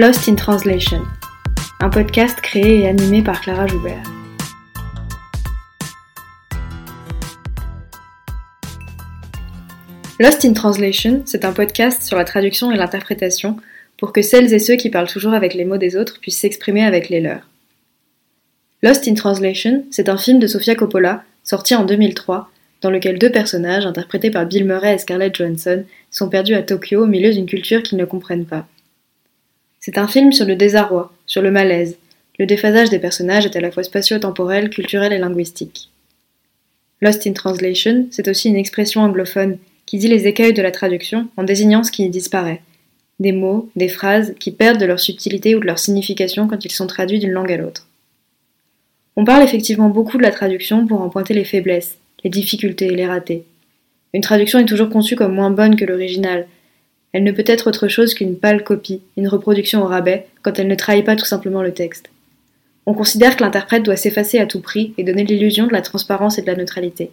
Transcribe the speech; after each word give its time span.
Lost 0.00 0.28
in 0.28 0.36
Translation, 0.36 1.02
un 1.80 1.90
podcast 1.90 2.40
créé 2.40 2.82
et 2.82 2.86
animé 2.86 3.20
par 3.20 3.40
Clara 3.40 3.66
Joubert. 3.66 4.04
Lost 10.20 10.44
in 10.44 10.52
Translation, 10.52 11.22
c'est 11.26 11.44
un 11.44 11.50
podcast 11.50 12.04
sur 12.04 12.16
la 12.16 12.22
traduction 12.22 12.70
et 12.70 12.76
l'interprétation 12.76 13.56
pour 13.96 14.12
que 14.12 14.22
celles 14.22 14.54
et 14.54 14.60
ceux 14.60 14.76
qui 14.76 14.88
parlent 14.88 15.08
toujours 15.08 15.34
avec 15.34 15.54
les 15.54 15.64
mots 15.64 15.78
des 15.78 15.96
autres 15.96 16.20
puissent 16.20 16.38
s'exprimer 16.38 16.84
avec 16.84 17.08
les 17.08 17.20
leurs. 17.20 17.48
Lost 18.84 19.08
in 19.08 19.14
Translation, 19.14 19.84
c'est 19.90 20.08
un 20.08 20.16
film 20.16 20.38
de 20.38 20.46
Sofia 20.46 20.76
Coppola, 20.76 21.24
sorti 21.42 21.74
en 21.74 21.84
2003, 21.84 22.48
dans 22.82 22.90
lequel 22.90 23.18
deux 23.18 23.32
personnages, 23.32 23.84
interprétés 23.84 24.30
par 24.30 24.46
Bill 24.46 24.64
Murray 24.64 24.94
et 24.94 24.98
Scarlett 24.98 25.34
Johansson, 25.34 25.82
sont 26.12 26.28
perdus 26.28 26.54
à 26.54 26.62
Tokyo 26.62 27.02
au 27.02 27.06
milieu 27.06 27.32
d'une 27.32 27.46
culture 27.46 27.82
qu'ils 27.82 27.98
ne 27.98 28.04
comprennent 28.04 28.46
pas. 28.46 28.68
C'est 29.88 29.96
un 29.96 30.06
film 30.06 30.32
sur 30.32 30.44
le 30.44 30.54
désarroi, 30.54 31.10
sur 31.24 31.40
le 31.40 31.50
malaise. 31.50 31.96
Le 32.38 32.44
déphasage 32.44 32.90
des 32.90 32.98
personnages 32.98 33.46
est 33.46 33.56
à 33.56 33.60
la 33.62 33.70
fois 33.70 33.82
spatio-temporel, 33.82 34.68
culturel 34.68 35.14
et 35.14 35.18
linguistique. 35.18 35.88
Lost 37.00 37.26
in 37.26 37.32
Translation, 37.32 38.06
c'est 38.10 38.28
aussi 38.28 38.50
une 38.50 38.56
expression 38.56 39.00
anglophone 39.00 39.56
qui 39.86 39.96
dit 39.96 40.08
les 40.08 40.26
écueils 40.26 40.52
de 40.52 40.60
la 40.60 40.72
traduction 40.72 41.28
en 41.38 41.42
désignant 41.42 41.84
ce 41.84 41.90
qui 41.90 42.06
disparaît. 42.10 42.60
Des 43.18 43.32
mots, 43.32 43.70
des 43.76 43.88
phrases 43.88 44.34
qui 44.38 44.50
perdent 44.50 44.78
de 44.78 44.84
leur 44.84 45.00
subtilité 45.00 45.54
ou 45.54 45.60
de 45.60 45.64
leur 45.64 45.78
signification 45.78 46.48
quand 46.48 46.66
ils 46.66 46.70
sont 46.70 46.86
traduits 46.86 47.20
d'une 47.20 47.32
langue 47.32 47.52
à 47.52 47.56
l'autre. 47.56 47.88
On 49.16 49.24
parle 49.24 49.42
effectivement 49.42 49.88
beaucoup 49.88 50.18
de 50.18 50.22
la 50.22 50.32
traduction 50.32 50.86
pour 50.86 51.00
en 51.00 51.08
pointer 51.08 51.32
les 51.32 51.46
faiblesses, 51.46 51.96
les 52.24 52.30
difficultés 52.30 52.88
et 52.88 52.94
les 52.94 53.06
ratés. 53.06 53.46
Une 54.12 54.20
traduction 54.20 54.58
est 54.58 54.66
toujours 54.66 54.90
conçue 54.90 55.16
comme 55.16 55.34
moins 55.34 55.50
bonne 55.50 55.76
que 55.76 55.86
l'original. 55.86 56.46
Elle 57.12 57.24
ne 57.24 57.32
peut 57.32 57.44
être 57.46 57.68
autre 57.68 57.88
chose 57.88 58.14
qu'une 58.14 58.36
pâle 58.36 58.64
copie, 58.64 59.02
une 59.16 59.28
reproduction 59.28 59.82
au 59.82 59.86
rabais, 59.86 60.26
quand 60.42 60.58
elle 60.58 60.68
ne 60.68 60.74
trahit 60.74 61.04
pas 61.04 61.16
tout 61.16 61.24
simplement 61.24 61.62
le 61.62 61.72
texte. 61.72 62.10
On 62.86 62.94
considère 62.94 63.36
que 63.36 63.44
l'interprète 63.44 63.82
doit 63.82 63.96
s'effacer 63.96 64.38
à 64.38 64.46
tout 64.46 64.60
prix 64.60 64.94
et 64.98 65.04
donner 65.04 65.24
l'illusion 65.24 65.66
de 65.66 65.72
la 65.72 65.82
transparence 65.82 66.38
et 66.38 66.42
de 66.42 66.46
la 66.46 66.56
neutralité. 66.56 67.10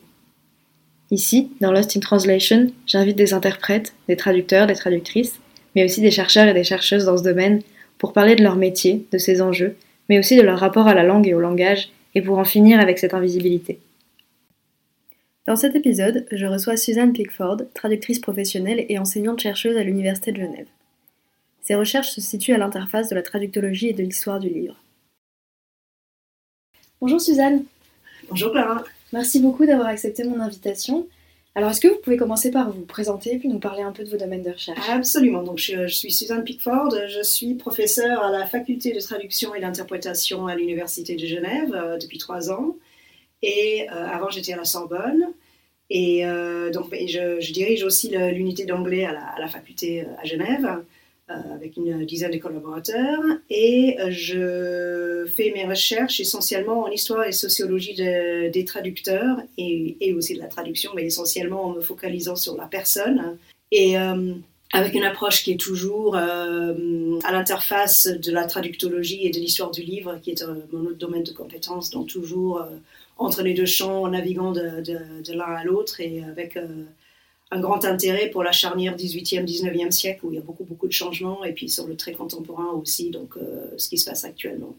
Ici, 1.11 1.51
dans 1.61 1.71
Lost 1.71 1.95
in 1.95 1.99
Translation, 1.99 2.71
j'invite 2.87 3.17
des 3.17 3.33
interprètes, 3.33 3.93
des 4.07 4.15
traducteurs, 4.15 4.67
des 4.67 4.75
traductrices, 4.75 5.39
mais 5.75 5.83
aussi 5.83 6.01
des 6.01 6.11
chercheurs 6.11 6.47
et 6.47 6.53
des 6.53 6.63
chercheuses 6.63 7.05
dans 7.05 7.17
ce 7.17 7.23
domaine 7.23 7.61
pour 7.97 8.13
parler 8.13 8.35
de 8.35 8.43
leur 8.43 8.55
métier, 8.55 9.05
de 9.11 9.17
ses 9.17 9.41
enjeux, 9.41 9.75
mais 10.09 10.19
aussi 10.19 10.35
de 10.35 10.41
leur 10.41 10.59
rapport 10.59 10.87
à 10.87 10.93
la 10.93 11.03
langue 11.03 11.27
et 11.27 11.33
au 11.33 11.39
langage, 11.39 11.89
et 12.15 12.21
pour 12.21 12.37
en 12.37 12.45
finir 12.45 12.79
avec 12.79 12.97
cette 12.97 13.13
invisibilité. 13.13 13.79
Dans 15.47 15.55
cet 15.55 15.75
épisode, 15.75 16.25
je 16.31 16.47
reçois 16.47 16.75
Suzanne 16.75 17.13
Pickford, 17.13 17.57
traductrice 17.75 18.17
professionnelle 18.17 18.83
et 18.89 18.97
enseignante-chercheuse 18.97 19.77
à 19.77 19.83
l'Université 19.83 20.31
de 20.31 20.41
Genève. 20.41 20.65
Ses 21.61 21.75
recherches 21.75 22.09
se 22.09 22.21
situent 22.21 22.53
à 22.53 22.57
l'interface 22.57 23.09
de 23.09 23.15
la 23.15 23.21
traductologie 23.21 23.89
et 23.89 23.93
de 23.93 24.01
l'histoire 24.01 24.39
du 24.39 24.49
livre. 24.49 24.75
Bonjour 26.99 27.21
Suzanne. 27.21 27.63
Bonjour 28.27 28.51
Clara. 28.51 28.83
Merci 29.13 29.39
beaucoup 29.39 29.67
d'avoir 29.67 29.87
accepté 29.87 30.23
mon 30.23 30.39
invitation. 30.39 31.07
Alors, 31.53 31.69
est-ce 31.69 31.79
que 31.79 31.87
vous 31.89 31.99
pouvez 32.03 32.17
commencer 32.17 32.49
par 32.49 32.71
vous 32.71 32.81
présenter 32.81 33.37
puis 33.37 33.47
nous 33.47 33.59
parler 33.59 33.83
un 33.83 33.91
peu 33.91 34.03
de 34.03 34.09
vos 34.09 34.17
domaines 34.17 34.43
de 34.43 34.51
recherche? 34.51 34.89
Absolument. 34.89 35.43
Donc, 35.43 35.59
je, 35.59 35.87
suis 35.87 36.11
Suzanne 36.11 36.43
Pickford. 36.43 36.89
Je 37.07 37.21
suis 37.21 37.53
professeure 37.53 38.23
à 38.23 38.31
la 38.31 38.47
faculté 38.47 38.93
de 38.93 38.99
traduction 38.99 39.53
et 39.53 39.61
d'interprétation 39.61 40.47
à 40.47 40.55
l'Université 40.55 41.15
de 41.15 41.25
Genève 41.25 41.73
euh, 41.73 41.97
depuis 41.97 42.17
trois 42.17 42.51
ans. 42.51 42.75
Et 43.41 43.87
euh, 43.91 44.07
avant, 44.07 44.29
j'étais 44.29 44.53
à 44.53 44.57
la 44.57 44.65
Sorbonne. 44.65 45.33
Et 45.89 46.25
euh, 46.25 46.71
donc, 46.71 46.87
je, 46.91 47.51
dirige 47.51 47.83
aussi 47.83 48.09
l'unité 48.09 48.65
d'anglais 48.65 49.05
à 49.05 49.35
la, 49.39 49.47
faculté 49.47 50.05
à 50.21 50.25
Genève. 50.25 50.83
Euh, 51.31 51.55
avec 51.55 51.75
une 51.75 52.05
dizaine 52.05 52.29
de 52.29 52.37
collaborateurs 52.37 53.23
et 53.49 53.97
euh, 53.99 54.11
je 54.11 55.25
fais 55.25 55.51
mes 55.55 55.65
recherches 55.65 56.19
essentiellement 56.19 56.83
en 56.83 56.87
histoire 56.91 57.23
et 57.23 57.31
sociologie 57.31 57.95
des 57.95 58.63
traducteurs 58.63 59.37
et, 59.57 60.13
aussi 60.15 60.35
de 60.35 60.39
la 60.39 60.45
traduction, 60.45 60.91
mais 60.95 61.03
essentiellement 61.03 61.63
en 61.63 61.73
me 61.73 61.81
focalisant 61.81 62.35
sur 62.35 62.55
la 62.55 62.67
personne 62.67 63.39
et 63.71 63.97
euh, 63.97 64.35
avec 64.71 64.93
une 64.93 65.03
approche 65.03 65.43
qui 65.43 65.53
est 65.53 65.59
toujours 65.59 66.15
à 66.15 67.31
l'interface 67.31 68.05
de 68.05 68.31
la 68.31 68.45
traductologie 68.45 69.25
et 69.25 69.31
de 69.31 69.39
l'histoire 69.39 69.71
du 69.71 69.81
livre, 69.81 70.19
qui 70.21 70.29
est 70.29 70.43
mon 70.71 70.85
autre 70.85 70.99
domaine 70.99 71.23
de 71.23 71.31
compétence, 71.31 71.89
donc 71.89 72.07
toujours 72.07 72.63
entre 73.17 73.41
les 73.43 73.53
deux 73.53 73.65
champs, 73.65 74.03
en 74.03 74.09
naviguant 74.09 74.51
de, 74.51 74.81
de, 74.81 75.33
l'un 75.33 75.45
à 75.45 75.63
l'autre 75.63 76.01
et 76.01 76.23
avec 76.23 76.57
un 77.51 77.59
grand 77.59 77.85
intérêt 77.85 78.29
pour 78.29 78.43
la 78.43 78.51
charnière 78.51 78.95
18e, 78.95 79.45
19e 79.45 79.91
siècle 79.91 80.25
où 80.25 80.31
il 80.31 80.35
y 80.35 80.37
a 80.37 80.41
beaucoup, 80.41 80.63
beaucoup 80.63 80.87
de 80.87 80.93
changements 80.93 81.43
et 81.43 81.53
puis 81.53 81.69
sur 81.69 81.87
le 81.87 81.95
très 81.95 82.13
contemporain 82.13 82.71
aussi, 82.71 83.11
donc 83.11 83.37
euh, 83.37 83.67
ce 83.77 83.89
qui 83.89 83.97
se 83.97 84.09
passe 84.09 84.25
actuellement. 84.25 84.75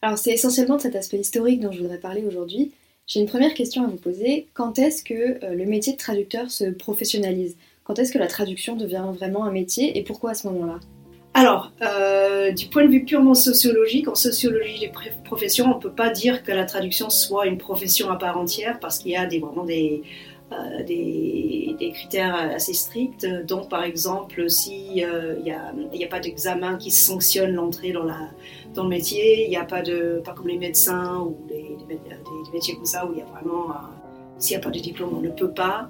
Alors 0.00 0.18
c'est 0.18 0.32
essentiellement 0.32 0.78
cet 0.78 0.96
aspect 0.96 1.18
historique 1.18 1.60
dont 1.60 1.70
je 1.70 1.80
voudrais 1.80 1.98
parler 1.98 2.24
aujourd'hui. 2.24 2.72
J'ai 3.06 3.20
une 3.20 3.26
première 3.26 3.54
question 3.54 3.84
à 3.84 3.88
vous 3.88 3.96
poser. 3.96 4.46
Quand 4.54 4.78
est-ce 4.78 5.04
que 5.04 5.44
euh, 5.44 5.54
le 5.54 5.66
métier 5.66 5.92
de 5.92 5.98
traducteur 5.98 6.50
se 6.50 6.64
professionnalise? 6.64 7.56
Quand 7.84 7.98
est-ce 7.98 8.12
que 8.12 8.18
la 8.18 8.28
traduction 8.28 8.76
devient 8.76 9.04
vraiment 9.12 9.44
un 9.44 9.52
métier 9.52 9.98
et 9.98 10.02
pourquoi 10.02 10.30
à 10.30 10.34
ce 10.34 10.48
moment-là? 10.48 10.80
Alors, 11.34 11.72
euh, 11.80 12.52
du 12.52 12.66
point 12.66 12.84
de 12.84 12.90
vue 12.90 13.04
purement 13.04 13.34
sociologique, 13.34 14.06
en 14.06 14.14
sociologie 14.14 14.78
des 14.80 14.92
professions, 15.24 15.72
on 15.72 15.76
ne 15.76 15.80
peut 15.80 15.92
pas 15.92 16.10
dire 16.10 16.42
que 16.42 16.52
la 16.52 16.64
traduction 16.64 17.08
soit 17.08 17.46
une 17.46 17.56
profession 17.56 18.10
à 18.10 18.16
part 18.16 18.36
entière 18.36 18.78
parce 18.80 18.98
qu'il 18.98 19.12
y 19.12 19.16
a 19.16 19.24
des, 19.24 19.38
vraiment 19.38 19.64
des, 19.64 20.02
euh, 20.52 21.90
critères 21.92 22.34
assez 22.34 22.74
stricts. 22.74 23.26
Donc, 23.46 23.70
par 23.70 23.82
exemple, 23.82 24.50
s'il 24.50 24.92
n'y 24.92 25.04
euh, 25.04 25.36
a, 26.04 26.06
pas 26.10 26.20
d'examen 26.20 26.76
qui 26.76 26.90
sanctionne 26.90 27.54
l'entrée 27.54 27.92
dans, 27.92 28.82
le 28.82 28.88
métier, 28.88 29.44
il 29.44 29.50
n'y 29.50 29.56
a 29.56 29.64
pas 29.64 29.80
de, 29.80 30.20
pas 30.22 30.32
comme 30.34 30.48
les 30.48 30.58
médecins 30.58 31.18
ou 31.20 31.38
des, 31.48 31.78
métiers 32.52 32.74
comme 32.74 32.84
ça 32.84 33.06
où 33.06 33.12
il 33.14 33.20
y 33.20 33.22
a 33.22 33.24
vraiment, 33.24 33.70
euh, 33.70 34.01
s'il 34.42 34.56
n'y 34.56 34.62
a 34.62 34.64
pas 34.64 34.70
de 34.70 34.78
diplôme, 34.78 35.10
on 35.16 35.20
ne 35.20 35.30
peut 35.30 35.50
pas. 35.50 35.88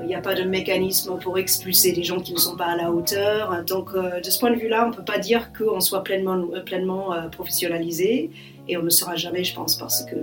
Il 0.00 0.06
n'y 0.06 0.14
a 0.14 0.22
pas 0.22 0.34
de 0.34 0.42
mécanisme 0.42 1.18
pour 1.18 1.38
expulser 1.38 1.92
des 1.92 2.02
gens 2.02 2.18
qui 2.18 2.32
ne 2.32 2.38
sont 2.38 2.56
pas 2.56 2.66
à 2.66 2.76
la 2.76 2.90
hauteur. 2.90 3.62
Donc, 3.66 3.94
de 3.94 4.30
ce 4.30 4.38
point 4.38 4.50
de 4.50 4.56
vue-là, 4.56 4.86
on 4.86 4.90
ne 4.90 4.94
peut 4.94 5.04
pas 5.04 5.18
dire 5.18 5.52
qu'on 5.52 5.80
soit 5.80 6.02
pleinement, 6.02 6.46
pleinement 6.64 7.10
professionnalisé 7.30 8.30
et 8.68 8.76
on 8.76 8.82
ne 8.82 8.90
sera 8.90 9.16
jamais, 9.16 9.44
je 9.44 9.54
pense, 9.54 9.76
parce 9.76 10.04
que 10.04 10.16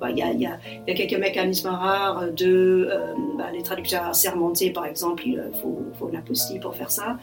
bah, 0.00 0.10
il 0.10 0.18
y, 0.18 0.46
a, 0.46 0.58
quelques 0.86 1.18
mécanismes 1.18 1.68
rares 1.68 2.30
de 2.32 2.88
euh, 2.90 3.14
bah, 3.36 3.46
les 3.52 3.62
traducteurs 3.62 4.04
assermentés, 4.04 4.70
par 4.70 4.86
exemple, 4.86 5.24
il 5.26 5.42
faut, 5.60 5.82
faut 5.98 6.08
une 6.08 6.60
pour 6.60 6.74
faire 6.74 6.90
ça. 6.90 7.18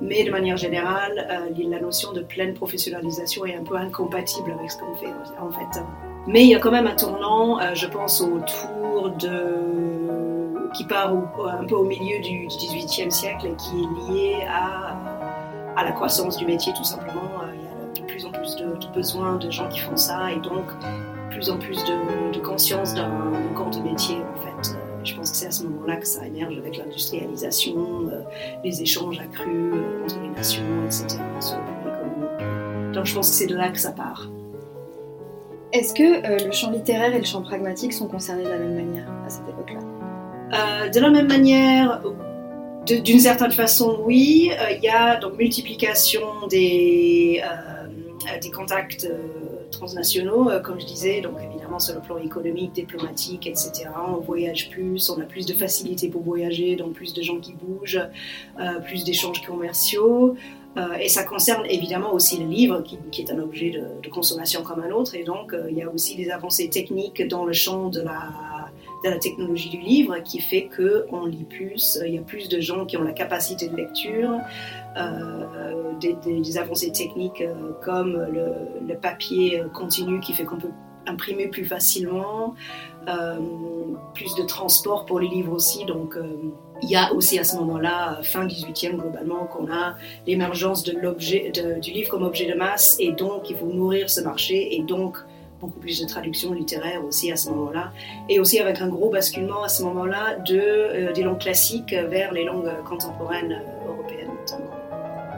Mais 0.00 0.24
de 0.24 0.30
manière 0.30 0.56
générale, 0.56 1.26
euh, 1.30 1.68
la 1.70 1.80
notion 1.80 2.12
de 2.12 2.20
pleine 2.20 2.54
professionnalisation 2.54 3.46
est 3.46 3.54
un 3.54 3.62
peu 3.62 3.76
incompatible 3.76 4.52
avec 4.58 4.70
ce 4.70 4.78
qu'on 4.78 4.94
fait 4.96 5.12
en 5.40 5.50
fait. 5.50 5.80
Mais 6.26 6.42
il 6.42 6.48
y 6.48 6.54
a 6.54 6.58
quand 6.58 6.70
même 6.70 6.86
un 6.86 6.96
tournant, 6.96 7.60
euh, 7.60 7.74
je 7.74 7.86
pense, 7.86 8.20
autour 8.20 8.77
de 9.18 10.70
qui 10.74 10.84
part 10.84 11.12
un 11.12 11.64
peu 11.64 11.76
au 11.76 11.84
milieu 11.84 12.20
du, 12.20 12.46
18e 12.46 13.10
siècle 13.10 13.46
et 13.46 13.56
qui 13.56 13.82
est 13.82 14.12
lié 14.12 14.46
à, 14.46 14.96
à 15.76 15.84
la 15.84 15.92
croissance 15.92 16.36
du 16.36 16.44
métier 16.44 16.72
tout 16.74 16.84
simplement 16.84 17.40
plus 18.18 18.24
en 18.24 18.32
plus 18.32 18.56
de, 18.56 18.94
besoins 18.94 19.36
de 19.36 19.50
gens 19.50 19.68
qui 19.68 19.78
font 19.78 19.96
ça 19.96 20.32
et 20.32 20.40
donc 20.40 20.64
plus 21.30 21.50
en 21.50 21.58
plus 21.58 21.84
de, 21.84 22.38
conscience 22.40 22.94
d'un 22.94 23.32
corps 23.54 23.70
de 23.70 23.80
métier 23.80 24.16
en 24.16 24.40
fait. 24.40 24.74
Euh, 24.74 25.04
je 25.04 25.14
pense 25.14 25.30
que 25.30 25.36
c'est 25.36 25.46
à 25.46 25.50
ce 25.50 25.62
moment-là 25.64 25.96
que 25.96 26.06
ça 26.06 26.26
émerge 26.26 26.56
avec 26.58 26.76
l'industrialisation, 26.76 28.08
euh, 28.10 28.22
les 28.64 28.82
échanges 28.82 29.20
accrus 29.20 29.46
euh, 29.46 30.02
entre 30.04 30.20
les 30.20 30.30
nations, 30.30 30.84
etc. 30.86 31.18
Donc 32.92 33.04
je 33.04 33.14
pense 33.14 33.28
que 33.28 33.36
c'est 33.36 33.46
de 33.46 33.54
là 33.54 33.68
que 33.68 33.78
ça 33.78 33.92
part. 33.92 34.28
Est-ce 35.78 35.94
que 35.94 36.44
le 36.44 36.50
champ 36.50 36.70
littéraire 36.70 37.14
et 37.14 37.18
le 37.18 37.24
champ 37.24 37.42
pragmatique 37.42 37.92
sont 37.92 38.08
concernés 38.08 38.42
de 38.42 38.48
la 38.48 38.58
même 38.58 38.74
manière 38.74 39.08
à 39.24 39.30
cette 39.30 39.48
époque-là? 39.48 40.88
De 40.88 41.00
la 41.00 41.10
même 41.10 41.28
manière, 41.28 42.02
d'une 42.86 43.20
certaine 43.20 43.52
façon, 43.52 44.00
oui. 44.04 44.50
Il 44.70 44.82
y 44.82 44.88
a 44.88 45.16
donc 45.16 45.38
multiplication 45.38 46.46
des 46.50 47.40
contacts 48.54 49.04
euh, 49.04 49.68
transnationaux, 49.70 50.50
euh, 50.50 50.60
comme 50.60 50.80
je 50.80 50.86
disais, 50.86 51.20
donc 51.20 51.34
évidemment 51.42 51.78
sur 51.78 51.94
le 51.94 52.00
plan 52.00 52.18
économique, 52.18 52.72
diplomatique, 52.72 53.46
etc. 53.46 53.88
On 54.08 54.20
voyage 54.20 54.70
plus, 54.70 55.10
on 55.10 55.20
a 55.20 55.24
plus 55.24 55.46
de 55.46 55.54
facilité 55.54 56.08
pour 56.08 56.22
voyager, 56.22 56.76
donc 56.76 56.92
plus 56.92 57.14
de 57.14 57.22
gens 57.22 57.38
qui 57.38 57.54
bougent, 57.54 58.02
euh, 58.60 58.80
plus 58.80 59.04
d'échanges 59.04 59.42
commerciaux. 59.42 60.36
Et 61.00 61.08
ça 61.08 61.24
concerne 61.24 61.66
évidemment 61.68 62.14
aussi 62.14 62.38
le 62.38 62.46
livre, 62.46 62.82
qui, 62.82 63.22
est 63.22 63.32
un 63.32 63.40
objet 63.40 63.70
de, 63.70 64.08
consommation 64.08 64.62
comme 64.62 64.80
un 64.80 64.90
autre. 64.90 65.16
Et 65.16 65.24
donc, 65.24 65.52
il 65.68 65.76
y 65.76 65.82
a 65.82 65.90
aussi 65.90 66.14
des 66.14 66.30
avancées 66.30 66.68
techniques 66.70 67.26
dans 67.26 67.44
le 67.44 67.52
champ 67.52 67.88
de 67.88 68.00
la, 68.00 69.18
technologie 69.20 69.70
du 69.70 69.78
livre 69.78 70.18
qui 70.18 70.40
fait 70.40 70.68
qu'on 70.68 71.24
lit 71.24 71.44
plus, 71.44 71.98
il 72.06 72.14
y 72.14 72.18
a 72.18 72.22
plus 72.22 72.48
de 72.48 72.60
gens 72.60 72.84
qui 72.84 72.96
ont 72.96 73.02
la 73.02 73.12
capacité 73.12 73.68
de 73.68 73.76
lecture, 73.76 74.38
euh, 74.98 75.92
des, 76.00 76.58
avancées 76.58 76.90
techniques 76.90 77.40
euh, 77.40 77.72
comme 77.82 78.26
le, 78.32 78.94
papier 78.94 79.62
continu 79.72 80.18
qui 80.20 80.32
fait 80.32 80.44
qu'on 80.44 80.56
peut 80.56 80.70
imprimer 81.08 81.48
plus 81.48 81.64
facilement, 81.64 82.54
euh, 83.08 83.38
plus 84.14 84.34
de 84.34 84.42
transport 84.42 85.06
pour 85.06 85.20
les 85.20 85.28
livres 85.28 85.52
aussi. 85.52 85.84
Donc, 85.84 86.16
il 86.82 86.90
y 86.90 86.96
a 86.96 87.12
aussi 87.12 87.38
à 87.38 87.44
ce 87.44 87.56
moment-là, 87.56 88.20
fin 88.22 88.46
18e 88.46 88.96
globalement, 88.96 89.46
qu'on 89.46 89.70
a 89.72 89.96
l'émergence 90.26 90.82
de 90.84 90.96
l'objet, 90.96 91.50
du 91.80 91.90
livre 91.90 92.10
comme 92.10 92.22
objet 92.22 92.46
de 92.46 92.54
masse, 92.54 92.96
et 93.00 93.12
donc 93.12 93.50
il 93.50 93.56
faut 93.56 93.66
nourrir 93.66 94.08
ce 94.10 94.20
marché, 94.20 94.76
et 94.76 94.82
donc 94.82 95.16
beaucoup 95.60 95.80
plus 95.80 96.00
de 96.00 96.06
traductions 96.06 96.52
littéraires 96.52 97.04
aussi 97.04 97.32
à 97.32 97.36
ce 97.36 97.50
moment-là, 97.50 97.92
et 98.28 98.38
aussi 98.38 98.58
avec 98.60 98.80
un 98.80 98.88
gros 98.88 99.10
basculement 99.10 99.62
à 99.64 99.68
ce 99.68 99.82
moment-là 99.84 100.36
de, 100.36 100.60
euh, 100.60 101.12
des 101.12 101.22
langues 101.22 101.40
classiques 101.40 101.92
vers 101.92 102.32
les 102.32 102.44
langues 102.44 102.70
contemporaines 102.88 103.62
européennes. 103.88 104.17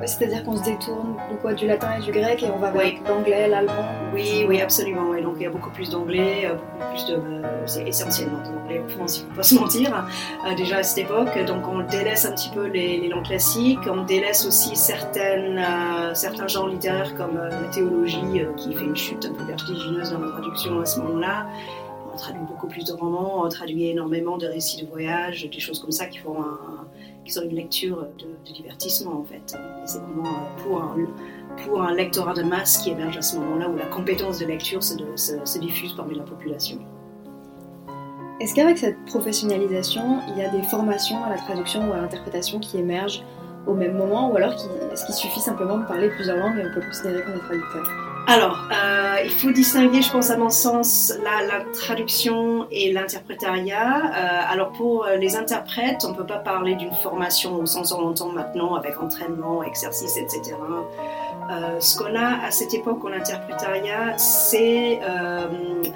C'est-à-dire 0.06 0.44
qu'on 0.44 0.56
se 0.56 0.62
détourne 0.62 1.16
de 1.30 1.36
quoi, 1.36 1.52
du 1.52 1.66
latin 1.66 1.98
et 1.98 2.02
du 2.02 2.10
grec 2.10 2.42
et 2.42 2.50
on 2.50 2.58
va 2.58 2.70
vers 2.70 2.90
l'anglais, 3.06 3.48
l'allemand 3.48 3.84
Oui, 4.14 4.44
oui, 4.48 4.60
absolument. 4.60 5.14
Et 5.14 5.22
donc 5.22 5.34
il 5.36 5.42
y 5.42 5.46
a 5.46 5.50
beaucoup 5.50 5.70
plus 5.70 5.90
d'anglais, 5.90 6.46
euh, 6.46 6.54
beaucoup 6.54 6.90
plus 6.92 7.06
de. 7.06 7.14
Euh, 7.14 7.66
c'est 7.66 7.86
essentiellement 7.86 8.38
de 8.42 8.54
l'anglais 8.54 8.82
il 8.82 9.02
ne 9.02 9.08
faut 9.08 9.34
pas 9.34 9.42
se 9.42 9.54
mentir, 9.54 10.06
euh, 10.46 10.54
déjà 10.54 10.78
à 10.78 10.82
cette 10.82 11.04
époque. 11.04 11.38
Donc 11.46 11.68
on 11.68 11.80
délaisse 11.80 12.24
un 12.24 12.32
petit 12.32 12.50
peu 12.50 12.66
les, 12.66 13.08
langues 13.08 13.24
classiques, 13.24 13.80
on 13.86 14.04
délaisse 14.04 14.46
aussi 14.46 14.76
certaines, 14.76 15.60
certains 16.14 16.46
genres 16.46 16.68
littéraires 16.68 17.14
comme 17.16 17.36
la 17.36 17.68
théologie 17.72 18.44
qui 18.56 18.74
fait 18.74 18.84
une 18.84 18.96
chute 18.96 19.26
un 19.26 19.32
peu 19.32 19.44
vertigineuse 19.44 20.12
dans 20.12 20.20
la 20.20 20.30
traduction 20.30 20.80
à 20.80 20.86
ce 20.86 21.00
moment-là. 21.00 21.46
Traduit 22.20 22.42
beaucoup 22.46 22.66
plus 22.66 22.84
de 22.84 22.92
romans, 22.92 23.42
on 23.44 23.48
traduit 23.48 23.86
énormément 23.86 24.36
de 24.36 24.46
récits 24.46 24.84
de 24.84 24.86
voyage, 24.86 25.48
des 25.48 25.58
choses 25.58 25.80
comme 25.80 25.90
ça 25.90 26.04
qui 26.04 26.18
font 26.18 26.38
un 26.42 26.86
qui 27.24 27.32
sont 27.32 27.42
une 27.42 27.54
lecture 27.54 28.06
de, 28.18 28.52
divertissement 28.52 29.20
en 29.20 29.24
fait. 29.24 29.56
C'est 29.84 29.98
vraiment 29.98 30.28
euh, 30.28 30.62
pour 30.62 30.82
un, 30.82 30.96
pour 31.64 31.82
un 31.82 31.94
lectorat 31.94 32.34
de 32.34 32.42
masse 32.42 32.78
qui 32.78 32.90
émerge 32.90 33.16
à 33.16 33.22
ce 33.22 33.36
moment-là 33.36 33.68
où 33.68 33.76
la 33.76 33.86
compétence 33.86 34.38
de 34.38 34.46
lecture 34.46 34.82
se, 34.82 34.96
se, 35.16 35.58
diffuse 35.58 35.92
parmi 35.94 36.16
la 36.16 36.24
population. 36.24 36.78
Est-ce 38.40 38.54
qu'avec 38.54 38.78
cette 38.78 39.04
professionnalisation, 39.04 40.20
il 40.28 40.38
y 40.38 40.44
a 40.44 40.48
des 40.48 40.62
formations 40.62 41.22
à 41.24 41.30
la 41.30 41.36
traduction 41.36 41.88
ou 41.88 41.92
à 41.92 41.98
l'interprétation 41.98 42.58
qui 42.58 42.78
émergent 42.78 43.22
au 43.66 43.74
même 43.74 43.96
moment 43.96 44.30
ou 44.30 44.36
alors 44.36 44.54
est-ce 44.92 45.04
qu'il 45.04 45.14
suffit 45.14 45.40
simplement 45.40 45.78
de 45.78 45.84
parler 45.84 46.08
plusieurs 46.08 46.38
langues 46.38 46.58
et 46.58 46.66
on 46.66 46.74
peut 46.74 46.84
considérer 46.86 47.22
qu'on 47.22 47.34
est 47.34 47.40
traducteur? 47.40 48.09
Alors, 48.26 48.68
euh, 48.70 49.16
il 49.24 49.30
faut 49.30 49.50
distinguer, 49.50 50.02
je 50.02 50.10
pense 50.10 50.30
à 50.30 50.36
mon 50.36 50.50
sens, 50.50 51.12
la, 51.22 51.64
traduction 51.72 52.66
et 52.70 52.92
l'interprétariat. 52.92 53.96
Euh, 53.96 54.52
alors 54.52 54.70
pour 54.72 55.04
euh, 55.04 55.16
les 55.16 55.36
interprètes, 55.36 56.04
on 56.04 56.10
ne 56.10 56.14
peut 56.14 56.26
pas 56.26 56.38
parler 56.38 56.74
d'une 56.74 56.92
formation 56.92 57.56
au 57.56 57.66
sens 57.66 57.92
où 57.92 57.96
on 57.96 58.02
l'entend 58.02 58.28
maintenant 58.30 58.74
avec 58.74 59.00
entraînement, 59.02 59.62
exercice, 59.62 60.16
etc. 60.16 60.54
ce 61.80 61.98
qu'on 61.98 62.14
a 62.14 62.44
à 62.46 62.50
cette 62.50 62.72
époque 62.74 63.04
en 63.04 63.12
interprétariat, 63.12 64.16
c'est 64.16 65.00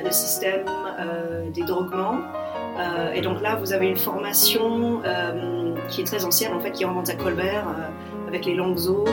le 0.02 0.10
système 0.10 0.64
des 1.52 1.62
droguements. 1.62 2.18
et 3.14 3.20
donc 3.20 3.40
là, 3.40 3.54
vous 3.56 3.72
avez 3.72 3.86
une 3.86 3.96
formation 3.96 5.00
qui 5.88 6.00
est 6.00 6.04
très 6.04 6.24
ancienne, 6.24 6.54
en 6.54 6.60
fait, 6.60 6.72
qui 6.72 6.84
remonte 6.84 7.08
à 7.08 7.14
Colbert, 7.14 7.66
avec 8.26 8.46
les 8.46 8.54
langues 8.54 8.88
eaux, 8.88 9.04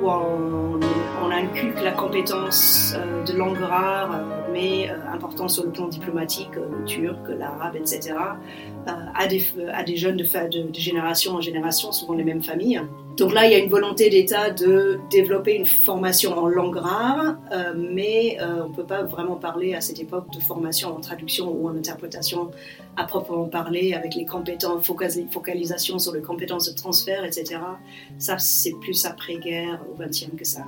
où 0.00 0.08
on 1.22 1.30
inculque 1.30 1.80
la 1.82 1.92
compétence 1.92 2.94
euh, 2.96 3.24
de 3.24 3.32
langue 3.32 3.58
rare, 3.58 4.14
euh, 4.14 4.52
mais 4.52 4.90
euh, 4.90 4.96
important 5.12 5.48
sur 5.48 5.64
le 5.64 5.70
plan 5.70 5.86
diplomatique, 5.86 6.50
le 6.56 6.84
turc, 6.84 7.18
l'arabe, 7.38 7.76
etc., 7.76 8.14
à 8.84 9.28
des, 9.28 9.96
jeunes 9.96 10.16
de, 10.16 10.24
génération 10.72 11.34
en 11.34 11.40
génération, 11.40 11.92
souvent 11.92 12.14
les 12.14 12.24
mêmes 12.24 12.42
familles. 12.42 12.82
Donc 13.16 13.32
là, 13.32 13.46
il 13.46 13.52
y 13.52 13.54
a 13.54 13.58
une 13.58 13.70
volonté 13.70 14.10
d'État 14.10 14.50
de 14.50 14.98
développer 15.08 15.54
une 15.54 15.66
formation 15.66 16.36
en 16.36 16.48
langue 16.48 16.78
rare, 16.78 17.36
mais 17.76 18.38
on 18.40 18.70
ne 18.70 18.74
peut 18.74 18.82
pas 18.82 19.04
vraiment 19.04 19.36
parler 19.36 19.74
à 19.74 19.80
cette 19.80 20.00
époque 20.00 20.32
de 20.32 20.40
formation 20.40 20.96
en 20.96 21.00
traduction 21.00 21.48
ou 21.52 21.68
en 21.68 21.76
interprétation 21.76 22.50
à 22.96 23.04
proprement 23.04 23.46
parler, 23.46 23.94
avec 23.94 24.16
les 24.16 24.26
compétences, 24.26 24.84
focalisation 24.84 26.00
sur 26.00 26.12
les 26.12 26.22
compétences 26.22 26.68
de 26.68 26.76
transfert, 26.76 27.24
etc. 27.24 27.60
Ça, 28.18 28.38
c'est 28.38 28.74
plus 28.80 29.04
après-guerre, 29.04 29.80
au 29.92 30.02
XXe, 30.02 30.36
que 30.36 30.44
ça. 30.44 30.64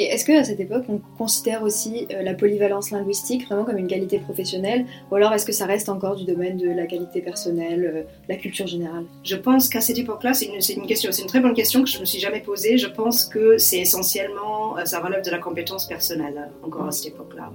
Et 0.00 0.04
est-ce 0.04 0.24
qu'à 0.24 0.44
cette 0.44 0.60
époque, 0.60 0.84
on 0.88 1.00
considère 1.18 1.64
aussi 1.64 2.06
euh, 2.12 2.22
la 2.22 2.32
polyvalence 2.32 2.92
linguistique 2.92 3.46
vraiment 3.46 3.64
comme 3.64 3.78
une 3.78 3.88
qualité 3.88 4.20
professionnelle 4.20 4.86
Ou 5.10 5.16
alors 5.16 5.32
est-ce 5.32 5.44
que 5.44 5.52
ça 5.52 5.66
reste 5.66 5.88
encore 5.88 6.14
du 6.14 6.24
domaine 6.24 6.56
de 6.56 6.68
la 6.68 6.86
qualité 6.86 7.20
personnelle, 7.20 7.92
euh, 7.92 8.02
la 8.28 8.36
culture 8.36 8.68
générale? 8.68 9.06
Je 9.24 9.34
pense 9.34 9.68
qu'à 9.68 9.80
cette 9.80 9.98
époque-là, 9.98 10.34
c'est 10.34 10.46
une, 10.46 10.86
question, 10.86 11.10
c'est 11.10 11.22
une 11.22 11.28
très 11.28 11.40
bonne 11.40 11.54
question 11.54 11.82
que 11.82 11.88
je 11.88 11.96
ne 11.96 12.02
me 12.02 12.06
suis 12.06 12.20
jamais 12.20 12.40
posée. 12.40 12.78
Je 12.78 12.86
pense 12.86 13.24
que 13.24 13.58
c'est 13.58 13.80
essentiellement, 13.80 14.78
euh, 14.78 14.84
ça 14.84 15.00
relève 15.00 15.24
de 15.24 15.30
la 15.32 15.38
compétence 15.38 15.86
personnelle, 15.86 16.48
encore 16.62 16.86
à 16.86 16.92
cette 16.92 17.14
époque-là. 17.14 17.50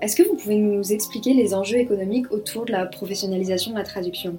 Est-ce 0.00 0.16
que 0.16 0.22
vous 0.22 0.34
pouvez 0.34 0.56
nous 0.56 0.92
expliquer 0.92 1.34
les 1.34 1.54
enjeux 1.54 1.76
économiques 1.76 2.32
autour 2.32 2.64
de 2.64 2.72
la 2.72 2.86
professionnalisation 2.86 3.70
de 3.70 3.76
la 3.76 3.84
traduction? 3.84 4.38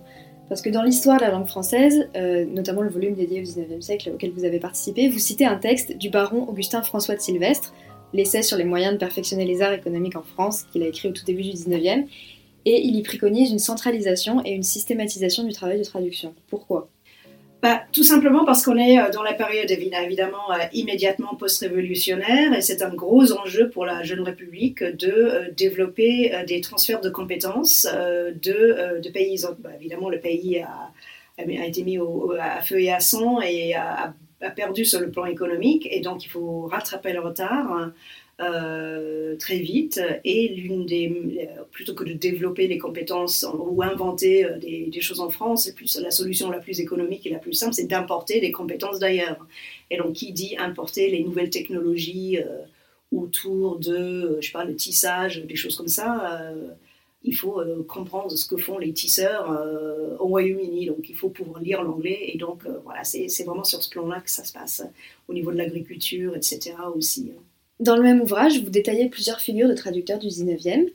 Parce 0.49 0.61
que 0.61 0.69
dans 0.69 0.83
l'histoire 0.83 1.17
de 1.17 1.23
la 1.23 1.31
langue 1.31 1.47
française, 1.47 2.09
euh, 2.15 2.45
notamment 2.45 2.81
le 2.81 2.89
volume 2.89 3.15
dédié 3.15 3.39
au 3.39 3.43
XIXe 3.43 3.83
siècle 3.83 4.11
auquel 4.13 4.31
vous 4.31 4.43
avez 4.43 4.59
participé, 4.59 5.07
vous 5.09 5.19
citez 5.19 5.45
un 5.45 5.57
texte 5.57 5.97
du 5.97 6.09
baron 6.09 6.47
Augustin 6.47 6.81
François 6.81 7.15
de 7.15 7.21
Sylvestre, 7.21 7.73
l'essai 8.13 8.43
sur 8.43 8.57
les 8.57 8.63
moyens 8.63 8.93
de 8.93 8.99
perfectionner 8.99 9.45
les 9.45 9.61
arts 9.61 9.73
économiques 9.73 10.15
en 10.15 10.23
France, 10.23 10.63
qu'il 10.71 10.83
a 10.83 10.87
écrit 10.87 11.07
au 11.07 11.11
tout 11.11 11.25
début 11.25 11.43
du 11.43 11.51
XIXe, 11.51 12.09
et 12.65 12.81
il 12.81 12.95
y 12.95 13.01
préconise 13.01 13.51
une 13.51 13.59
centralisation 13.59 14.41
et 14.45 14.51
une 14.51 14.63
systématisation 14.63 15.43
du 15.43 15.53
travail 15.53 15.79
de 15.79 15.83
traduction. 15.83 16.33
Pourquoi? 16.49 16.89
Bah, 17.63 17.81
tout 17.93 18.03
simplement 18.03 18.43
parce 18.43 18.61
qu'on 18.65 18.75
est 18.75 18.99
euh, 18.99 19.09
dans 19.09 19.23
la 19.23 19.31
période 19.33 19.71
évidemment 19.71 20.51
euh, 20.51 20.57
immédiatement 20.73 21.33
post-révolutionnaire 21.35 22.53
et 22.53 22.59
c'est 22.59 22.81
un 22.81 22.93
gros 22.93 23.31
enjeu 23.31 23.69
pour 23.69 23.85
la 23.85 24.03
jeune 24.03 24.19
République 24.19 24.83
de 24.83 25.07
euh, 25.07 25.49
développer 25.55 26.43
des 26.45 26.59
transferts 26.59 26.99
de 26.99 27.09
compétences 27.09 27.87
de, 27.87 28.99
de 28.99 29.09
pays. 29.09 29.45
Bah, 29.59 29.69
évidemment, 29.79 30.09
le 30.09 30.19
pays 30.19 30.59
a, 30.59 30.91
a 31.37 31.65
été 31.65 31.83
mis 31.83 31.97
à 32.37 32.61
feu 32.61 32.81
et 32.81 32.91
à 32.91 32.99
sang 32.99 33.39
et 33.39 33.75
a, 33.75 34.13
a, 34.41 34.49
perdu 34.49 34.83
sur 34.83 34.99
le 34.99 35.09
plan 35.09 35.25
économique 35.25 35.87
et 35.89 36.01
donc 36.01 36.25
il 36.25 36.27
faut 36.27 36.63
rattraper 36.63 37.13
le 37.13 37.21
retard. 37.21 37.91
Euh, 38.41 39.35
très 39.37 39.59
vite 39.59 40.01
et 40.23 40.47
l'une 40.47 40.87
des 40.87 41.47
plutôt 41.71 41.93
que 41.93 42.03
de 42.03 42.13
développer 42.13 42.67
les 42.67 42.79
compétences 42.79 43.45
ou 43.53 43.83
inventer 43.83 44.43
euh, 44.43 44.57
des, 44.57 45.01
choses 45.01 45.19
en 45.19 45.29
France, 45.29 45.69
plus, 45.75 45.99
la 45.99 46.09
solution 46.09 46.49
la 46.49 46.57
plus 46.57 46.79
économique 46.79 47.27
et 47.27 47.29
la 47.29 47.37
plus 47.37 47.53
simple, 47.53 47.73
c'est 47.73 47.85
d'importer 47.85 48.41
des 48.41 48.51
compétences 48.51 48.97
d'ailleurs. 48.97 49.45
Et 49.91 49.97
donc, 49.97 50.13
qui 50.13 50.31
dit 50.33 50.55
importer 50.57 51.11
les 51.11 51.23
nouvelles 51.23 51.51
technologies 51.51 52.39
euh, 52.39 52.63
autour 53.11 53.77
de, 53.77 54.39
je 54.41 54.51
pas, 54.51 54.65
le 54.65 54.75
tissage, 54.75 55.43
des 55.43 55.55
choses 55.55 55.75
comme 55.77 55.87
ça 55.87 56.51
il 57.25 57.37
faut 57.37 57.61
comprendre 57.87 58.31
ce 58.31 58.45
que 58.45 58.57
font 58.57 58.77
les 58.77 58.91
tisseurs 58.91 59.49
au 60.19 60.27
Royaume-Uni. 60.27 60.87
Donc, 60.87 61.09
il 61.09 61.15
faut 61.15 61.29
pouvoir 61.29 61.61
lire 61.61 61.81
l'anglais. 61.81 62.31
Et 62.33 62.37
donc, 62.37 62.63
voilà, 62.83 63.05
c'est 63.05 63.43
vraiment 63.45 63.63
sur 63.63 63.81
ce 63.81 63.89
plan-là 63.89 64.19
que 64.19 64.29
ça 64.29 64.43
se 64.43 64.51
passe, 64.51 64.83
au 65.29 65.33
niveau 65.33 65.53
de 65.53 65.57
l'agriculture, 65.57 66.35
etc. 66.35 66.73
aussi. 66.93 67.31
Hein. 67.33 67.41
Dans 67.79 67.95
le 67.95 68.03
même 68.03 68.21
ouvrage, 68.21 68.61
vous 68.61 68.69
détaillez 68.69 69.09
plusieurs 69.09 69.39
figures 69.41 69.67
de 69.67 69.73
traducteurs 69.73 70.19
du 70.19 70.27
19e. 70.27 70.89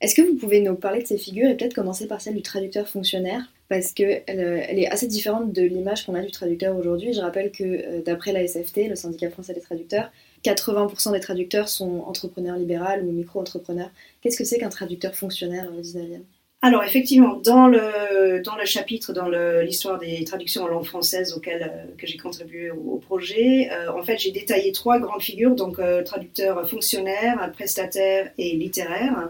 Est-ce 0.00 0.14
que 0.14 0.22
vous 0.22 0.34
pouvez 0.36 0.60
nous 0.60 0.74
parler 0.74 1.02
de 1.02 1.06
ces 1.06 1.18
figures 1.18 1.48
et 1.48 1.56
peut-être 1.56 1.74
commencer 1.74 2.06
par 2.06 2.20
celle 2.20 2.34
du 2.34 2.42
traducteur 2.42 2.88
fonctionnaire? 2.88 3.52
Parce 3.68 3.92
qu'elle 3.92 4.22
euh, 4.28 4.62
elle 4.68 4.78
est 4.78 4.88
assez 4.88 5.06
différente 5.06 5.52
de 5.52 5.62
l'image 5.62 6.04
qu'on 6.04 6.14
a 6.14 6.22
du 6.22 6.30
traducteur 6.30 6.76
aujourd'hui. 6.76 7.12
Je 7.12 7.20
rappelle 7.20 7.50
que 7.50 7.64
euh, 7.64 8.02
d'après 8.02 8.32
la 8.32 8.46
SFT, 8.46 8.88
le 8.88 8.96
syndicat 8.96 9.30
français 9.30 9.54
des 9.54 9.60
traducteurs, 9.60 10.10
80% 10.44 11.12
des 11.12 11.20
traducteurs 11.20 11.68
sont 11.68 12.00
entrepreneurs 12.00 12.56
libéraux 12.56 13.00
ou 13.02 13.12
micro-entrepreneurs. 13.12 13.90
Qu'est-ce 14.20 14.36
que 14.36 14.44
c'est 14.44 14.58
qu'un 14.58 14.68
traducteur 14.68 15.14
fonctionnaire 15.14 15.70
au 15.72 15.80
19e 15.80 16.20
alors 16.64 16.82
effectivement, 16.82 17.36
dans 17.44 17.66
le, 17.66 18.40
dans 18.42 18.56
le 18.56 18.64
chapitre, 18.64 19.12
dans 19.12 19.28
l'histoire 19.28 19.98
des 19.98 20.24
traductions 20.24 20.62
en 20.62 20.66
langue 20.66 20.86
française 20.86 21.34
auquel 21.34 21.62
euh, 21.62 21.94
que 21.98 22.06
j'ai 22.06 22.16
contribué 22.16 22.70
au, 22.70 22.96
projet, 22.96 23.68
euh, 23.70 23.92
en 23.92 24.02
fait 24.02 24.16
j'ai 24.16 24.30
détaillé 24.30 24.72
trois 24.72 24.98
grandes 24.98 25.20
figures, 25.20 25.54
donc 25.54 25.78
euh, 25.78 26.02
traducteur 26.02 26.66
fonctionnaire, 26.66 27.52
prestataire 27.52 28.30
et 28.38 28.56
littéraire, 28.56 29.28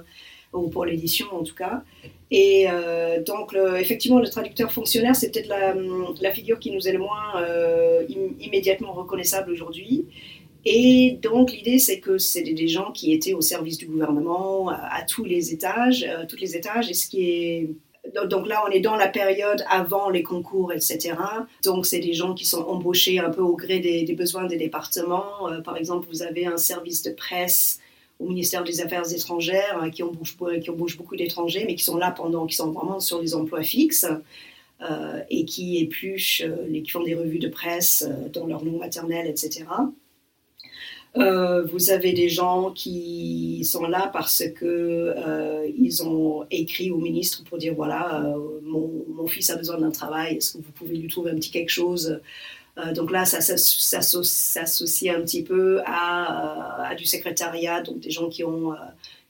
ou 0.52 0.68
pour 0.68 0.84
l'édition 0.84 1.26
en 1.32 1.42
tout 1.42 1.56
cas. 1.56 1.82
Et 2.30 2.68
donc 3.26 3.54
effectivement 3.78 4.18
le 4.18 4.28
traducteur 4.28 4.72
fonctionnaire, 4.72 5.14
c'est 5.14 5.30
peut-être 5.30 5.48
la, 5.48 5.74
la, 6.20 6.30
figure 6.32 6.58
qui 6.58 6.70
nous 6.72 6.88
est 6.88 6.92
le 6.92 6.98
moins 6.98 7.44
immédiatement 8.40 8.92
reconnaissable 8.92 9.52
aujourd'hui. 9.52 10.06
Et 10.64 11.18
donc 11.22 11.52
l'idée, 11.52 11.78
c'est 11.78 12.00
que 12.00 12.18
c'est 12.18 12.42
des 12.42 12.68
gens 12.68 12.90
qui 12.92 13.12
étaient 13.12 13.34
au 13.34 13.42
service 13.42 13.76
du 13.76 13.86
gouvernement 13.86 14.70
à, 14.70 15.02
tous 15.02 15.24
les 15.24 15.52
étages, 15.52 16.04
à 16.04 16.20
euh, 16.20 16.26
les 16.40 16.56
étages. 16.56 16.90
Et 16.90 16.94
ce 16.94 17.08
qui 17.08 17.30
est 17.30 17.70
donc 18.28 18.46
là, 18.46 18.62
on 18.66 18.70
est 18.70 18.80
dans 18.80 18.96
la 18.96 19.08
période 19.08 19.64
avant 19.66 20.10
les 20.10 20.22
concours, 20.22 20.74
etc. 20.74 21.14
Donc, 21.64 21.86
c'est 21.86 22.00
des 22.00 22.12
gens 22.12 22.34
qui 22.34 22.44
sont 22.44 22.60
embauchés 22.60 23.18
un 23.18 23.30
peu 23.30 23.40
au 23.40 23.56
gré 23.56 23.80
des, 23.80 24.14
besoins 24.14 24.44
des 24.44 24.58
départements. 24.58 25.48
Euh, 25.48 25.62
par 25.62 25.78
exemple, 25.78 26.06
vous 26.10 26.22
avez 26.22 26.44
un 26.44 26.58
service 26.58 27.02
de 27.02 27.12
presse 27.12 27.80
au 28.20 28.28
ministère 28.28 28.62
des 28.62 28.82
Affaires 28.82 29.10
étrangères 29.10 29.82
euh, 29.82 29.88
qui 29.88 30.02
embauche, 30.02 30.36
beaucoup 30.36 31.16
d'étrangers, 31.16 31.64
mais 31.66 31.76
qui 31.76 31.82
sont 31.82 31.96
là 31.96 32.10
pendant, 32.10 32.46
qui 32.46 32.56
sont 32.56 32.72
vraiment 32.72 33.00
sur 33.00 33.22
les 33.22 33.34
emplois 33.34 33.62
fixes. 33.62 34.06
et 35.30 35.46
qui 35.46 35.78
épluchent, 35.78 36.44
qui 36.84 36.90
font 36.90 37.02
des 37.02 37.14
revues 37.14 37.38
de 37.38 37.48
presse 37.48 38.06
dans 38.34 38.46
leur 38.46 38.62
langue 38.62 38.80
maternelle, 38.80 39.26
etc. 39.26 39.64
Euh, 41.16 41.62
vous 41.62 41.90
avez 41.90 42.12
des 42.12 42.28
gens 42.28 42.72
qui 42.72 43.64
sont 43.64 43.86
là 43.86 44.10
parce 44.12 44.42
que 44.56 45.14
euh, 45.16 45.70
ils 45.76 46.02
ont 46.02 46.44
écrit 46.50 46.90
au 46.90 46.98
ministre 46.98 47.44
pour 47.44 47.56
dire 47.56 47.74
voilà 47.74 48.24
euh, 48.24 48.60
mon, 48.62 49.26
fils 49.28 49.48
a 49.50 49.56
besoin 49.56 49.78
d'un 49.78 49.90
travail 49.90 50.36
est-ce 50.36 50.52
que 50.52 50.58
vous 50.58 50.72
pouvez 50.72 50.96
lui 50.96 51.08
trouver 51.08 51.30
un 51.30 51.36
petit 51.36 51.50
quelque 51.50 51.70
chose? 51.70 52.20
Donc 52.94 53.12
là 53.12 53.24
ça, 53.24 53.40
s'associe 53.40 55.14
un 55.16 55.20
petit 55.22 55.44
peu 55.44 55.80
à, 55.86 56.88
à, 56.88 56.94
du 56.96 57.06
secrétariat 57.06 57.80
donc 57.80 58.00
des 58.00 58.10
gens 58.10 58.28
qui 58.28 58.42
ont 58.42 58.74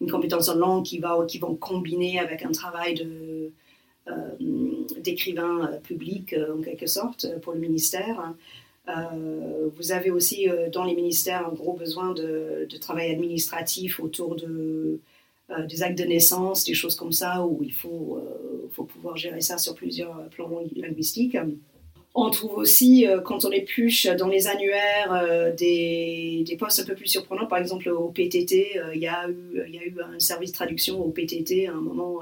une 0.00 0.10
compétence 0.10 0.48
en 0.48 0.56
langue 0.56 0.84
qui 0.84 0.98
va 0.98 1.18
qui 1.28 1.38
vont 1.38 1.54
combiner 1.54 2.18
avec 2.18 2.42
un 2.42 2.52
travail 2.52 2.94
de 2.94 3.52
d'écrivain 4.98 5.78
public 5.84 6.34
en 6.56 6.62
quelque 6.62 6.86
sorte 6.86 7.26
pour 7.42 7.52
le 7.52 7.60
ministère 7.60 8.34
euh, 8.88 9.70
vous 9.76 9.92
avez 9.92 10.10
aussi 10.10 10.48
euh, 10.48 10.68
dans 10.68 10.84
les 10.84 10.94
ministères 10.94 11.46
un 11.46 11.52
gros 11.52 11.72
besoin 11.72 12.12
de, 12.12 12.68
travail 12.80 13.10
administratif 13.12 13.98
autour 13.98 14.36
de, 14.36 15.00
euh, 15.50 15.66
des 15.66 15.82
actes 15.82 15.98
de 15.98 16.04
naissance, 16.04 16.64
des 16.64 16.74
choses 16.74 16.94
comme 16.94 17.12
ça, 17.12 17.44
où 17.46 17.62
il 17.62 17.72
faut, 17.72 18.22
faut 18.72 18.84
pouvoir 18.84 19.16
gérer 19.16 19.40
ça 19.40 19.58
sur 19.58 19.74
plusieurs 19.74 20.28
plans 20.30 20.50
linguistiques. 20.76 21.36
On 22.16 22.30
trouve 22.30 22.58
aussi, 22.58 23.06
quand 23.24 23.44
on 23.44 23.50
épluche 23.50 24.06
dans 24.06 24.28
les 24.28 24.46
annuaires, 24.46 25.54
des, 25.56 26.44
des, 26.46 26.56
postes 26.56 26.78
un 26.78 26.84
peu 26.84 26.94
plus 26.94 27.08
surprenants. 27.08 27.46
Par 27.46 27.58
exemple, 27.58 27.88
au 27.88 28.08
PTT, 28.10 28.78
il, 28.94 29.00
y 29.00 29.04
y 29.04 29.08
a 29.08 29.28
eu 29.28 29.96
un 30.00 30.20
service 30.20 30.52
de 30.52 30.54
traduction 30.54 31.04
au 31.04 31.10
PTT 31.10 31.66
à 31.66 31.72
un 31.72 31.80
moment 31.80 32.20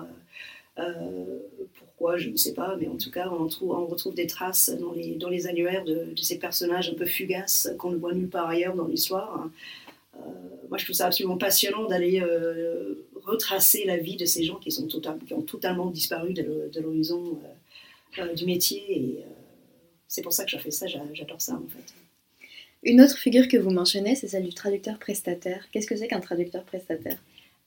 je 2.16 2.30
ne 2.30 2.37
sais 2.37 2.54
pas, 2.54 2.76
mais 2.80 2.88
en 2.88 2.97
tout 2.97 3.11
cas, 3.11 3.28
on, 3.30 3.47
trouve, 3.47 3.71
on 3.71 3.87
retrouve 3.87 4.14
des 4.14 4.26
traces 4.26 4.71
dans 4.80 4.92
les, 4.92 5.47
annuaires 5.47 5.85
de, 5.85 6.12
ces 6.16 6.38
personnages 6.38 6.90
un 6.90 6.94
peu 6.94 7.06
fugaces 7.06 7.71
qu'on 7.78 7.90
ne 7.90 7.97
voit 7.97 8.12
nulle 8.12 8.28
part 8.28 8.49
ailleurs 8.49 8.75
dans 8.75 8.87
l'histoire. 8.87 9.49
Euh, 10.16 10.18
moi, 10.68 10.78
je 10.78 10.85
trouve 10.85 10.97
ça 10.97 11.06
absolument 11.06 11.37
passionnant 11.37 11.87
d'aller 11.87 12.21
euh, 12.21 12.94
retracer 13.25 13.85
la 13.85 13.97
vie 13.97 14.16
de 14.16 14.25
ces 14.25 14.44
gens 14.44 14.56
qui, 14.56 14.71
sont 14.71 14.87
total, 14.87 15.18
qui 15.26 15.35
ont 15.35 15.42
totalement 15.42 15.87
disparu 15.90 16.32
de 16.32 16.80
l'horizon 16.80 17.38
euh, 18.18 18.35
du 18.35 18.47
métier. 18.47 19.25
C'est 20.09 20.23
pour 20.23 20.32
ça 20.32 20.44
que 20.44 20.50
j'ai 20.50 20.59
fait 20.59 20.71
ça, 20.71 20.87
j'adore 20.87 21.40
ça 21.40 21.54
en 21.54 21.68
fait. 21.68 21.94
Une 22.85 23.00
autre 23.00 23.16
figure 23.16 23.47
que 23.47 23.56
vous 23.56 23.71
mentionnez, 23.71 24.16
c'est 24.16 24.26
celle 24.26 24.44
du 24.44 24.52
traducteur 24.52 24.99
prestataire. 24.99 25.68
Qu'est-ce 25.71 25.87
que 25.87 25.97
c'est 25.97 26.09
qu'un 26.09 26.21
traducteur 26.21 26.64
prestataire? 26.64 27.18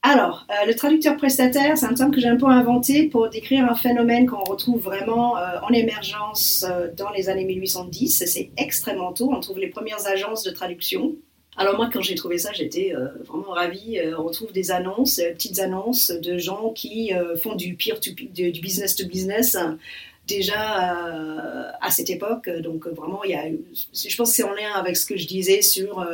Alors, 0.08 0.46
euh, 0.50 0.66
le 0.66 0.74
traducteur 0.74 1.16
prestataire, 1.16 1.76
c'est 1.76 1.86
un 1.86 1.94
terme 1.94 2.12
que 2.12 2.20
j'ai 2.20 2.28
un 2.28 2.36
peu 2.36 2.46
inventé 2.46 3.08
pour 3.08 3.28
décrire 3.28 3.64
un 3.64 3.74
phénomène 3.74 4.26
qu'on 4.26 4.44
retrouve 4.44 4.80
vraiment 4.80 5.36
euh, 5.36 5.58
en 5.62 5.72
émergence 5.72 6.64
euh, 6.68 6.88
dans 6.96 7.10
les 7.10 7.28
années 7.28 7.44
1810. 7.44 8.24
C'est 8.24 8.50
extrêmement 8.56 9.12
tôt. 9.12 9.32
On 9.32 9.40
trouve 9.40 9.58
les 9.58 9.66
premières 9.66 10.06
agences 10.06 10.44
de 10.44 10.52
traduction. 10.52 11.16
Alors 11.56 11.76
moi, 11.76 11.90
quand 11.92 12.02
j'ai 12.02 12.14
trouvé 12.14 12.38
ça, 12.38 12.52
j'étais 12.52 12.92
vraiment 13.26 13.52
ravie. 13.52 13.98
on 14.18 14.30
trouve 14.30 14.52
des 14.52 14.70
annonces, 14.70 15.16
petites 15.16 15.58
annonces 15.58 16.10
de 16.10 16.36
gens 16.36 16.70
qui 16.74 17.12
font 17.42 17.54
du 17.54 17.78
du 17.78 18.60
business 18.60 18.94
to 18.94 19.06
business 19.06 19.56
déjà 20.28 20.98
à 21.80 21.90
cette 21.90 22.10
époque. 22.10 22.50
Donc 22.60 22.86
vraiment, 22.88 23.24
il 23.24 23.30
y 23.30 23.34
a, 23.34 23.44
je 23.48 24.16
pense 24.16 24.32
que 24.32 24.36
c'est 24.36 24.42
en 24.42 24.52
lien 24.52 24.70
avec 24.74 24.98
ce 24.98 25.06
que 25.06 25.16
je 25.16 25.26
disais 25.26 25.62
sur 25.62 26.06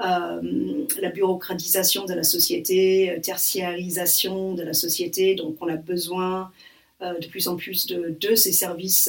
euh, 0.00 0.86
la 1.00 1.10
bureaucratisation 1.10 2.04
de 2.04 2.14
la 2.14 2.24
société, 2.24 3.10
euh, 3.10 3.20
tertiarisation 3.20 4.54
de 4.54 4.64
la 4.64 4.72
société. 4.72 5.36
Donc, 5.36 5.56
on 5.60 5.68
a 5.68 5.76
besoin 5.76 6.50
euh, 7.00 7.16
de 7.20 7.26
plus 7.28 7.46
en 7.46 7.54
plus 7.54 7.86
de, 7.86 8.34
ces 8.34 8.52
services 8.52 9.08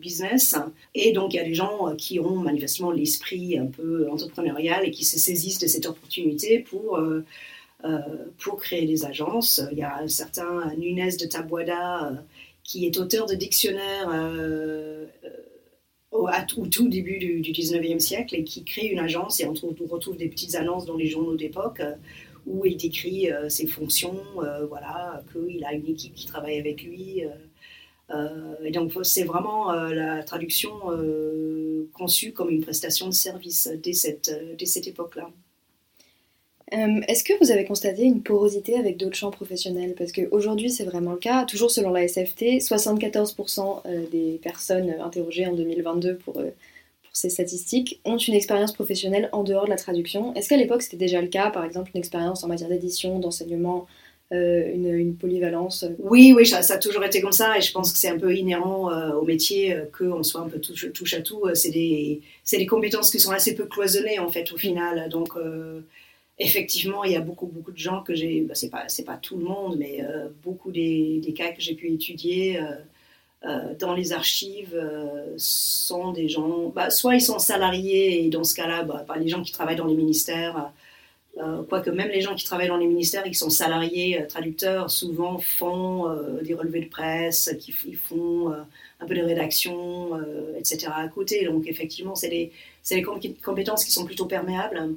business. 0.00 0.56
Et 0.94 1.12
donc, 1.12 1.34
il 1.34 1.36
y 1.36 1.40
a 1.40 1.44
des 1.44 1.54
gens 1.54 1.94
qui 1.96 2.18
ont 2.18 2.36
manifestement 2.36 2.92
l'esprit 2.92 3.58
un 3.58 3.66
peu 3.66 4.08
entrepreneurial 4.10 4.86
et 4.86 4.90
qui 4.90 5.04
se 5.04 5.18
saisissent 5.18 5.58
de 5.58 5.66
cette 5.66 5.84
opportunité 5.84 6.60
pour, 6.60 6.98
pour 8.38 8.60
créer 8.60 8.86
des 8.86 9.04
agences. 9.04 9.60
Il 9.72 9.78
y 9.78 9.82
a 9.82 9.98
un 9.98 10.08
certain 10.08 10.72
Nunez 10.78 11.16
de 11.16 11.26
Tabuada 11.26 12.12
qui 12.64 12.86
est 12.86 12.96
auteur 12.98 13.26
de 13.26 13.34
dictionnaires 13.34 14.08
au, 16.10 16.28
tout 16.70 16.88
début 16.88 17.18
du, 17.18 17.52
19e 17.52 17.98
siècle 17.98 18.34
et 18.34 18.44
qui 18.44 18.64
crée 18.64 18.86
une 18.86 18.98
agence 18.98 19.40
et 19.40 19.46
on, 19.46 19.54
trouve, 19.54 19.74
retrouve 19.88 20.16
des 20.16 20.28
petites 20.28 20.54
annonces 20.54 20.86
dans 20.86 20.96
les 20.96 21.06
journaux 21.06 21.36
d'époque 21.36 21.80
euh, 21.80 21.94
où 22.46 22.64
il 22.64 22.76
décrit 22.76 23.30
euh, 23.30 23.48
ses 23.48 23.66
fonctions, 23.66 24.20
euh, 24.38 24.66
voilà, 24.66 25.22
qu'il 25.32 25.64
a 25.64 25.72
une 25.72 25.86
équipe 25.86 26.14
qui 26.14 26.26
travaille 26.26 26.58
avec 26.58 26.82
lui. 26.82 27.22
et 28.64 28.70
donc 28.72 28.92
c'est 29.04 29.22
vraiment 29.22 29.70
la 29.72 30.24
traduction 30.24 30.72
conçue 31.92 32.32
comme 32.32 32.50
une 32.50 32.60
prestation 32.60 33.06
de 33.06 33.14
service 33.14 33.68
dès 33.84 33.92
cette, 33.92 34.30
dès 34.58 34.66
cette 34.66 34.88
époque-là. 34.88 35.30
Euh, 36.72 37.00
est-ce 37.08 37.24
que 37.24 37.32
vous 37.42 37.50
avez 37.50 37.64
constaté 37.64 38.04
une 38.04 38.22
porosité 38.22 38.78
avec 38.78 38.96
d'autres 38.96 39.16
champs 39.16 39.30
professionnels? 39.30 39.94
Parce 39.96 40.12
qu'aujourd'hui, 40.12 40.70
c'est 40.70 40.84
vraiment 40.84 41.12
le 41.12 41.18
cas. 41.18 41.44
Toujours 41.44 41.70
selon 41.70 41.90
la 41.90 42.06
SFT, 42.06 42.60
74% 42.60 43.82
euh, 43.86 44.06
des 44.10 44.38
personnes 44.42 44.94
interrogées 45.00 45.46
en 45.46 45.54
2022 45.54 46.16
pour, 46.16 46.38
euh, 46.38 46.50
pour 47.02 47.16
ces 47.16 47.30
statistiques 47.30 48.00
ont 48.04 48.18
une 48.18 48.34
expérience 48.34 48.72
professionnelle 48.72 49.28
en 49.32 49.42
dehors 49.42 49.64
de 49.64 49.70
la 49.70 49.76
traduction. 49.76 50.32
Est-ce 50.34 50.48
qu'à 50.48 50.56
l'époque, 50.56 50.82
c'était 50.82 50.96
déjà 50.96 51.20
le 51.20 51.28
cas? 51.28 51.50
Par 51.50 51.64
exemple, 51.64 51.90
une 51.94 51.98
expérience 51.98 52.44
en 52.44 52.48
matière 52.48 52.68
d'édition, 52.68 53.18
d'enseignement 53.18 53.86
une, 54.32 55.16
polyvalence 55.16 55.84
Oui, 55.98 56.32
oui, 56.36 56.46
ça, 56.46 56.58
a 56.58 56.78
toujours 56.78 57.02
été 57.02 57.20
comme 57.20 57.32
ça 57.32 57.58
et 57.58 57.60
je 57.60 57.72
pense 57.72 57.90
que 57.90 57.98
c'est 57.98 58.10
un 58.10 58.16
peu 58.16 58.32
inhérent 58.32 58.88
au 59.16 59.24
métier 59.24 59.76
qu'on 59.98 60.22
soit 60.22 60.42
un 60.42 60.48
peu 60.48 60.60
touche, 60.60 60.92
touche 60.92 61.14
à 61.14 61.20
tout. 61.20 61.42
C'est 61.54 61.72
des, 61.72 62.20
des, 62.52 62.66
compétences 62.66 63.10
qui 63.10 63.18
sont 63.18 63.32
assez 63.32 63.56
peu 63.56 63.64
cloisonnées 63.64 64.20
en 64.20 64.28
fait 64.28 64.52
au 64.52 64.56
final. 64.56 65.08
Donc 65.08 65.30
effectivement, 66.40 67.04
il 67.04 67.12
y 67.12 67.16
a 67.16 67.20
beaucoup, 67.20 67.46
beaucoup 67.46 67.70
de 67.70 67.78
gens 67.78 68.02
que 68.02 68.14
j'ai, 68.14 68.40
bah, 68.40 68.54
c'est 68.54 68.70
pas, 68.70 68.86
pas 69.06 69.16
tout 69.16 69.36
le 69.36 69.44
monde, 69.44 69.76
mais 69.78 70.02
euh, 70.02 70.28
beaucoup 70.42 70.72
des, 70.72 71.20
des, 71.22 71.32
cas 71.34 71.52
que 71.52 71.60
j'ai 71.60 71.74
pu 71.74 71.92
étudier 71.92 72.58
euh, 72.58 72.72
euh, 73.44 73.74
dans 73.78 73.94
les 73.94 74.12
archives 74.12 74.74
sont 75.36 76.12
des 76.12 76.28
gens, 76.28 76.68
bah, 76.74 76.90
soit 76.90 77.14
ils 77.14 77.20
sont 77.20 77.38
salariés, 77.38 78.24
et 78.24 78.30
dans 78.30 78.44
ce 78.44 78.54
cas-là, 78.54 78.84
bah, 78.84 79.04
les 79.18 79.28
gens 79.28 79.42
qui 79.42 79.52
travaillent 79.52 79.76
dans 79.76 79.86
les 79.86 79.94
ministères, 79.94 80.72
quoique 81.68 81.90
même 81.90 82.08
les 82.08 82.20
gens 82.20 82.34
qui 82.34 82.44
travaillent 82.44 82.68
dans 82.68 82.76
les 82.76 82.86
ministères 82.86 83.24
et 83.26 83.30
qui 83.30 83.38
sont 83.38 83.50
salariés, 83.50 84.26
traducteurs, 84.28 84.90
souvent 84.90 85.38
font 85.38 86.06
des 86.42 86.54
relevés 86.54 86.82
de 86.82 86.88
presse, 86.88 87.54
qui 87.60 87.74
ils 87.86 87.96
font 87.96 88.52
un 88.52 89.06
peu 89.06 89.14
de 89.14 89.22
rédaction, 89.22 90.20
etc. 90.58 90.88
à 90.94 91.08
côté. 91.08 91.46
Donc 91.46 91.66
effectivement, 91.66 92.14
c'est 92.14 92.28
des, 92.28 92.52
des 92.90 93.02
compétences 93.42 93.84
qui 93.84 93.92
sont 93.92 94.04
plutôt 94.04 94.26
perméables. 94.26 94.96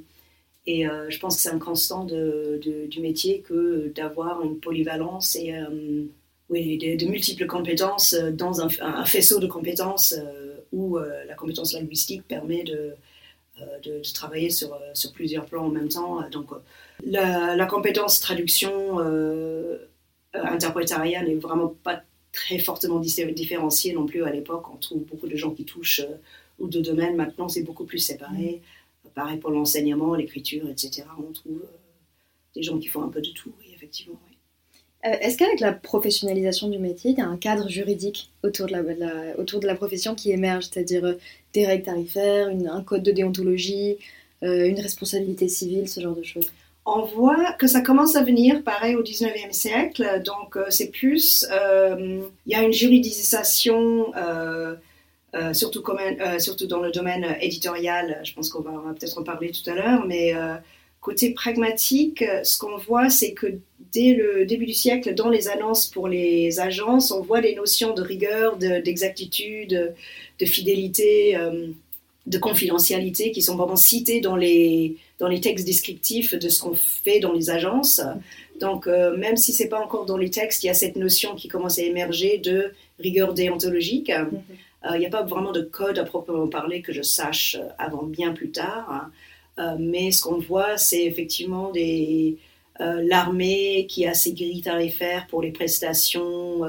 Et 0.66 0.88
euh, 0.88 1.10
je 1.10 1.18
pense 1.18 1.36
que 1.36 1.42
c'est 1.42 1.50
un 1.50 1.58
constant 1.58 2.04
du 2.04 3.00
métier 3.00 3.40
que 3.40 3.92
d'avoir 3.94 4.42
une 4.42 4.58
polyvalence 4.58 5.36
et 5.36 5.54
euh, 5.54 6.04
oui, 6.48 6.78
de, 6.78 7.06
multiples 7.06 7.46
compétences 7.46 8.14
dans 8.14 8.60
un, 8.60 9.04
faisceau 9.04 9.40
de 9.40 9.46
compétences 9.46 10.14
euh, 10.16 10.54
où 10.72 10.98
la 10.98 11.34
compétence 11.34 11.72
linguistique 11.72 12.26
permet 12.26 12.64
de, 12.64 12.94
travailler 14.14 14.50
sur, 14.50 14.76
plusieurs 15.12 15.46
plans 15.46 15.66
en 15.66 15.70
même 15.70 15.88
temps. 15.88 16.28
Donc, 16.30 16.50
la, 17.04 17.66
compétence 17.66 18.20
traduction 18.20 18.98
interprétariat 20.32 21.22
n'est 21.22 21.36
vraiment 21.36 21.74
pas 21.84 22.02
très 22.32 22.58
fortement 22.58 22.98
différenciée 22.98 23.92
non 23.92 24.06
plus 24.06 24.24
à 24.24 24.30
l'époque. 24.30 24.64
On 24.72 24.76
trouve 24.76 25.04
beaucoup 25.04 25.28
de 25.28 25.36
gens 25.36 25.52
qui 25.52 25.64
touchent 25.64 26.02
ou 26.58 26.66
de 26.66 26.80
domaines. 26.80 27.14
Maintenant, 27.14 27.48
c'est 27.48 27.62
beaucoup 27.62 27.84
plus 27.84 27.98
séparé. 27.98 28.60
Pareil 29.14 29.38
pour 29.38 29.50
l'enseignement, 29.50 30.14
l'écriture, 30.14 30.68
etc. 30.68 31.04
On 31.18 31.32
trouve 31.32 31.62
euh, 31.62 31.78
des 32.54 32.62
gens 32.62 32.78
qui 32.78 32.88
font 32.88 33.02
un 33.02 33.08
peu 33.08 33.20
de 33.20 33.30
tout, 33.30 33.52
oui, 33.60 33.66
effectivement. 33.74 34.18
Euh, 35.04 35.10
est-ce 35.20 35.36
qu'avec 35.36 35.60
la 35.60 35.72
professionnalisation 35.72 36.68
du 36.68 36.78
métier, 36.78 37.12
il 37.12 37.18
y 37.18 37.20
a 37.20 37.26
un 37.26 37.36
cadre 37.36 37.68
juridique 37.68 38.30
autour 38.42 38.66
de 38.66 38.72
la, 38.72 39.38
autour 39.38 39.60
de 39.60 39.66
la 39.66 39.74
profession 39.74 40.14
qui 40.14 40.32
émerge, 40.32 40.64
c'est-à-dire 40.70 41.04
euh, 41.04 41.14
des 41.52 41.66
règles 41.66 41.84
tarifaires, 41.84 42.48
un 42.48 42.82
code 42.82 43.02
de 43.02 43.12
déontologie, 43.12 43.98
une 44.42 44.78
responsabilité 44.78 45.48
civile, 45.48 45.88
ce 45.88 46.00
genre 46.00 46.14
de 46.14 46.22
choses? 46.22 46.50
On 46.84 47.02
voit 47.02 47.54
que 47.54 47.66
ça 47.66 47.80
commence 47.80 48.14
à 48.14 48.22
venir, 48.22 48.62
pareil, 48.62 48.94
au 48.94 49.02
19e 49.02 49.52
siècle. 49.52 50.22
Donc, 50.22 50.58
c'est 50.68 50.90
plus, 50.90 51.46
il 51.50 52.52
y 52.52 52.54
a 52.54 52.62
une 52.62 52.72
juridisation 52.72 54.12
euh, 55.34 55.52
surtout, 55.52 55.82
euh, 55.88 56.38
surtout 56.38 56.66
dans 56.66 56.80
le 56.80 56.92
domaine 56.92 57.36
éditorial, 57.40 58.20
je 58.24 58.32
pense 58.34 58.48
qu'on 58.50 58.60
va, 58.60 58.94
peut-être 58.98 59.18
en 59.18 59.24
parler 59.24 59.50
tout 59.50 59.68
à 59.68 59.74
l'heure, 59.74 60.06
mais 60.06 60.34
euh, 60.34 60.54
côté 61.00 61.30
pragmatique, 61.30 62.24
ce 62.44 62.56
qu'on 62.56 62.76
voit, 62.76 63.10
c'est 63.10 63.32
que 63.32 63.58
dès 63.92 64.14
le 64.14 64.46
début 64.46 64.66
du 64.66 64.74
siècle, 64.74 65.12
dans 65.14 65.28
les 65.28 65.48
annonces 65.48 65.86
pour 65.86 66.06
les 66.06 66.60
agences, 66.60 67.10
on 67.10 67.20
voit 67.20 67.40
des 67.40 67.56
notions 67.56 67.94
de 67.94 68.02
rigueur, 68.02 68.56
d'exactitude, 68.58 69.94
de, 70.38 70.46
fidélité, 70.46 71.36
de 72.26 72.38
confidentialité 72.38 73.30
qui 73.32 73.42
sont 73.42 73.56
vraiment 73.56 73.76
citées 73.76 74.20
dans 74.20 74.36
les, 74.36 74.96
dans 75.18 75.28
les 75.28 75.40
textes 75.40 75.66
descriptifs 75.66 76.34
de 76.34 76.48
ce 76.48 76.60
qu'on 76.60 76.74
fait 76.74 77.20
dans 77.20 77.32
les 77.32 77.50
agences. 77.50 78.00
Donc, 78.58 78.86
même 78.86 79.36
si 79.36 79.52
c'est 79.52 79.68
pas 79.68 79.80
encore 79.80 80.06
dans 80.06 80.16
les 80.16 80.30
textes, 80.30 80.64
il 80.64 80.68
y 80.68 80.70
a 80.70 80.74
cette 80.74 80.96
notion 80.96 81.34
qui 81.34 81.48
commence 81.48 81.78
à 81.78 81.82
émerger 81.82 82.38
de 82.38 82.72
rigueur 82.98 83.34
déontologique. 83.34 84.10
Il 84.84 84.94
euh, 84.94 84.98
n'y 84.98 85.06
a 85.06 85.10
pas 85.10 85.22
vraiment 85.22 85.52
de 85.52 85.62
code 85.62 85.98
à 85.98 86.04
proprement 86.04 86.46
parler 86.46 86.82
que 86.82 86.92
je 86.92 87.02
sache 87.02 87.56
euh, 87.58 87.68
avant 87.78 88.02
bien 88.02 88.32
plus 88.32 88.50
tard. 88.50 89.10
Hein. 89.58 89.76
mais 89.78 90.10
ce 90.10 90.22
qu'on 90.22 90.38
voit, 90.38 90.76
c'est 90.76 91.04
effectivement 91.04 91.72
l'armée 92.80 93.86
qui 93.88 94.04
a 94.06 94.14
ses 94.14 94.32
grilles 94.32 94.62
tarifaires 94.62 95.26
pour 95.28 95.42
les 95.42 95.52
prestations 95.52 96.62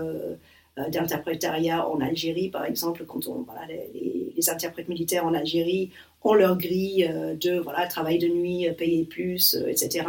d'interprétariat 0.77 1.87
en 1.89 1.99
Algérie, 1.99 2.49
par 2.49 2.65
exemple, 2.65 3.05
quand 3.05 3.27
les, 3.67 4.49
interprètes 4.49 4.87
militaires 4.87 5.25
en 5.25 5.33
Algérie 5.33 5.89
ont 6.25 6.33
leur 6.33 6.57
grille 6.57 7.07
euh, 7.09 7.35
de 7.35 7.59
voilà, 7.59 7.87
travail 7.87 8.17
de 8.17 8.27
nuit, 8.27 8.67
euh, 8.67 8.73
payer 8.73 9.05
plus, 9.05 9.55
euh, 9.55 9.67
etc. 9.67 10.05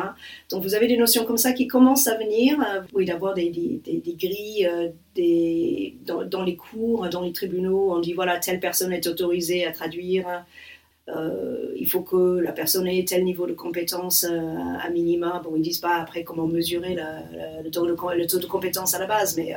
Donc 0.50 0.62
vous 0.62 0.74
avez 0.74 0.88
des 0.88 0.96
notions 0.96 1.24
comme 1.24 1.36
ça 1.36 1.52
qui 1.52 1.66
commencent 1.66 2.08
à 2.08 2.16
venir. 2.16 2.58
Oui, 2.94 3.04
d'avoir 3.04 3.34
des, 3.34 3.50
des, 3.50 3.80
des, 3.84 4.14
grilles 4.14 4.68
des, 5.14 5.96
dans, 6.04 6.42
les 6.42 6.56
cours, 6.56 7.08
dans 7.08 7.20
les 7.20 7.32
tribunaux, 7.32 7.92
on 7.92 8.00
dit 8.00 8.14
voilà, 8.14 8.38
telle 8.38 8.60
personne 8.60 8.92
est 8.92 9.06
autorisée 9.06 9.66
à 9.66 9.72
traduire. 9.72 10.44
Il 11.08 11.86
faut 11.86 12.00
que 12.00 12.40
la 12.40 12.52
personne 12.52 12.86
ait 12.86 13.04
tel 13.04 13.24
niveau 13.24 13.46
de 13.46 13.52
compétence 13.52 14.24
à 14.24 14.88
minima. 14.90 15.40
Bon, 15.44 15.54
ils 15.56 15.62
disent 15.62 15.78
pas 15.78 15.96
après 15.96 16.24
comment 16.24 16.46
mesurer 16.46 16.96
le, 16.96 17.70
taux 17.70 17.86
de, 17.86 17.90
le, 17.90 18.26
taux 18.26 18.38
de, 18.38 18.46
compétence 18.46 18.94
à 18.94 18.98
la 18.98 19.06
base, 19.06 19.36
mais 19.36 19.54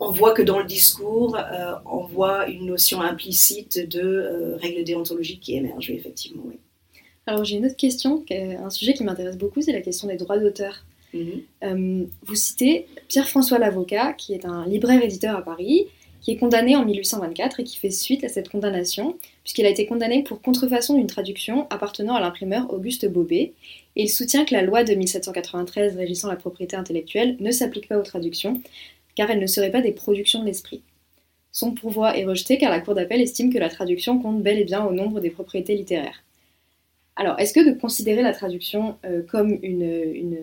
on 0.00 0.10
voit 0.10 0.32
que 0.32 0.42
dans 0.42 0.58
le 0.58 0.64
discours, 0.64 1.36
euh, 1.36 1.74
on 1.84 2.04
voit 2.04 2.48
une 2.48 2.66
notion 2.66 3.00
implicite 3.00 3.88
de 3.88 4.00
euh, 4.00 4.56
règles 4.56 4.84
déontologiques 4.84 5.40
qui 5.40 5.56
émergent, 5.56 5.90
effectivement. 5.90 6.42
Oui. 6.46 6.58
Alors 7.26 7.44
j'ai 7.44 7.56
une 7.56 7.66
autre 7.66 7.76
question, 7.76 8.24
un 8.30 8.70
sujet 8.70 8.94
qui 8.94 9.04
m'intéresse 9.04 9.36
beaucoup, 9.36 9.60
c'est 9.60 9.72
la 9.72 9.82
question 9.82 10.08
des 10.08 10.16
droits 10.16 10.38
d'auteur. 10.38 10.84
Mhm. 11.12 11.42
Euh, 11.64 12.04
vous 12.22 12.34
citez 12.34 12.86
Pierre-François 13.08 13.58
Lavocat, 13.58 14.14
qui 14.14 14.32
est 14.32 14.44
un 14.44 14.66
libraire-éditeur 14.66 15.36
à 15.36 15.42
Paris, 15.42 15.86
qui 16.20 16.32
est 16.32 16.36
condamné 16.36 16.74
en 16.74 16.84
1824 16.84 17.60
et 17.60 17.64
qui 17.64 17.76
fait 17.76 17.90
suite 17.90 18.24
à 18.24 18.28
cette 18.28 18.48
condamnation, 18.48 19.16
puisqu'il 19.44 19.66
a 19.66 19.68
été 19.68 19.86
condamné 19.86 20.22
pour 20.22 20.40
contrefaçon 20.42 20.94
d'une 20.96 21.06
traduction 21.06 21.66
appartenant 21.70 22.14
à 22.14 22.20
l'imprimeur 22.20 22.72
Auguste 22.72 23.06
Bobet, 23.08 23.52
et 23.96 24.02
il 24.02 24.08
soutient 24.08 24.44
que 24.44 24.54
la 24.54 24.62
loi 24.62 24.84
de 24.84 24.94
1793 24.94 25.96
régissant 25.96 26.28
la 26.28 26.36
propriété 26.36 26.76
intellectuelle 26.76 27.36
ne 27.40 27.50
s'applique 27.50 27.88
pas 27.88 27.98
aux 27.98 28.02
traductions, 28.02 28.60
car 29.18 29.32
elles 29.32 29.40
ne 29.40 29.48
seraient 29.48 29.72
pas 29.72 29.82
des 29.82 29.90
productions 29.90 30.38
de 30.38 30.46
l'esprit. 30.46 30.80
Son 31.50 31.72
pourvoi 31.72 32.16
est 32.16 32.24
rejeté 32.24 32.56
car 32.56 32.70
la 32.70 32.78
Cour 32.78 32.94
d'appel 32.94 33.20
estime 33.20 33.52
que 33.52 33.58
la 33.58 33.68
traduction 33.68 34.20
compte 34.20 34.44
bel 34.44 34.60
et 34.60 34.64
bien 34.64 34.84
au 34.84 34.92
nombre 34.92 35.18
des 35.18 35.30
propriétés 35.30 35.74
littéraires. 35.74 36.22
Alors, 37.16 37.36
est-ce 37.40 37.52
que 37.52 37.68
de 37.68 37.76
considérer 37.76 38.22
la 38.22 38.32
traduction 38.32 38.96
euh, 39.04 39.22
comme 39.28 39.58
une, 39.62 40.38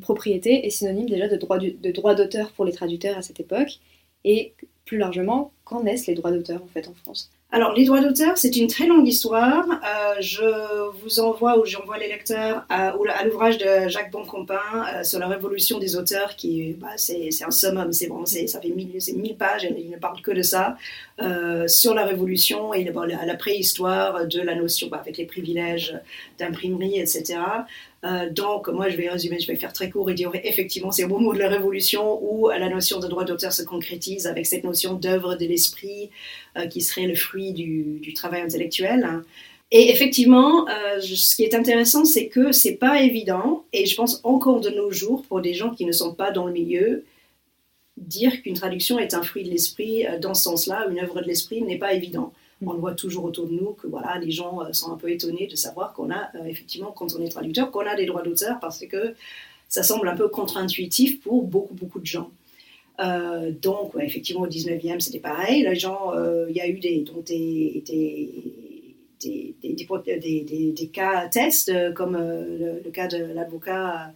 propriété 0.00 0.64
est 0.64 0.70
synonyme 0.70 1.08
déjà 1.08 1.26
de 1.26 1.36
droit, 1.36 1.58
d'auteur 1.58 2.52
pour 2.52 2.64
les 2.64 2.72
traducteurs 2.72 3.18
à 3.18 3.22
cette 3.22 3.40
époque? 3.40 3.80
Et 4.22 4.54
plus 4.84 4.98
largement, 4.98 5.50
qu'en 5.64 5.82
naissent 5.82 6.06
les 6.06 6.14
droits 6.14 6.30
d'auteur 6.30 6.62
en 6.62 6.68
fait 6.68 6.86
en 6.86 6.94
France? 6.94 7.32
Alors, 7.54 7.72
les 7.72 7.84
droits 7.84 8.00
d'auteur, 8.00 8.36
c'est 8.36 8.56
une 8.56 8.66
très 8.66 8.88
longue 8.88 9.06
histoire. 9.06 9.64
Euh, 9.70 10.16
je 10.18 10.90
vous 11.00 11.20
envoie 11.20 11.56
ou 11.56 11.64
j'envoie 11.64 11.98
les 11.98 12.08
lecteurs 12.08 12.64
à, 12.68 12.92
l'ouvrage 13.24 13.58
de 13.58 13.86
Jacques 13.86 14.10
Boncompin 14.10 14.58
euh, 14.92 15.04
sur 15.04 15.20
la 15.20 15.28
révolution 15.28 15.78
des 15.78 15.94
auteurs, 15.94 16.34
qui 16.34 16.72
bah, 16.72 16.88
c'est, 16.96 17.28
un 17.46 17.52
summum, 17.52 17.92
c'est 17.92 18.08
bon, 18.08 18.26
ça 18.26 18.60
fait 18.60 18.70
mille, 18.70 18.98
mille 19.14 19.36
pages, 19.36 19.68
il 19.70 19.88
ne 19.88 19.98
parle 19.98 20.20
que 20.20 20.32
de 20.32 20.42
ça, 20.42 20.76
euh, 21.20 21.68
sur 21.68 21.94
la 21.94 22.04
révolution 22.04 22.74
et 22.74 22.84
la, 22.84 23.34
préhistoire 23.36 24.26
de 24.26 24.40
la 24.40 24.54
notion, 24.54 24.92
avec 24.92 25.16
les 25.16 25.26
privilèges 25.26 25.98
d'imprimerie, 26.38 26.98
etc. 26.98 27.38
Euh, 28.04 28.28
donc, 28.30 28.68
moi, 28.68 28.88
je 28.88 28.96
vais 28.96 29.08
résumer, 29.08 29.38
je 29.40 29.46
vais 29.46 29.56
faire 29.56 29.72
très 29.72 29.88
court 29.88 30.10
et 30.10 30.14
dire 30.14 30.30
effectivement, 30.34 30.90
c'est 30.90 31.04
au 31.04 31.08
moment 31.08 31.32
de 31.32 31.38
la 31.38 31.48
Révolution 31.48 32.20
où 32.22 32.48
la 32.50 32.68
notion 32.68 33.00
de 33.00 33.06
droit 33.06 33.24
d'auteur 33.24 33.52
se 33.52 33.62
concrétise 33.62 34.26
avec 34.26 34.46
cette 34.46 34.64
notion 34.64 34.94
d'œuvre 34.94 35.36
de 35.36 35.46
l'esprit 35.46 36.10
euh, 36.56 36.66
qui 36.66 36.82
serait 36.82 37.06
le 37.06 37.14
fruit 37.14 37.52
du, 37.52 38.12
travail 38.14 38.42
intellectuel. 38.42 39.22
Et 39.70 39.90
effectivement, 39.90 40.68
euh, 40.68 41.00
ce 41.00 41.34
qui 41.34 41.44
est 41.44 41.54
intéressant, 41.54 42.04
c'est 42.04 42.28
que 42.28 42.52
c'est 42.52 42.76
pas 42.76 43.02
évident, 43.02 43.64
et 43.72 43.86
je 43.86 43.96
pense 43.96 44.20
encore 44.22 44.60
de 44.60 44.70
nos 44.70 44.90
jours, 44.90 45.22
pour 45.22 45.40
des 45.40 45.54
gens 45.54 45.70
qui 45.70 45.84
ne 45.84 45.92
sont 45.92 46.14
pas 46.14 46.30
dans 46.30 46.46
le 46.46 46.52
milieu, 46.52 47.04
dire 47.96 48.42
qu'une 48.42 48.54
traduction 48.54 48.98
est 48.98 49.14
un 49.14 49.22
fruit 49.22 49.44
de 49.44 49.50
l'esprit 49.50 50.04
dans 50.20 50.34
ce 50.34 50.44
sens-là, 50.44 50.86
une 50.90 50.98
œuvre 50.98 51.20
de 51.20 51.26
l'esprit, 51.26 51.62
n'est 51.62 51.78
pas 51.78 51.92
évident 51.92 52.32
on 52.66 52.72
le 52.72 52.78
voit 52.78 52.94
toujours 52.94 53.24
autour 53.24 53.46
de 53.46 53.52
nous 53.52 53.72
que 53.72 53.86
voilà, 53.86 54.18
les 54.18 54.30
gens 54.30 54.62
euh, 54.62 54.72
sont 54.72 54.92
un 54.92 54.96
peu 54.96 55.10
étonnés 55.10 55.46
de 55.46 55.56
savoir 55.56 55.92
qu'on 55.92 56.10
a 56.10 56.30
euh, 56.36 56.44
effectivement, 56.46 56.92
quand 56.92 57.14
on 57.16 57.22
est 57.22 57.28
traducteur, 57.28 57.70
qu'on 57.70 57.86
a 57.86 57.94
des 57.96 58.06
droits 58.06 58.22
d'auteur 58.22 58.58
parce 58.60 58.84
que 58.86 59.14
ça 59.68 59.82
semble 59.82 60.08
un 60.08 60.16
peu 60.16 60.28
contre-intuitif 60.28 61.20
pour 61.20 61.44
beaucoup, 61.44 61.74
beaucoup 61.74 62.00
de 62.00 62.06
gens. 62.06 62.30
Euh, 63.00 63.50
donc, 63.50 63.92
effectivement, 63.98 64.42
au 64.42 64.48
19e, 64.48 65.00
c'était 65.00 65.18
pareil. 65.18 65.64
Les 65.64 65.74
gens, 65.74 66.12
il 66.48 66.54
y 66.54 66.60
a 66.60 66.68
eu 66.68 66.78
des, 66.78 67.00
donc 67.00 67.24
des, 67.24 67.82
des, 67.84 69.56
des, 69.60 70.72
des, 70.72 70.86
cas 70.92 71.26
tests, 71.28 71.72
comme 71.94 72.16
le, 72.16 72.88
cas 72.90 73.08
de 73.08 73.16
l'avocat 73.34 74.12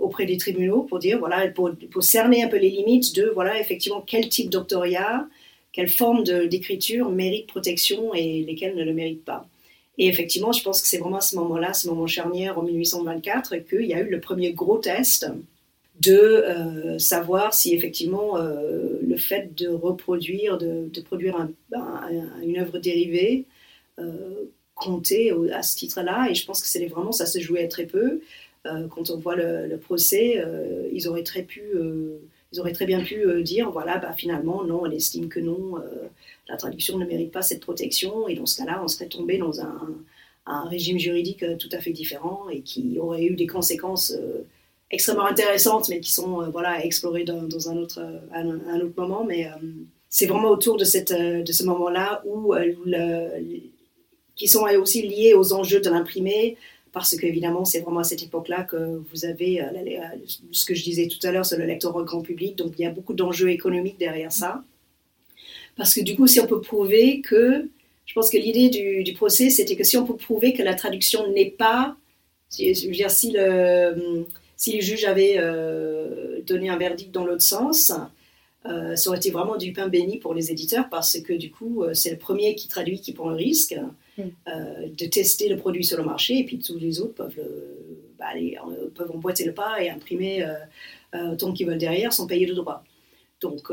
auprès 0.00 0.26
des 0.26 0.36
tribunaux, 0.36 0.82
pour 0.82 0.98
dire, 0.98 1.18
voilà, 1.18 1.48
pour, 1.48 1.72
cerner 2.00 2.42
un 2.42 2.48
peu 2.48 2.58
les 2.58 2.70
limites 2.70 3.14
de, 3.14 3.30
voilà, 3.34 3.58
effectivement, 3.60 4.02
quel 4.06 4.28
type 4.28 4.50
doctorat 4.50 5.26
quelle 5.76 5.88
forme 5.90 6.24
d'écriture 6.24 7.10
mérite 7.10 7.48
protection 7.48 8.14
et 8.14 8.42
lesquelles 8.44 8.74
ne 8.74 8.82
le 8.82 8.94
méritent 8.94 9.26
pas. 9.26 9.46
Et 9.98 10.08
effectivement, 10.08 10.50
je 10.50 10.62
pense 10.62 10.80
que 10.80 10.88
c'est 10.88 10.96
vraiment 10.96 11.18
à 11.18 11.20
ce 11.20 11.36
moment-là, 11.36 11.74
ce 11.74 11.86
moment 11.88 12.06
charnière 12.06 12.58
en 12.58 12.62
1824, 12.62 13.56
qu'il 13.58 13.86
y 13.86 13.92
a 13.92 14.00
eu 14.00 14.08
le 14.08 14.18
premier 14.18 14.52
gros 14.54 14.78
test 14.78 15.26
de 16.00 16.14
euh, 16.14 16.98
savoir 16.98 17.52
si 17.52 17.74
effectivement 17.74 18.38
euh, 18.38 18.98
le 19.06 19.16
fait 19.18 19.54
de 19.54 19.68
reproduire, 19.68 20.56
de, 20.56 20.88
produire 21.02 21.46
une 22.42 22.58
œuvre 22.58 22.78
dérivée 22.78 23.44
euh, 23.98 24.44
comptait 24.74 25.30
à 25.52 25.62
ce 25.62 25.76
titre-là. 25.76 26.28
Et 26.30 26.34
je 26.34 26.46
pense 26.46 26.62
que 26.62 26.68
c'est 26.68 26.86
vraiment 26.86 27.12
ça 27.12 27.26
se 27.26 27.38
jouait 27.38 27.68
très 27.68 27.84
peu. 27.84 28.20
Quand 28.90 29.10
on 29.10 29.18
voit 29.18 29.36
le, 29.36 29.76
procès, 29.78 30.42
ils 30.92 31.08
auraient 31.08 31.22
très 31.22 31.42
pu 31.42 31.62
ils 32.52 32.60
auraient 32.60 32.72
très 32.72 32.86
bien 32.86 33.02
pu 33.02 33.26
euh, 33.26 33.42
dire, 33.42 33.70
voilà, 33.70 33.98
bah, 33.98 34.12
finalement, 34.16 34.64
non, 34.64 34.86
elle 34.86 34.94
estime 34.94 35.28
que 35.28 35.40
non, 35.40 35.76
euh, 35.78 36.08
la 36.48 36.56
traduction 36.56 36.96
ne 36.98 37.04
mérite 37.04 37.32
pas 37.32 37.42
cette 37.42 37.60
protection, 37.60 38.28
et 38.28 38.34
dans 38.34 38.46
ce 38.46 38.56
cas-là, 38.58 38.80
on 38.82 38.88
serait 38.88 39.08
tombé 39.08 39.38
dans 39.38 39.60
un, 39.60 39.96
régime 40.70 40.98
juridique 40.98 41.42
euh, 41.42 41.56
tout 41.56 41.68
à 41.72 41.80
fait 41.80 41.90
différent 41.90 42.48
et 42.48 42.60
qui 42.60 42.98
aurait 43.00 43.24
eu 43.24 43.34
des 43.34 43.48
conséquences 43.48 44.14
extrêmement 44.92 45.26
intéressantes, 45.26 45.88
mais 45.88 45.98
qui 45.98 46.12
sont 46.12 46.48
voilà, 46.50 46.70
à 46.70 46.80
explorer 46.82 47.24
dans, 47.24 47.68
un, 47.68 47.76
autre, 47.76 48.00
un, 48.32 48.80
autre 48.80 48.94
moment. 48.96 49.24
Mais 49.24 49.50
c'est 50.08 50.26
vraiment 50.26 50.50
autour 50.50 50.76
de 50.76 50.84
ce 50.84 51.64
moment-là 51.64 52.22
où, 52.24 52.54
qui 54.36 54.46
sont 54.46 54.64
aussi 54.80 55.02
liés 55.02 55.34
aux 55.34 55.52
enjeux 55.52 55.80
de 55.80 55.90
l'imprimé, 55.90 56.56
parce 56.96 57.14
qu'évidemment, 57.14 57.66
c'est 57.66 57.80
vraiment 57.80 58.00
à 58.00 58.04
cette 58.04 58.22
époque-là 58.22 58.62
que 58.62 59.02
vous 59.12 59.26
avez 59.26 59.60
euh, 59.60 59.66
ce 60.50 60.64
que 60.64 60.74
je 60.74 60.82
disais 60.82 61.08
tout 61.08 61.18
à 61.24 61.30
l'heure 61.30 61.44
sur 61.44 61.58
le 61.58 61.66
lectorat 61.66 62.02
grand 62.04 62.22
public. 62.22 62.56
Donc, 62.56 62.72
il 62.78 62.82
y 62.84 62.86
a 62.86 62.90
beaucoup 62.90 63.12
d'enjeux 63.12 63.50
économiques 63.50 63.98
derrière 63.98 64.32
ça. 64.32 64.64
Parce 65.76 65.94
que 65.94 66.00
du 66.00 66.16
coup, 66.16 66.26
si 66.26 66.40
on 66.40 66.46
peut 66.46 66.62
prouver 66.62 67.20
que, 67.20 67.68
je 68.06 68.14
pense 68.14 68.30
que 68.30 68.38
l'idée 68.38 68.70
du, 68.70 69.12
procès, 69.12 69.50
c'était 69.50 69.76
que 69.76 69.84
si 69.84 69.98
on 69.98 70.06
peut 70.06 70.16
prouver 70.16 70.54
que 70.54 70.62
la 70.62 70.74
traduction 70.74 71.30
n'est 71.32 71.50
pas, 71.50 71.98
je 72.58 72.86
veux 72.86 72.92
dire, 72.94 73.10
si 73.10 73.30
le, 73.30 74.24
si 74.56 74.76
le 74.76 74.80
juge 74.80 75.04
avait 75.04 75.34
euh, 75.36 76.40
donné 76.46 76.70
un 76.70 76.78
verdict 76.78 77.10
dans 77.10 77.26
l'autre 77.26 77.42
sens, 77.42 77.92
euh, 78.64 78.96
ça 78.96 79.10
aurait 79.10 79.18
été 79.18 79.30
vraiment 79.30 79.58
du 79.58 79.74
pain 79.74 79.88
béni 79.88 80.16
pour 80.16 80.32
les 80.32 80.50
éditeurs 80.50 80.88
parce 80.88 81.20
que 81.20 81.34
du 81.34 81.50
coup, 81.50 81.84
c'est 81.92 82.12
le 82.12 82.16
premier 82.16 82.54
qui 82.54 82.68
traduit 82.68 83.02
qui 83.02 83.12
prend 83.12 83.28
le 83.28 83.36
risque. 83.36 83.76
Euh, 84.18 84.88
de 84.88 85.06
tester 85.06 85.48
le 85.48 85.58
produit 85.58 85.84
sur 85.84 85.98
le 85.98 86.04
marché 86.04 86.38
et 86.38 86.44
puis 86.44 86.58
tous 86.58 86.78
les 86.78 87.00
autres 87.00 87.14
peuvent, 87.14 87.40
bah, 88.18 88.30
euh, 88.34 88.88
peuvent 88.94 89.10
emboîter 89.10 89.44
le 89.44 89.52
pas 89.52 89.82
et 89.82 89.90
imprimer 89.90 90.42
euh, 90.42 91.32
autant 91.32 91.52
qu'ils 91.52 91.66
veulent 91.66 91.76
derrière 91.78 92.12
sans 92.12 92.26
payer 92.26 92.46
de 92.46 92.54
droit. 92.54 92.82
Donc 93.40 93.70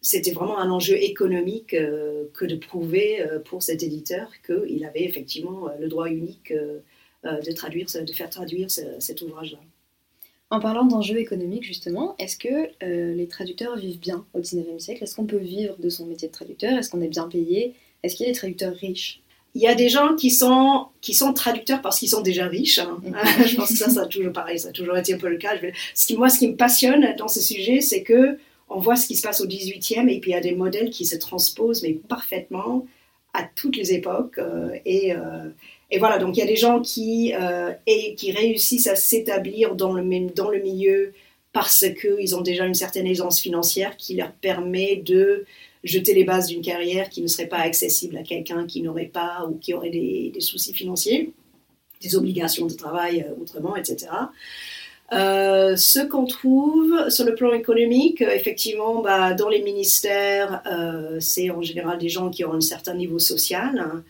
c'était 0.00 0.30
vraiment 0.30 0.58
un 0.58 0.70
enjeu 0.70 0.94
économique 0.94 1.70
que 1.70 2.44
de 2.44 2.54
prouver 2.54 3.24
pour 3.44 3.64
cet 3.64 3.82
éditeur 3.82 4.30
qu'il 4.46 4.84
avait 4.84 5.02
effectivement 5.02 5.68
le 5.80 5.88
droit 5.88 6.08
unique 6.08 6.52
de, 7.24 7.52
traduire, 7.52 7.86
de 7.86 8.12
faire 8.12 8.30
traduire 8.30 8.70
cet 8.70 9.22
ouvrage-là. 9.22 9.58
En 10.50 10.60
parlant 10.60 10.84
d'enjeux 10.84 11.18
économiques, 11.18 11.64
justement, 11.64 12.14
est-ce 12.20 12.36
que 12.36 12.70
les 12.80 13.26
traducteurs 13.26 13.76
vivent 13.76 13.98
bien 13.98 14.24
au 14.32 14.40
XIXe 14.40 14.82
siècle? 14.82 15.02
Est-ce 15.02 15.16
qu'on 15.16 15.26
peut 15.26 15.38
vivre 15.38 15.74
de 15.78 15.88
son 15.88 16.06
métier 16.06 16.28
de 16.28 16.32
traducteur? 16.32 16.78
Est-ce 16.78 16.88
qu'on 16.88 17.00
est 17.02 17.08
bien 17.08 17.28
payé? 17.28 17.74
Est-ce 18.02 18.14
qu'il 18.14 18.26
y 18.26 18.28
a 18.28 18.32
des 18.32 18.38
traducteurs 18.38 18.74
riches? 18.74 19.20
Il 19.56 19.62
y 19.62 19.66
a 19.66 19.74
des 19.74 19.88
gens 19.88 20.14
qui 20.14 20.30
sont, 20.30 20.86
qui 21.00 21.14
sont 21.14 21.32
traducteurs 21.32 21.80
parce 21.80 21.98
qu'ils 21.98 22.10
sont 22.10 22.20
déjà 22.20 22.46
riches. 22.46 22.78
Hein. 22.78 22.98
Mm. 23.02 23.14
je 23.46 23.56
pense 23.56 23.70
que 23.70 23.76
ça, 23.76 23.88
ça 23.88 24.02
a 24.02 24.06
toujours 24.06 24.32
pareil, 24.32 24.60
ça 24.60 24.68
a 24.68 24.72
toujours 24.72 24.96
été 24.96 25.14
un 25.14 25.18
peu 25.18 25.28
le 25.28 25.38
cas. 25.38 25.54
Ce 25.94 26.06
qui, 26.06 26.16
moi, 26.16 26.28
ce 26.28 26.38
qui 26.38 26.48
me 26.48 26.56
passionne 26.56 27.16
dans 27.18 27.26
ce 27.26 27.40
sujet, 27.40 27.80
c'est 27.80 28.02
que 28.02 28.38
on 28.68 28.78
voit 28.78 28.96
ce 28.96 29.06
qui 29.06 29.16
se 29.16 29.22
passe 29.22 29.40
au 29.40 29.46
18e 29.46 30.08
et 30.08 30.20
puis 30.20 30.32
il 30.32 30.34
y 30.34 30.36
a 30.36 30.40
des 30.40 30.54
modèles 30.54 30.90
qui 30.90 31.06
se 31.06 31.16
transposent 31.16 31.82
mais 31.82 31.92
parfaitement 31.94 32.86
à 33.32 33.44
toutes 33.54 33.76
les 33.76 33.92
époques. 33.92 34.38
Euh, 34.38 34.76
et, 34.84 35.12
euh, 35.12 35.48
et, 35.90 35.98
voilà, 35.98 36.18
donc 36.18 36.36
il 36.36 36.40
y 36.40 36.42
a 36.42 36.46
des 36.46 36.56
gens 36.56 36.80
qui, 36.80 37.32
euh, 37.34 37.72
qui 38.16 38.32
réussissent 38.32 38.88
à 38.88 38.96
s'établir 38.96 39.74
dans 39.76 39.92
le, 39.92 40.30
dans 40.34 40.50
le 40.50 40.58
milieu 40.58 41.12
parce 41.52 41.86
qu'ils 42.00 42.36
ont 42.36 42.40
déjà 42.40 42.66
une 42.66 42.74
certaine 42.74 43.06
aisance 43.06 43.40
financière 43.40 43.96
qui 43.96 44.16
leur 44.16 44.32
permet 44.32 44.96
de 44.96 45.44
jeter 45.84 46.12
les 46.12 46.24
bases 46.24 46.48
d'une 46.48 46.60
carrière 46.60 47.08
qui 47.08 47.22
ne 47.22 47.28
serait 47.28 47.46
pas 47.46 47.58
accessible 47.58 48.16
à 48.16 48.22
quelqu'un 48.22 48.66
qui 48.66 48.82
n'aurait 48.82 49.06
pas 49.06 49.46
ou 49.48 49.56
qui 49.56 49.72
aurait 49.74 49.90
des, 49.90 50.32
soucis 50.40 50.74
financiers, 50.74 51.32
des 52.02 52.16
obligations 52.16 52.66
de 52.66 52.74
travail 52.74 53.24
euh, 53.26 53.40
autrement, 53.40 53.76
etc. 53.76 54.08
Euh, 55.12 55.76
ce 55.76 56.00
qu'on 56.00 56.26
trouve 56.26 57.08
sur 57.10 57.24
le 57.24 57.36
plan 57.36 57.52
économique, 57.52 58.22
effectivement, 58.22 59.02
bah, 59.02 59.34
dans 59.34 59.48
les 59.48 59.62
ministères, 59.62 60.62
c'est 61.20 61.48
en 61.50 61.62
général 61.62 61.98
des 61.98 62.08
gens 62.08 62.28
qui 62.28 62.44
ont 62.44 62.52
un 62.52 62.60
certain 62.60 62.94
niveau 62.94 63.20
social, 63.20 63.78
hein, 63.78 64.02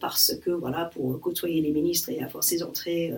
parce 0.00 0.34
que 0.42 0.50
voilà, 0.50 0.86
pour 0.86 1.20
côtoyer 1.20 1.60
les 1.60 1.70
ministres 1.70 2.10
et 2.10 2.22
avoir 2.22 2.42
ces 2.42 2.62
entrées 2.62 3.12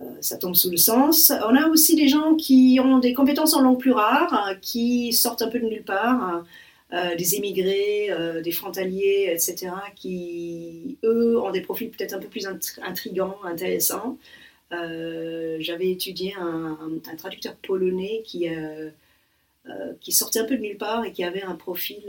euh, 0.00 0.04
ça 0.20 0.36
tombe 0.36 0.54
sous 0.54 0.70
le 0.70 0.76
sens. 0.76 1.32
On 1.48 1.54
a 1.56 1.68
aussi 1.68 1.94
des 1.94 2.08
gens 2.08 2.34
qui 2.34 2.80
ont 2.82 2.98
des 2.98 3.14
compétences 3.14 3.54
en 3.54 3.62
langue 3.62 3.78
plus 3.78 3.92
rares, 3.92 4.48
euh, 4.48 4.54
qui 4.60 5.12
sortent 5.12 5.42
un 5.42 5.48
peu 5.48 5.60
de 5.60 5.66
nulle 5.66 5.84
part, 5.84 6.44
euh, 6.92 7.14
des 7.16 7.36
émigrés, 7.36 8.10
des 8.42 8.52
frontaliers, 8.52 9.30
etc., 9.32 9.72
qui, 9.96 10.98
eux, 11.04 11.40
ont 11.40 11.50
des 11.50 11.60
profils 11.60 11.90
peut-être 11.90 12.14
un 12.14 12.18
peu 12.18 12.28
plus 12.28 12.46
intrigants, 12.82 13.36
intéressants. 13.44 14.18
J'avais 14.70 15.90
étudié 15.90 16.34
un, 16.38 16.76
traducteur 17.16 17.54
polonais 17.56 18.22
qui, 18.24 18.48
qui 20.00 20.12
sortait 20.12 20.40
un 20.40 20.44
peu 20.44 20.56
de 20.56 20.62
nulle 20.62 20.76
part 20.76 21.04
et 21.04 21.12
qui 21.12 21.24
avait 21.24 21.42
un 21.42 21.54
profil, 21.54 22.02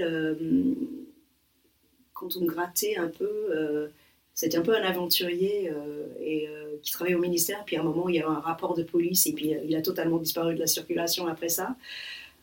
quand 2.16 2.36
on 2.38 2.46
grattait 2.46 2.96
un 2.98 3.08
peu, 3.08 3.92
c'était 4.34 4.58
un 4.58 4.64
peu 4.64 4.76
un 4.76 4.84
aventurier 4.84 5.72
et 6.20 6.50
qui 6.86 6.92
travaillait 6.92 7.18
au 7.18 7.22
ministère. 7.22 7.64
Puis 7.66 7.76
à 7.76 7.82
un 7.82 7.84
moment, 7.84 8.08
il 8.08 8.16
y 8.16 8.22
a 8.22 8.30
un 8.30 8.40
rapport 8.40 8.76
de 8.76 8.84
police 8.84 9.26
et 9.28 9.34
puis 9.34 9.54
euh, 9.54 9.60
il 9.68 9.76
a 9.76 9.82
totalement 9.82 10.18
disparu 10.18 10.56
de 10.56 10.60
la 10.60 10.68
circulation 10.68 11.28
après 11.28 11.50
ça. 11.50 11.76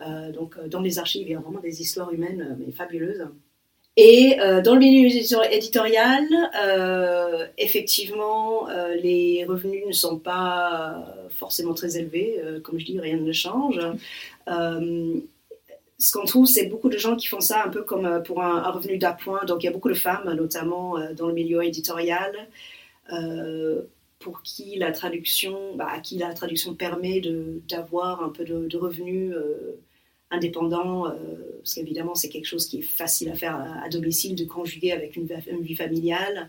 Euh, 0.00 0.32
donc 0.32 0.56
euh, 0.56 0.68
dans 0.68 0.80
les 0.80 0.98
archives, 0.98 1.26
il 1.28 1.32
y 1.32 1.35
a 1.35 1.38
vraiment 1.38 1.61
des 1.61 1.80
histoires 1.80 2.12
humaines 2.12 2.56
mais 2.58 2.72
fabuleuses. 2.72 3.26
Et 3.98 4.38
dans 4.64 4.72
le 4.72 4.78
milieu 4.78 5.06
éditorial, 5.50 6.24
effectivement, 7.58 8.66
les 9.02 9.44
revenus 9.46 9.87
ne 9.87 9.92
sont 9.92 10.18
pas 10.18 11.14
forcément 11.37 11.74
très 11.74 11.98
élevés. 11.98 12.40
comme 12.62 12.78
je 12.78 12.87
dis, 12.87 12.98
rien 12.98 13.18
ne 13.18 13.32
change. 13.32 13.78
Ce 16.03 16.12
qu'on 16.12 16.25
trouve, 16.25 16.47
c'est 16.47 16.67
beaucoup 16.67 16.88
de 16.88 16.99
gens 16.99 17.17
qui 17.17 17.29
font 17.29 17.41
ça 17.41 17.65
un 17.65 17.69
peu 17.69 17.83
comme 17.83 18.23
pour 18.25 18.43
un, 18.43 18.71
revenu 18.71 18.99
d'appoint. 18.99 19.45
Donc 19.45 19.62
il 19.62 19.67
y 19.67 19.69
a 19.69 19.73
beaucoup 19.73 19.88
de 19.88 19.95
femmes, 19.95 20.33
notamment 20.35 20.99
dans 21.15 21.29
le 21.29 21.35
milieu 21.35 21.65
éditorial 21.65 22.49
pour 24.23 24.43
qui 24.43 24.77
la 24.77 24.93
traduction, 24.93 25.77
bah, 25.77 25.88
à 25.91 26.01
qui 26.01 26.17
la 26.17 26.33
traduction 26.33 26.75
permet 26.75 27.21
d'avoir 27.69 28.23
un 28.23 28.31
peu 28.31 28.45
de, 28.45 28.77
revenus 28.77 29.33
euh, 29.35 29.79
indépendants, 30.31 31.07
euh, 31.07 31.12
parce 31.59 31.75
qu'évidemment 31.75 32.15
c'est 32.15 32.29
quelque 32.29 32.47
chose 32.47 32.67
qui 32.67 32.79
est 32.79 32.83
facile 32.83 33.31
à 33.31 33.35
faire 33.35 33.57
à, 33.57 33.88
domicile, 33.88 34.35
de 34.35 34.45
conjuguer 34.45 34.93
avec 34.93 35.17
une, 35.17 35.27
vie 35.61 35.77
familiale. 35.77 36.49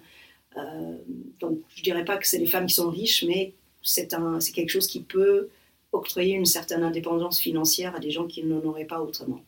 Euh, 0.56 0.96
donc 1.40 1.60
je 1.76 1.84
dirais 1.84 2.06
pas 2.06 2.18
que 2.18 2.28
c'est 2.28 2.38
les 2.38 2.46
femmes 2.46 2.68
qui 2.68 2.76
sont 2.76 2.90
riches, 2.90 3.24
mais 3.28 3.54
c'est 3.82 4.08
quelque 4.54 4.70
chose 4.70 4.88
qui 4.88 5.02
peut 5.02 5.50
octroyer 5.94 6.34
une 6.34 6.46
certaine 6.46 6.84
indépendance 6.84 7.40
financière 7.40 7.96
à 7.96 8.00
des 8.00 8.12
gens 8.12 8.28
qui 8.28 8.44
n'en 8.44 8.64
auraient 8.64 8.86
pas 8.86 9.02
autrement. 9.02 9.42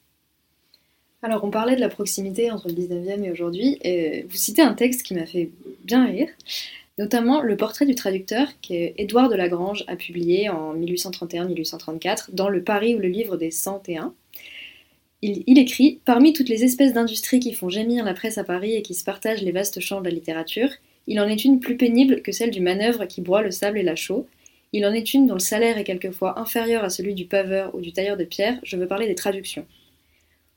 Alors, 1.21 1.43
on 1.43 1.49
parlait 1.49 1.75
de 1.75 1.81
la 1.81 1.89
proximité 1.89 2.51
entre 2.51 2.67
le 2.67 2.75
19e 2.75 3.23
et 3.23 3.31
aujourd'hui, 3.31 3.79
et 3.81 4.25
vous 4.29 4.37
citez 4.37 4.61
un 4.61 4.73
texte 4.73 5.03
qui 5.03 5.15
m'a 5.15 5.25
fait 5.25 5.49
bien 5.83 6.05
rire 6.05 6.29
notamment 6.97 7.41
le 7.41 7.57
portrait 7.57 7.85
du 7.85 7.95
traducteur 7.95 8.47
qu'Édouard 8.61 9.29
de 9.29 9.35
Lagrange 9.35 9.83
a 9.87 9.95
publié 9.95 10.49
en 10.49 10.75
1831-1834 10.75 12.33
dans 12.33 12.49
Le 12.49 12.63
Paris 12.63 12.95
ou 12.95 12.99
le 12.99 13.09
livre 13.09 13.37
des 13.37 13.51
101. 13.51 14.13
Il, 15.21 15.43
il, 15.47 15.59
écrit 15.59 15.99
Parmi 16.05 16.33
toutes 16.33 16.49
les 16.49 16.63
espèces 16.63 16.93
d'industries 16.93 17.39
qui 17.39 17.53
font 17.53 17.69
gémir 17.69 18.05
la 18.05 18.13
presse 18.13 18.37
à 18.37 18.43
Paris 18.43 18.75
et 18.75 18.81
qui 18.81 18.93
se 18.93 19.03
partagent 19.03 19.41
les 19.41 19.51
vastes 19.51 19.79
champs 19.79 19.99
de 19.99 20.05
la 20.05 20.11
littérature, 20.11 20.69
il 21.07 21.19
en 21.19 21.27
est 21.27 21.43
une 21.43 21.59
plus 21.59 21.77
pénible 21.77 22.21
que 22.21 22.31
celle 22.31 22.51
du 22.51 22.61
manœuvre 22.61 23.05
qui 23.05 23.21
broie 23.21 23.41
le 23.41 23.51
sable 23.51 23.77
et 23.77 23.83
la 23.83 23.95
chaux. 23.95 24.27
Il 24.75 24.85
en 24.85 24.91
est 24.91 25.13
une 25.13 25.25
dont 25.25 25.35
le 25.35 25.39
salaire 25.39 25.77
est 25.77 25.85
quelquefois 25.85 26.37
inférieur 26.37 26.83
à 26.83 26.89
celui 26.89 27.13
du 27.13 27.23
paveur 27.23 27.73
ou 27.75 27.79
du 27.79 27.93
tailleur 27.93 28.17
de 28.17 28.25
pierre, 28.25 28.59
je 28.61 28.75
veux 28.75 28.89
parler 28.89 29.07
des 29.07 29.15
traductions. 29.15 29.65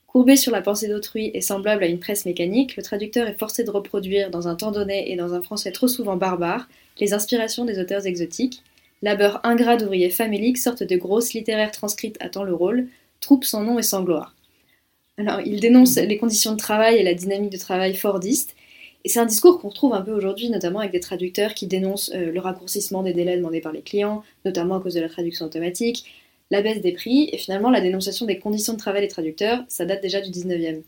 Courbé 0.08 0.34
sur 0.34 0.50
la 0.50 0.60
pensée 0.60 0.88
d'autrui 0.88 1.30
et 1.34 1.40
semblable 1.40 1.84
à 1.84 1.86
une 1.86 2.00
presse 2.00 2.26
mécanique, 2.26 2.74
le 2.74 2.82
traducteur 2.82 3.28
est 3.28 3.38
forcé 3.38 3.62
de 3.62 3.70
reproduire, 3.70 4.32
dans 4.32 4.48
un 4.48 4.56
temps 4.56 4.72
donné 4.72 5.12
et 5.12 5.14
dans 5.14 5.34
un 5.34 5.40
français 5.40 5.70
trop 5.70 5.86
souvent 5.86 6.16
barbare, 6.16 6.68
les 6.98 7.12
inspirations 7.14 7.64
des 7.64 7.78
auteurs 7.78 8.08
exotiques. 8.08 8.64
Labeur 9.02 9.38
ingrat 9.44 9.76
d'ouvriers 9.76 10.10
faméliques, 10.10 10.58
sorte 10.58 10.82
de 10.82 10.96
grosses 10.96 11.32
littéraires 11.32 11.70
transcrites 11.70 12.16
à 12.18 12.28
temps 12.28 12.42
le 12.42 12.54
rôle, 12.54 12.88
troupe 13.20 13.44
sans 13.44 13.62
nom 13.62 13.78
et 13.78 13.84
sans 13.84 14.02
gloire. 14.02 14.34
Alors, 15.16 15.42
il 15.42 15.60
dénonce 15.60 15.94
les 15.94 16.18
conditions 16.18 16.54
de 16.54 16.58
travail 16.58 16.96
et 16.96 17.04
la 17.04 17.14
dynamique 17.14 17.52
de 17.52 17.56
travail 17.56 17.94
fordiste, 17.94 18.56
et 19.04 19.08
c'est 19.08 19.20
un 19.20 19.26
discours 19.26 19.60
qu'on 19.60 19.68
retrouve 19.68 19.94
un 19.94 20.02
peu 20.02 20.12
aujourd'hui, 20.12 20.50
notamment 20.50 20.80
avec 20.80 20.92
des 20.92 21.00
traducteurs 21.00 21.54
qui 21.54 21.66
dénoncent 21.66 22.10
euh, 22.14 22.32
le 22.32 22.40
raccourcissement 22.40 23.02
des 23.02 23.12
délais 23.12 23.36
demandés 23.36 23.60
par 23.60 23.72
les 23.72 23.82
clients, 23.82 24.22
notamment 24.44 24.76
à 24.76 24.80
cause 24.80 24.94
de 24.94 25.00
la 25.00 25.08
traduction 25.08 25.46
automatique, 25.46 26.12
la 26.50 26.62
baisse 26.62 26.80
des 26.80 26.92
prix 26.92 27.28
et 27.32 27.38
finalement 27.38 27.70
la 27.70 27.80
dénonciation 27.80 28.26
des 28.26 28.38
conditions 28.38 28.72
de 28.72 28.78
travail 28.78 29.02
des 29.02 29.08
traducteurs, 29.08 29.64
ça 29.68 29.84
date 29.84 30.02
déjà 30.02 30.20
du 30.20 30.30
19e. 30.30 30.82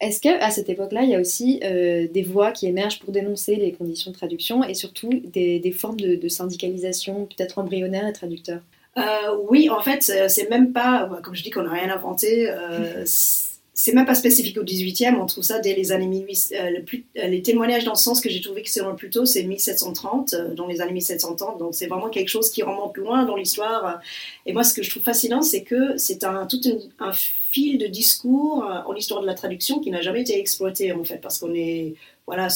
Est-ce 0.00 0.20
qu'à 0.20 0.50
cette 0.50 0.68
époque-là, 0.68 1.02
il 1.02 1.10
y 1.10 1.14
a 1.16 1.20
aussi 1.20 1.58
euh, 1.64 2.06
des 2.06 2.22
voix 2.22 2.52
qui 2.52 2.66
émergent 2.66 3.00
pour 3.00 3.12
dénoncer 3.12 3.56
les 3.56 3.72
conditions 3.72 4.12
de 4.12 4.16
traduction 4.16 4.62
et 4.62 4.74
surtout 4.74 5.10
des, 5.24 5.74
formes 5.76 5.98
de, 5.98 6.28
syndicalisation 6.28 7.26
peut-être 7.26 7.58
embryonnaires 7.58 8.06
des 8.06 8.12
traducteurs? 8.12 8.62
Euh, 8.96 9.36
Oui, 9.48 9.68
en 9.70 9.80
fait, 9.80 10.02
c'est 10.02 10.48
même 10.50 10.72
pas, 10.72 11.10
comme 11.24 11.34
je 11.34 11.42
dis 11.42 11.50
qu'on 11.50 11.64
n'a 11.64 11.72
rien 11.72 11.90
inventé, 11.90 12.48
euh, 12.48 13.04
c'est 13.80 13.92
même 13.92 14.06
pas 14.06 14.16
spécifique 14.16 14.58
au 14.58 14.64
18e, 14.64 15.14
on 15.20 15.26
trouve 15.26 15.44
ça 15.44 15.60
dès 15.60 15.72
les 15.72 15.92
années 15.92 16.08
1800. 16.08 16.52
Euh, 16.52 16.80
euh, 17.16 17.26
les 17.28 17.42
témoignages 17.42 17.84
dans 17.84 17.94
ce 17.94 18.02
sens 18.02 18.20
que 18.20 18.28
j'ai 18.28 18.40
trouvé 18.40 18.62
que 18.62 18.70
c'est 18.70 18.82
le 18.82 18.96
plus 18.96 19.08
tôt, 19.08 19.24
c'est 19.24 19.44
1730, 19.44 20.34
euh, 20.34 20.52
dans 20.52 20.66
les 20.66 20.80
années 20.80 20.94
1730. 20.94 21.60
Donc 21.60 21.76
c'est 21.76 21.86
vraiment 21.86 22.08
quelque 22.08 22.28
chose 22.28 22.50
qui 22.50 22.64
remonte 22.64 22.96
loin 22.96 23.24
dans 23.24 23.36
l'histoire. 23.36 24.00
Et 24.46 24.52
moi, 24.52 24.64
ce 24.64 24.74
que 24.74 24.82
je 24.82 24.90
trouve 24.90 25.04
fascinant, 25.04 25.42
c'est 25.42 25.62
que 25.62 25.96
c'est 25.96 26.24
un, 26.24 26.46
tout 26.46 26.60
un, 26.98 27.12
fil 27.12 27.78
de 27.78 27.86
discours 27.86 28.68
en 28.84 28.94
histoire 28.96 29.20
de 29.20 29.26
la 29.26 29.34
traduction 29.34 29.78
qui 29.78 29.92
n'a 29.92 30.00
jamais 30.00 30.22
été 30.22 30.36
exploité, 30.40 30.90
en 30.90 31.04
fait, 31.04 31.18
parce 31.18 31.38
qu'on 31.38 31.54
est, 31.54 31.94
voilà, 32.26 32.48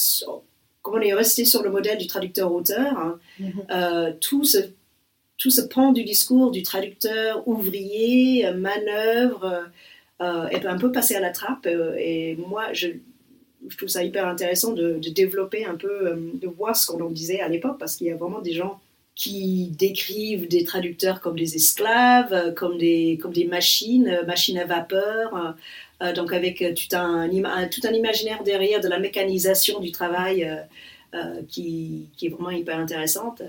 comme 0.83 0.95
on 0.95 1.01
est 1.01 1.15
resté 1.15 1.45
sur 1.45 1.63
le 1.63 1.71
modèle 1.71 1.99
du 1.99 2.09
traducteur-auteur, 2.09 2.99
hein, 2.99 3.19
mm-hmm. 3.41 4.19
tout 4.19 4.43
ce 4.43 4.59
tout 5.39 5.51
ce 5.51 5.61
pan 5.61 5.91
du 5.93 6.05
discours 6.05 6.53
du 6.53 6.63
traducteur 6.63 7.47
ouvrier, 7.49 8.49
manœuvre, 8.53 9.65
être 10.51 10.67
un 10.67 10.79
peu 10.79 10.93
passé 10.93 11.15
à 11.15 11.21
la 11.21 11.31
trappe. 11.31 11.67
Euh, 11.67 11.95
et 11.99 12.37
moi, 12.37 12.73
je, 12.73 12.89
trouve 13.77 13.89
ça 13.89 14.03
hyper 14.03 14.27
intéressant 14.27 14.73
de, 14.73 14.99
développer 15.15 15.65
un 15.65 15.77
peu, 15.77 16.09
euh, 16.09 16.17
de 16.35 16.49
voir 16.49 16.77
ce 16.77 16.87
qu'on 16.87 17.03
en 17.05 17.11
disait 17.11 17.41
à 17.41 17.49
l'époque, 17.49 17.77
parce 17.79 17.97
qu'il 17.97 18.09
y 18.09 18.11
a 18.11 18.17
vraiment 18.17 18.41
des 18.41 18.53
gens 18.53 18.81
qui 19.15 19.73
décrivent 19.79 20.49
des 20.49 20.65
traducteurs 20.65 21.21
comme 21.21 21.37
des 21.37 21.55
esclaves, 21.57 22.55
comme 22.55 22.79
des, 22.79 23.19
comme 23.21 23.33
des 23.33 23.45
machines, 23.45 24.21
machines 24.27 24.59
à 24.59 24.65
vapeur, 24.65 25.55
donc 26.15 26.33
avec 26.33 26.59
tout 26.59 26.97
un, 26.97 27.29
tout 27.69 27.83
un 27.85 27.93
imaginaire 27.93 28.43
derrière 28.43 28.81
de 28.81 28.89
la 28.89 28.99
mécanisation 28.99 29.81
du 29.81 29.93
travail 29.93 30.51
qui, 31.49 32.07
qui, 32.17 32.27
est 32.27 32.31
vraiment 32.31 32.53
hyper 32.53 32.79
intéressante. 32.79 33.43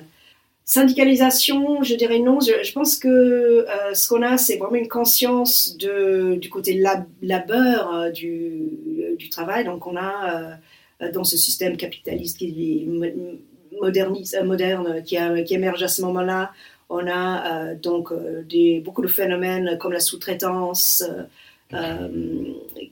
Syndicalisation, 0.65 1.83
je 1.83 1.95
dirais 1.95 2.19
non. 2.19 2.39
Je, 2.39 2.71
pense 2.71 2.97
que 2.97 3.09
euh, 3.09 3.93
ce 3.93 4.07
qu'on 4.07 4.21
a, 4.21 4.37
c'est 4.37 4.55
vraiment 4.55 4.75
une 4.75 4.87
conscience 4.87 5.75
du 5.77 6.49
côté 6.49 6.81
labeur 7.21 7.93
euh, 7.93 8.11
du, 8.11 8.69
du, 9.17 9.27
travail. 9.27 9.65
Donc, 9.65 9.85
on 9.87 9.97
a 9.97 10.57
euh, 11.01 11.11
dans 11.11 11.25
ce 11.25 11.35
système 11.35 11.75
capitaliste 11.75 12.37
qui 12.37 12.87
modernise, 13.81 14.39
moderne, 14.45 15.03
qui, 15.03 15.17
qui, 15.45 15.53
émerge 15.53 15.83
à 15.83 15.89
ce 15.89 16.01
moment-là, 16.03 16.53
on 16.89 17.05
a 17.07 17.73
donc 17.75 18.13
beaucoup 18.85 19.01
de 19.01 19.07
phénomènes 19.07 19.77
comme 19.79 19.91
la 19.91 19.99
sous-traitance, 19.99 21.03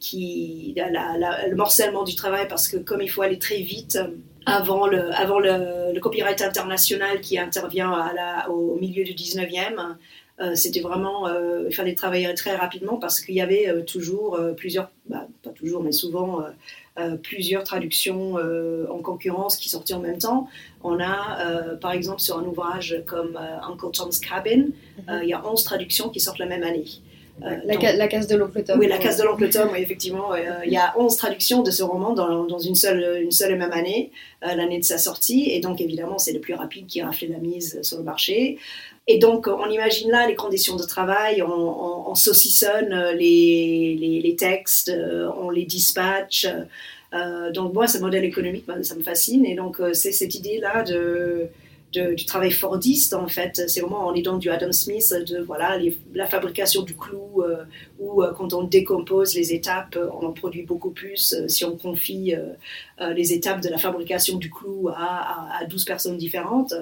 qui, 0.02 0.74
le 0.76 1.56
morcellement 1.56 2.04
du 2.04 2.16
travail, 2.16 2.48
parce 2.50 2.68
que 2.68 2.76
comme 2.78 3.02
il 3.02 3.10
faut 3.10 3.22
aller 3.22 3.40
très 3.40 3.62
vite, 3.62 3.98
avant 4.46 4.88
le, 4.88 5.14
avant 5.14 5.40
le, 5.40 6.00
copyright 6.00 6.42
international 6.42 7.22
qui 7.22 7.38
intervient 7.38 7.92
à 7.92 8.14
la, 8.14 8.50
au 8.50 8.76
milieu 8.80 9.04
du 9.04 9.14
19e. 9.14 9.96
Euh, 10.40 10.56
c'était 10.56 10.80
vraiment, 10.80 11.28
euh, 11.28 11.66
il 11.70 11.76
fallait 11.76 11.94
travailler 11.94 12.34
très 12.34 12.56
rapidement 12.56 12.98
parce 12.98 13.22
qu'il 13.22 13.36
y 13.36 13.42
avait 13.42 13.70
euh, 13.70 13.84
toujours 13.84 14.40
plusieurs, 14.58 14.90
bah, 15.08 15.28
pas 15.44 15.52
toujours, 15.52 15.84
mais 15.84 15.92
souvent 15.92 16.44
plusieurs 17.24 17.64
traductions 17.64 18.36
en 18.36 19.00
concurrence 19.00 19.56
qui 19.56 19.70
sortaient 19.70 19.94
en 19.94 20.02
même 20.02 20.20
temps. 20.20 20.48
On 20.84 21.00
a, 21.00 21.76
par 21.80 21.94
exemple, 21.94 22.20
sur 22.20 22.38
un 22.38 22.44
ouvrage 22.44 23.02
comme 23.08 23.38
Uncle 23.38 23.92
Tom's 23.92 24.20
Cabin, 24.20 24.68
mhm. 25.08 25.22
il 25.24 25.30
y 25.30 25.34
a 25.34 25.44
11 25.44 25.64
traductions 25.64 26.10
qui 26.10 26.20
sortent 26.20 26.40
la 26.40 26.46
même 26.46 26.64
année. 26.64 26.86
La, 27.42 27.94
la, 27.94 28.08
case 28.08 28.28
de 28.28 28.36
l'oncle 28.36 28.64
Tom. 28.64 28.80
Oui, 28.80 28.88
la 28.88 28.98
case 28.98 29.18
de 29.18 29.24
l'oncle 29.24 29.50
Tom, 29.50 29.70
oui, 29.72 29.80
effectivement. 29.82 30.36
il 30.36 30.72
y 30.72 30.78
a 30.78 30.94
11 30.98 31.16
traductions 31.16 31.64
de 31.64 31.72
ce 31.72 31.84
roman 31.84 32.14
dans, 32.14 32.46
dans 32.46 32.60
une, 32.60 32.76
seule, 32.76 33.22
une 33.22 33.32
seule 33.32 33.52
et 33.52 33.56
même 33.56 33.72
année, 33.72 34.12
l'année 34.42 34.80
de 34.80 34.86
sa 34.86 34.98
sortie. 34.98 35.50
Et 35.52 35.60
donc, 35.60 35.82
évidemment, 35.82 36.18
c'est 36.18 36.34
le 36.34 36.40
plus 36.40 36.54
rapide 36.54 36.88
qui 36.88 37.02
a 37.02 37.12
fait 37.12 37.28
la 37.28 37.38
mise 37.38 37.82
sur 37.82 37.98
le 37.98 38.04
marché. 38.04 38.58
Et 39.08 39.18
donc, 39.18 39.48
on 39.48 39.70
imagine 39.70 40.12
là 40.12 40.28
les 40.28 40.36
conditions 40.36 40.76
de 40.76 40.84
travail, 40.84 41.42
on, 41.42 42.14
saucissonne 42.16 42.94
les, 43.18 43.98
les, 44.00 44.22
les, 44.22 44.36
textes, 44.36 44.92
on 45.38 45.50
les 45.50 45.66
dispatche. 45.66 46.46
Euh, 47.14 47.52
donc 47.52 47.74
moi, 47.74 47.88
ce 47.88 47.98
modèle 47.98 48.24
économique, 48.24 48.66
ça 48.84 48.96
me 48.96 49.04
fascine. 49.04 49.46
Et 49.46 49.56
donc, 49.56 49.80
euh, 49.80 49.94
c'est 49.94 50.12
cette 50.12 50.36
idée-là 50.36 50.84
de, 50.84 51.48
du 51.92 52.26
travail 52.26 52.52
fordiste, 52.52 53.14
en 53.14 53.28
fait. 53.28 53.64
C'est 53.68 53.82
vraiment, 53.82 54.08
on 54.08 54.14
est 54.14 54.22
du 54.40 54.50
Adam 54.50 54.72
Smith, 54.72 55.14
de 55.28 55.42
voilà, 55.42 55.78
la 56.14 56.26
fabrication 56.26 56.84
du 56.84 56.96
clou, 56.96 57.44
euh, 57.44 57.64
où 58.00 58.24
quand 58.36 58.54
on 58.54 58.64
décompose 58.64 59.36
les 59.36 59.54
étapes, 59.54 59.98
on 60.14 60.26
en 60.26 60.32
produit 60.32 60.64
beaucoup 60.64 60.92
plus. 60.92 61.36
si 61.48 61.66
on 61.66 61.78
confie 61.78 62.34
les 63.00 63.34
étapes 63.34 63.62
de 63.62 63.70
la 63.70 63.78
fabrication 63.78 64.38
du 64.38 64.50
clou 64.50 64.90
à, 64.90 65.60
à, 65.60 65.66
12 65.66 65.86
personnes 65.86 66.18
différentes. 66.18 66.74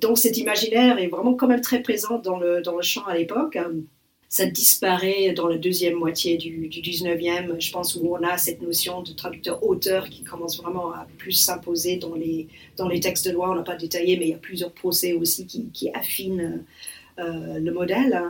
donc 0.00 0.18
cet 0.18 0.36
imaginaire 0.36 0.98
est 0.98 1.08
vraiment 1.08 1.34
quand 1.34 1.46
même 1.46 1.60
très 1.60 1.80
présent 1.80 2.18
dans 2.18 2.38
le, 2.38 2.60
dans 2.62 2.76
le 2.76 2.82
champ 2.82 3.04
à 3.06 3.16
l'époque 3.16 3.58
ça 4.28 4.44
disparaît 4.44 5.32
dans 5.32 5.48
la 5.48 5.56
deuxième 5.56 5.94
moitié 5.94 6.36
du, 6.36 6.68
du 6.68 6.80
19e, 6.80 7.58
je 7.58 7.72
pense, 7.72 7.96
où 7.96 8.14
on 8.14 8.22
a 8.22 8.36
cette 8.36 8.60
notion 8.60 9.02
de 9.02 9.12
traducteur-auteur 9.12 10.10
qui 10.10 10.22
commence 10.22 10.60
vraiment 10.60 10.92
à 10.92 11.06
plus 11.16 11.32
s'imposer 11.32 11.96
dans 11.96 12.14
les, 12.14 12.46
dans 12.76 12.88
les 12.88 13.00
textes 13.00 13.26
de 13.26 13.32
loi. 13.32 13.50
On 13.50 13.54
n'a 13.54 13.62
pas 13.62 13.76
détaillé, 13.76 14.18
mais 14.18 14.26
il 14.26 14.30
y 14.30 14.34
a 14.34 14.38
plusieurs 14.38 14.72
procès 14.72 15.14
aussi 15.14 15.46
qui, 15.46 15.90
affinent 15.94 16.62
euh, 17.18 17.58
le 17.58 17.72
modèle. 17.72 18.22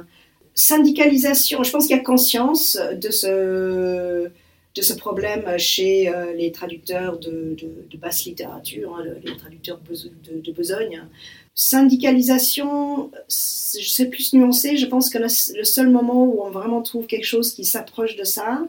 Syndicalisation, 0.55 1.65
je 1.65 1.71
pense 1.73 1.89
qu'il 1.89 1.97
y 1.97 1.99
a 1.99 2.03
conscience 2.03 2.79
de 2.95 3.11
ce, 3.11 4.31
de 4.79 4.83
ce 4.85 4.95
problème 4.95 5.59
chez 5.59 6.09
euh, 6.09 6.33
les 6.35 6.53
traducteurs 6.53 7.19
de, 7.19 7.57
basse 7.97 8.25
littérature, 8.25 8.95
hein, 8.97 9.05
les 9.25 9.37
traducteurs 9.37 9.81
de, 9.81 10.53
Besogne 10.53 11.03
syndicalisation, 11.55 13.11
c'est 13.27 14.07
plus 14.07 14.33
nuancé. 14.33 14.77
Je 14.77 14.87
pense 14.87 15.11
que 15.11 15.19
le, 15.19 15.65
seul 15.65 15.91
moment 15.91 16.25
où 16.25 16.43
on 16.43 16.51
vraiment 16.51 16.83
trouve 16.83 17.07
quelque 17.07 17.27
chose 17.27 17.53
qui 17.53 17.65
s'approche 17.65 18.15
de 18.15 18.23
ça, 18.23 18.63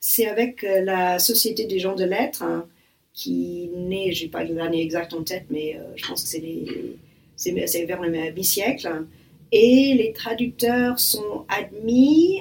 c'est 0.00 0.26
avec 0.26 0.64
euh, 0.64 0.80
la 0.80 1.18
Société 1.18 1.66
des 1.66 1.78
gens 1.78 1.94
de 1.94 2.04
lettres, 2.04 2.42
hein, 2.42 2.66
qui 3.12 3.68
naît, 3.76 4.12
je 4.12 4.24
n'ai 4.24 4.30
pas 4.30 4.44
l'année 4.44 4.80
exacte 4.80 5.12
en 5.12 5.22
tête, 5.22 5.44
mais 5.50 5.76
euh, 5.76 5.82
je 5.96 6.06
pense 6.06 6.22
que 6.22 6.28
c'est 7.36 7.84
vers 7.84 8.00
le 8.00 8.10
mi-siècle. 8.32 8.88
Et 9.52 9.92
les 9.98 10.14
traducteurs 10.14 10.98
sont 10.98 11.44
admis. 11.50 12.38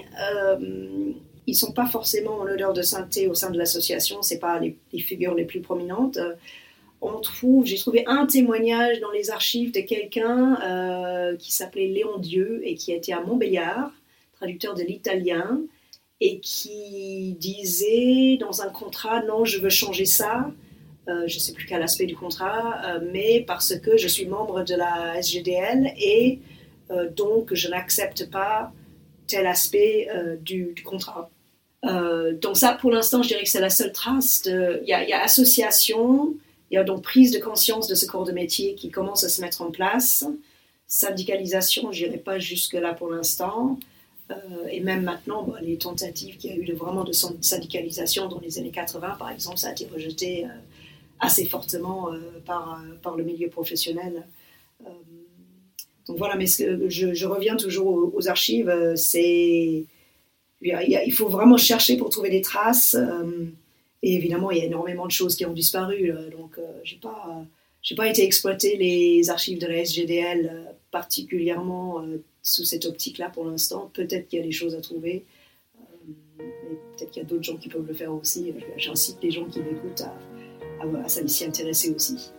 Ils 1.52 1.56
sont 1.56 1.72
pas 1.72 1.86
forcément 1.86 2.40
en 2.40 2.48
odeur 2.48 2.74
de 2.74 2.82
sainteté 2.82 3.28
au 3.28 3.34
sein 3.34 3.52
de 3.52 3.58
l'association, 3.58 4.22
ce 4.22 4.36
pas 4.36 4.60
les, 4.60 4.76
figures 5.00 5.36
les 5.36 5.46
plus 5.46 5.62
prominentes 5.62 6.18
on 7.02 7.20
trouve, 7.20 7.66
j'ai 7.66 7.78
trouvé 7.78 8.04
un 8.06 8.28
témoignage 8.28 9.00
dans 9.00 9.12
les 9.12 9.32
archives 9.32 9.74
de 9.74 9.82
quelqu'un 9.82 10.60
euh, 10.62 11.36
qui 11.36 11.52
s'appelait 11.52 11.88
Léon 11.88 12.20
Dieu 12.20 12.62
et 12.64 12.76
qui 12.76 12.92
était 12.92 13.14
à 13.14 13.22
Montbéliard, 13.22 13.92
traducteur 14.34 14.76
de 14.76 14.84
l'italien, 14.84 15.62
et 16.20 16.40
qui 16.40 17.36
disait 17.40 18.38
dans 18.38 18.62
un 18.62 18.70
contrat 18.70 19.24
non, 19.24 19.44
je 19.44 19.60
veux 19.60 19.70
changer 19.70 20.06
ça. 20.06 20.52
Euh, 21.08 21.28
je 21.28 21.36
ne 21.36 21.40
sais 21.40 21.54
plus 21.54 21.66
quel 21.66 21.82
aspect 21.82 22.06
du 22.06 22.16
contrat, 22.16 22.80
euh, 22.86 23.00
mais 23.12 23.44
parce 23.48 23.76
que 23.80 23.98
je 23.98 24.08
suis 24.08 24.28
membre 24.28 24.64
de 24.64 24.76
la 24.76 25.20
SGDL 25.20 25.94
et 25.98 26.40
donc 27.16 27.54
je 27.54 27.70
n'accepte 27.70 28.30
pas 28.30 28.74
tel 29.26 29.48
aspect 29.48 30.10
du, 30.42 30.76
contrat. 30.84 31.32
Donc 31.84 32.58
ça, 32.58 32.74
pour 32.74 32.92
l'instant, 32.92 33.24
je 33.24 33.30
dirais 33.30 33.44
que 33.44 33.50
c'est 33.50 33.60
la 33.60 33.70
seule 33.70 33.92
trace. 33.92 34.44
Il 34.46 34.88
y, 34.88 34.94
a 34.94 35.24
association, 35.24 36.36
il 36.70 36.76
y 36.76 36.78
a 36.78 36.84
donc 36.84 37.02
prise 37.02 37.32
de 37.32 37.40
conscience 37.40 37.88
de 37.88 37.96
ce 37.96 38.06
corps 38.06 38.26
de 38.26 38.32
métier 38.32 38.76
qui 38.76 38.90
commence 38.90 39.24
à 39.24 39.30
se 39.30 39.42
mettre 39.42 39.62
en 39.62 39.72
place. 39.72 40.26
Syndicalisation, 40.88 41.92
je 41.92 42.06
n'irai 42.06 42.18
pas 42.18 42.38
jusque-là 42.38 42.94
pour 42.94 43.10
l'instant. 43.10 43.80
Euh, 44.32 44.68
et 44.70 44.80
même 44.80 45.04
maintenant, 45.04 45.54
les 45.62 45.78
tentatives 45.78 46.38
qu'il 46.38 46.52
y 46.52 46.54
a 46.54 46.58
eu 46.58 46.66
de, 46.66 46.74
vraiment 46.74 47.04
de 47.04 47.12
syndicalisation 47.14 48.28
dans 48.28 48.40
les 48.40 48.60
années 48.60 48.72
80, 48.72 49.16
par 49.18 49.30
exemple, 49.30 49.58
ça 49.58 49.70
a 49.70 49.72
été 49.72 49.88
rejeté 49.88 50.46
euh, 50.46 50.50
assez 51.20 51.46
fortement 51.46 52.14
euh, 52.14 52.20
par, 52.46 53.16
le 53.16 53.24
milieu 53.24 53.50
professionnel. 53.50 54.24
donc 56.08 56.18
voilà, 56.18 56.36
mais 56.36 56.46
je, 56.48 57.26
reviens 57.26 57.56
toujours 57.56 58.14
aux, 58.14 58.28
archives. 58.28 58.72
c'est 58.96 59.86
il 60.62 61.14
faut 61.14 61.28
vraiment 61.28 61.58
chercher 61.58 61.98
pour 61.98 62.10
trouver 62.10 62.30
des 62.30 62.42
traces. 62.42 62.96
Et 64.04 64.16
évidemment, 64.16 64.52
il 64.52 64.58
y 64.58 64.62
a 64.62 64.66
énormément 64.66 65.06
de 65.06 65.12
choses 65.12 65.36
qui 65.36 65.46
ont 65.46 65.54
disparu. 65.54 66.12
donc, 66.32 66.58
euh, 66.58 66.64
j'ai 66.84 66.98
pas, 66.98 67.46
pas 67.96 68.08
été 68.08 68.24
exploiter 68.24 68.76
les 68.78 69.30
archives 69.30 69.60
de 69.60 69.68
la 69.68 69.78
SGDL 69.78 70.50
euh, 70.52 70.72
particulièrement 70.90 72.02
euh, 72.02 72.24
sous 72.42 72.64
cette 72.64 72.86
optique-là 72.86 73.30
pour 73.30 73.46
l'instant. 73.46 73.92
Peut-être 73.94 74.28
qu'il 74.28 74.40
y 74.40 74.42
a 74.42 74.46
des 74.46 74.52
choses 74.52 74.74
à 74.74 74.82
trouver. 74.82 75.24
peut-être 76.38 77.12
qu'il 77.12 77.22
y 77.22 77.26
a 77.26 77.30
d'autres 77.30 77.44
gens 77.44 77.58
qui 77.58 77.70
peuvent 77.70 77.86
le 77.88 77.94
faire 77.94 78.14
aussi. 78.14 78.54
J'incite 78.78 79.18
les 79.22 79.30
gens 79.30 79.46
qui 79.46 79.60
m'écoutent 79.60 80.02
à, 80.02 80.18
à, 80.82 81.06
à 81.06 81.10
s'y 81.10 81.46
intéresser 81.46 81.92
aussi. 81.92 82.32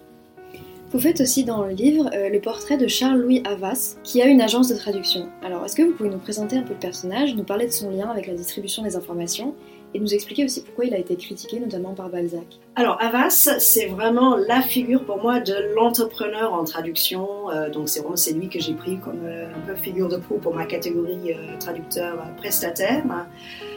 Vous 0.93 1.01
faites 1.01 1.23
aussi 1.23 1.45
dans 1.45 1.65
le 1.65 1.73
livre 1.73 2.11
le 2.13 2.39
portrait 2.39 2.77
de 2.77 2.87
Charles-Louis 2.87 3.43
Havas, 3.47 3.97
qui 4.05 4.21
a 4.21 4.27
une 4.27 4.43
agence 4.43 4.69
de 4.69 4.77
traduction. 4.77 5.31
Alors, 5.43 5.65
est-ce 5.65 5.75
que 5.75 5.81
vous 5.81 5.93
pouvez 5.93 6.11
nous 6.11 6.19
présenter 6.19 6.59
un 6.59 6.63
peu 6.63 6.75
le 6.75 6.79
personnage, 6.79 7.35
nous 7.35 7.45
parler 7.45 7.65
de 7.65 7.73
son 7.73 7.89
lien 7.89 8.11
avec 8.11 8.27
la 8.27 8.35
distribution 8.35 8.83
des 8.83 8.95
informations 8.95 9.55
et 9.95 9.99
nous 9.99 10.13
expliquer 10.13 10.45
aussi 10.45 10.63
pourquoi 10.63 10.85
il 10.85 10.93
a 10.93 10.99
été 10.99 11.17
critiqué, 11.17 11.61
notamment 11.61 11.95
par 11.95 12.11
Balzac? 12.11 12.45
Alors, 12.77 12.99
Havas, 13.01 13.57
c'est 13.59 13.87
vraiment 13.87 14.37
la 14.37 14.61
figure 14.61 15.07
pour 15.07 15.17
moi 15.17 15.41
de 15.41 15.55
l'entrepreneur 15.75 16.53
en 16.53 16.65
traduction. 16.65 17.51
Euh, 17.51 17.71
donc, 17.71 17.89
c'est 17.89 18.01
vraiment 18.01 18.17
c'est 18.17 18.35
lui 18.35 18.51
que 18.51 18.61
j'ai 18.61 18.75
pris 18.75 18.99
comme 18.99 19.25
euh, 19.25 19.47
un 19.47 19.67
peu 19.67 19.75
figure 19.75 20.11
de 20.11 20.19
proue 20.19 20.37
pour 20.37 20.55
ma 20.55 20.67
catégorie 20.67 21.33
euh, 21.33 21.57
traducteur 21.59 22.19
prestataire. 22.37 23.03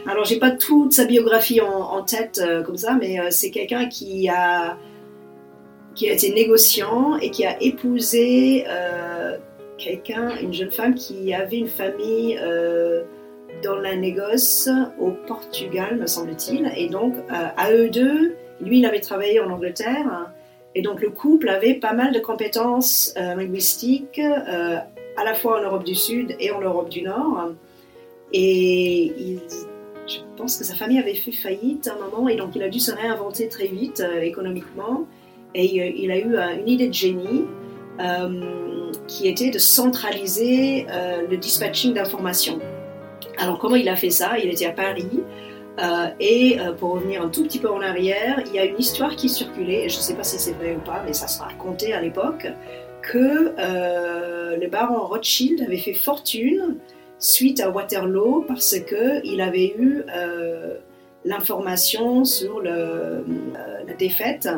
Alors, 0.06 0.26
j'ai 0.26 0.38
pas 0.38 0.50
toute 0.50 0.92
sa 0.92 1.06
biographie 1.06 1.62
en, 1.62 2.02
tête 2.02 2.42
comme 2.66 2.76
ça, 2.76 2.94
mais 3.00 3.18
c'est 3.30 3.50
quelqu'un 3.50 3.86
qui 3.86 4.28
a 4.28 4.76
qui 5.96 6.08
a 6.08 6.12
été 6.12 6.32
négociant 6.32 7.16
et 7.16 7.30
qui 7.30 7.44
a 7.44 7.60
épousé 7.60 8.64
quelqu'un, 9.78 10.36
une 10.40 10.54
jeune 10.54 10.70
femme 10.70 10.94
qui 10.94 11.34
avait 11.34 11.58
une 11.58 11.68
famille 11.68 12.38
dans 13.62 13.76
la 13.76 13.96
négoce 13.96 14.68
au 14.98 15.10
Portugal, 15.10 15.96
me 15.96 16.06
semble-t-il. 16.06 16.70
Et 16.76 16.88
donc, 16.88 17.14
euh, 17.14 17.46
à 17.56 17.72
eux 17.72 17.88
deux, 17.88 18.34
lui, 18.60 18.78
il 18.78 18.86
avait 18.86 19.00
travaillé 19.00 19.40
en 19.40 19.50
Angleterre. 19.50 20.32
Et 20.74 20.82
donc, 20.82 21.00
le 21.00 21.10
couple 21.10 21.48
avait 21.48 21.74
pas 21.74 21.92
mal 21.92 22.12
de 22.12 22.18
compétences 22.18 23.14
euh, 23.16 23.34
linguistiques, 23.34 24.18
euh, 24.18 24.76
à 25.16 25.24
la 25.24 25.34
fois 25.34 25.60
en 25.60 25.62
Europe 25.62 25.84
du 25.84 25.94
Sud 25.94 26.36
et 26.38 26.50
en 26.50 26.60
Europe 26.60 26.88
du 26.88 27.02
Nord. 27.02 27.52
Et 28.32 29.38
je 30.06 30.18
pense 30.36 30.56
que 30.58 30.64
sa 30.64 30.74
famille 30.74 30.98
avait 30.98 31.14
fait 31.14 31.32
faillite 31.32 31.88
à 31.88 31.94
un 31.94 31.98
moment, 31.98 32.28
et 32.28 32.36
donc 32.36 32.54
il 32.54 32.62
a 32.62 32.68
dû 32.68 32.80
se 32.80 32.92
réinventer 32.92 33.48
très 33.48 33.66
vite 33.66 34.02
économiquement. 34.20 35.06
Et 35.58 35.64
il 35.64 36.10
a 36.10 36.18
eu 36.18 36.36
une 36.60 36.68
idée 36.68 36.88
de 36.88 36.94
génie 36.94 37.46
qui 39.08 39.26
était 39.26 39.50
de 39.50 39.58
centraliser 39.58 40.86
le 41.30 41.36
dispatching 41.36 41.94
d'informations. 41.94 42.60
Alors 43.38 43.58
comment 43.58 43.76
il 43.76 43.88
a 43.88 43.96
fait 43.96 44.10
ça? 44.10 44.38
Il 44.38 44.50
était 44.50 44.66
à 44.66 44.72
Paris. 44.72 45.22
Euh, 45.78 46.06
et 46.20 46.58
euh, 46.58 46.72
pour 46.72 46.92
revenir 46.92 47.22
un 47.22 47.28
tout 47.28 47.42
petit 47.42 47.58
peu 47.58 47.68
en 47.68 47.82
arrière, 47.82 48.42
il 48.46 48.54
y 48.54 48.58
a 48.58 48.64
une 48.64 48.78
histoire 48.78 49.14
qui 49.14 49.28
circulait, 49.28 49.88
je 49.88 49.96
ne 49.98 50.02
sais 50.02 50.14
pas 50.14 50.24
si 50.24 50.38
c'est 50.38 50.52
vrai 50.52 50.74
ou 50.74 50.80
pas, 50.80 51.02
mais 51.04 51.12
ça 51.12 51.28
se 51.28 51.40
racontait 51.42 51.92
à 51.92 52.00
l'époque, 52.00 52.46
que 53.02 53.52
euh, 53.58 54.56
le 54.56 54.66
baron 54.68 55.04
Rothschild 55.04 55.60
avait 55.60 55.76
fait 55.76 55.92
fortune 55.92 56.78
suite 57.18 57.60
à 57.60 57.70
Waterloo 57.70 58.44
parce 58.48 58.74
qu'il 58.80 59.40
avait 59.40 59.74
eu 59.78 60.04
l'information 61.24 62.24
sur 62.24 62.60
la 62.62 63.94
défaite 63.98 64.48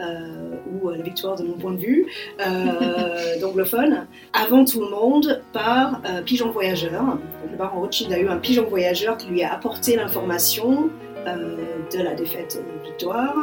euh, 0.00 0.54
ou 0.80 0.90
la 0.90 1.02
victoire 1.02 1.36
de 1.36 1.42
mon 1.42 1.54
point 1.54 1.72
de 1.72 1.78
vue 1.78 2.06
euh, 2.40 3.38
d'anglophone, 3.40 4.06
avant 4.32 4.64
tout 4.64 4.80
le 4.80 4.90
monde 4.90 5.42
par 5.52 6.00
euh, 6.04 6.22
pigeon 6.22 6.50
voyageur. 6.50 7.18
le 7.50 7.56
baron 7.56 7.80
Rothschild 7.80 8.12
a 8.12 8.18
eu 8.18 8.28
un 8.28 8.36
pigeon 8.36 8.66
voyageur 8.68 9.16
qui 9.16 9.28
lui 9.28 9.42
a 9.42 9.52
apporté 9.52 9.96
l'information 9.96 10.90
de 11.26 12.02
la 12.02 12.14
défaite 12.14 12.62
victoire 12.82 13.34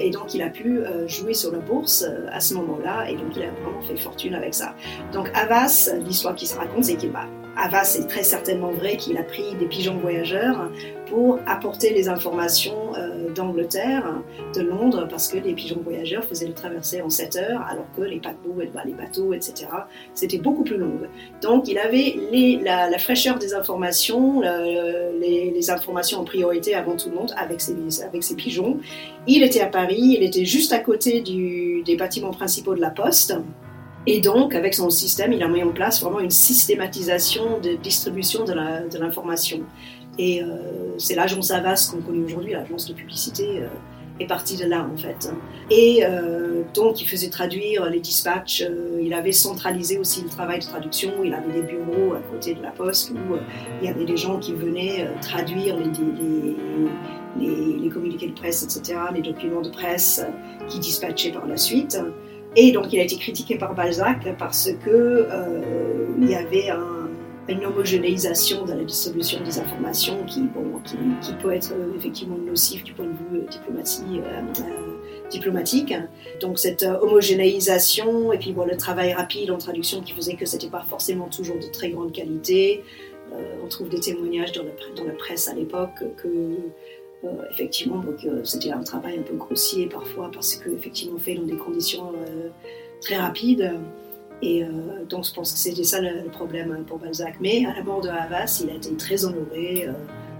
et 0.00 0.08
donc 0.08 0.32
il 0.32 0.40
a 0.40 0.48
pu 0.48 0.80
jouer 1.06 1.34
sur 1.34 1.52
la 1.52 1.58
bourse 1.58 2.06
à 2.32 2.40
ce 2.40 2.54
moment-là 2.54 3.10
et 3.10 3.14
donc 3.14 3.36
il 3.36 3.42
a 3.42 3.50
vraiment 3.50 3.82
fait 3.82 3.96
fortune 3.96 4.34
avec 4.34 4.54
ça. 4.54 4.74
Donc 5.12 5.30
Havas, 5.34 5.90
l'histoire 6.06 6.34
qui 6.34 6.46
se 6.46 6.56
raconte, 6.56 6.84
c'est 6.84 6.96
qu'il 6.96 7.10
va 7.10 7.26
Havas, 7.58 7.84
c'est 7.84 8.06
très 8.06 8.22
certainement 8.22 8.70
vrai 8.70 8.98
qu'il 8.98 9.16
a 9.16 9.22
pris 9.22 9.54
des 9.58 9.64
pigeons 9.64 9.96
voyageurs 9.96 10.70
pour 11.08 11.38
apporter 11.46 11.94
les 11.94 12.08
informations 12.08 12.94
euh, 12.96 13.30
d'Angleterre, 13.32 14.22
de 14.54 14.60
Londres, 14.60 15.06
parce 15.08 15.28
que 15.28 15.38
les 15.38 15.54
pigeons 15.54 15.80
voyageurs 15.82 16.24
faisaient 16.24 16.48
le 16.48 16.52
traversée 16.52 17.00
en 17.00 17.08
7 17.08 17.36
heures, 17.36 17.62
alors 17.62 17.86
que 17.96 18.02
les 18.02 18.20
paquebots, 18.20 18.62
bah, 18.74 18.82
les 18.84 18.92
bateaux, 18.92 19.32
etc., 19.32 19.68
c'était 20.12 20.38
beaucoup 20.38 20.64
plus 20.64 20.76
long. 20.76 21.00
Donc 21.40 21.68
il 21.68 21.78
avait 21.78 22.16
la, 22.62 22.98
fraîcheur 22.98 23.38
des 23.38 23.54
informations, 23.54 24.40
les, 24.40 25.70
informations 25.70 26.20
en 26.20 26.24
priorité 26.24 26.74
avant 26.74 26.96
tout 26.96 27.08
le 27.08 27.16
monde 27.16 27.32
avec 27.36 27.60
ses 27.60 28.34
pigeons. 28.36 28.78
Il 29.26 29.42
était 29.42 29.60
à 29.60 29.66
Paris, 29.66 30.16
il 30.18 30.22
était 30.22 30.44
juste 30.44 30.72
à 30.72 30.78
côté 30.78 31.22
des 31.22 31.96
bâtiments 31.96 32.30
principaux 32.30 32.74
de 32.74 32.80
la 32.80 32.90
Poste. 32.90 33.34
Et 34.06 34.20
donc, 34.20 34.54
avec 34.54 34.74
son 34.74 34.88
système, 34.88 35.32
il 35.32 35.42
a 35.42 35.48
mis 35.48 35.62
en 35.62 35.72
place 35.72 36.00
vraiment 36.00 36.20
une 36.20 36.30
systématisation 36.30 37.58
de 37.58 37.74
distribution 37.74 38.44
de 38.44 38.98
l'information. 38.98 39.62
Et 40.18 40.42
euh, 40.42 40.46
c'est 40.98 41.14
l'agence 41.14 41.50
Avas 41.50 41.90
qu'on 41.90 42.00
connaît 42.00 42.24
aujourd'hui, 42.24 42.52
l'agence 42.52 42.86
de 42.86 42.94
publicité, 42.94 43.60
euh, 43.60 43.68
est 44.18 44.26
partie 44.26 44.56
de 44.56 44.64
là 44.64 44.88
en 44.90 44.96
fait. 44.96 45.30
Et 45.70 46.00
euh, 46.02 46.62
donc 46.72 47.02
il 47.02 47.06
faisait 47.06 47.28
traduire 47.28 47.90
les 47.90 48.00
dispatchs, 48.00 48.64
il 48.98 49.12
avait 49.12 49.32
centralisé 49.32 49.98
aussi 49.98 50.22
le 50.22 50.30
travail 50.30 50.60
de 50.60 50.64
traduction, 50.64 51.12
il 51.22 51.34
avait 51.34 51.52
des 51.52 51.60
bureaux 51.60 52.14
à 52.14 52.20
côté 52.20 52.54
de 52.54 52.62
la 52.62 52.70
poste 52.70 53.10
où 53.10 53.36
il 53.82 53.86
y 53.86 53.90
avait 53.90 54.06
des 54.06 54.16
gens 54.16 54.38
qui 54.38 54.54
venaient 54.54 55.06
traduire 55.20 55.76
les, 55.76 55.84
les, 57.38 57.78
les, 57.78 57.88
communiqués 57.90 58.28
de 58.28 58.32
presse, 58.32 58.62
etc., 58.62 59.00
les 59.14 59.20
documents 59.20 59.60
de 59.60 59.68
presse 59.68 60.24
qui 60.66 60.78
dispatchaient 60.78 61.32
par 61.32 61.46
la 61.46 61.58
suite. 61.58 61.98
Et 62.56 62.72
donc 62.72 62.92
il 62.92 62.98
a 62.98 63.02
été 63.02 63.16
critiqué 63.16 63.56
par 63.56 63.74
Balzac 63.74 64.26
parce 64.38 64.70
que 64.84 65.28
il 66.18 66.30
y 66.30 66.34
avait 66.34 66.70
un 66.70 66.96
une 67.48 67.64
homogénéisation 67.64 68.64
dans 68.64 68.74
la 68.74 68.84
distribution 68.84 69.40
des 69.42 69.58
informations 69.58 70.24
qui, 70.24 70.42
bon, 70.42 70.80
qui, 70.84 71.32
peut 71.34 71.52
être 71.52 71.72
euh, 71.72 71.96
effectivement 71.96 72.36
nocif 72.36 72.82
du 72.82 72.92
point 72.92 73.06
de 73.06 73.12
vue 73.12 73.40
euh, 73.40 73.46
diplomatie, 73.48 74.02
euh, 74.14 75.28
diplomatique. 75.30 75.94
Donc 76.40 76.58
cette 76.58 76.82
homogénéisation 76.82 78.32
et 78.32 78.38
puis 78.38 78.52
le 78.52 78.76
travail 78.76 79.12
rapide 79.12 79.50
en 79.50 79.58
traduction 79.58 80.00
qui 80.00 80.12
faisait 80.12 80.34
que 80.34 80.46
c'était 80.46 80.68
pas 80.68 80.84
forcément 80.88 81.28
toujours 81.28 81.58
de 81.58 81.66
très 81.72 81.90
grande 81.90 82.12
qualité. 82.12 82.82
on 83.32 83.68
trouve 83.68 83.88
des 83.88 84.00
témoignages 84.00 84.52
dans 84.52 84.62
la, 84.62 84.70
dans 84.96 85.04
la 85.04 85.14
presse 85.14 85.48
à 85.48 85.54
l'époque 85.54 86.04
que 86.16 86.28
effectivement 87.50 88.02
c'était 88.44 88.70
un 88.70 88.82
travail 88.82 89.18
un 89.18 89.22
peu 89.22 89.34
grossier 89.34 89.86
parfois 89.86 90.30
parce 90.32 90.56
que 90.56 90.70
effectivement 90.70 91.18
fait 91.18 91.34
dans 91.34 91.46
des 91.46 91.56
conditions 91.56 92.12
très 93.00 93.16
rapides. 93.16 93.72
Et 94.42 94.62
euh, 94.62 94.68
donc 95.08 95.24
je 95.24 95.32
pense 95.32 95.52
que 95.52 95.58
c'était 95.58 95.84
ça 95.84 96.00
le, 96.00 96.28
problème 96.28 96.72
hein, 96.72 96.84
pour 96.86 96.98
Balzac. 96.98 97.36
Mais 97.40 97.64
à 97.64 97.74
la 97.74 97.82
mort 97.82 98.00
de 98.00 98.08
Havas, 98.08 98.60
il 98.62 98.70
a 98.70 98.74
été 98.74 98.94
très 98.96 99.24
honoré, 99.24 99.86
euh, 99.88 99.92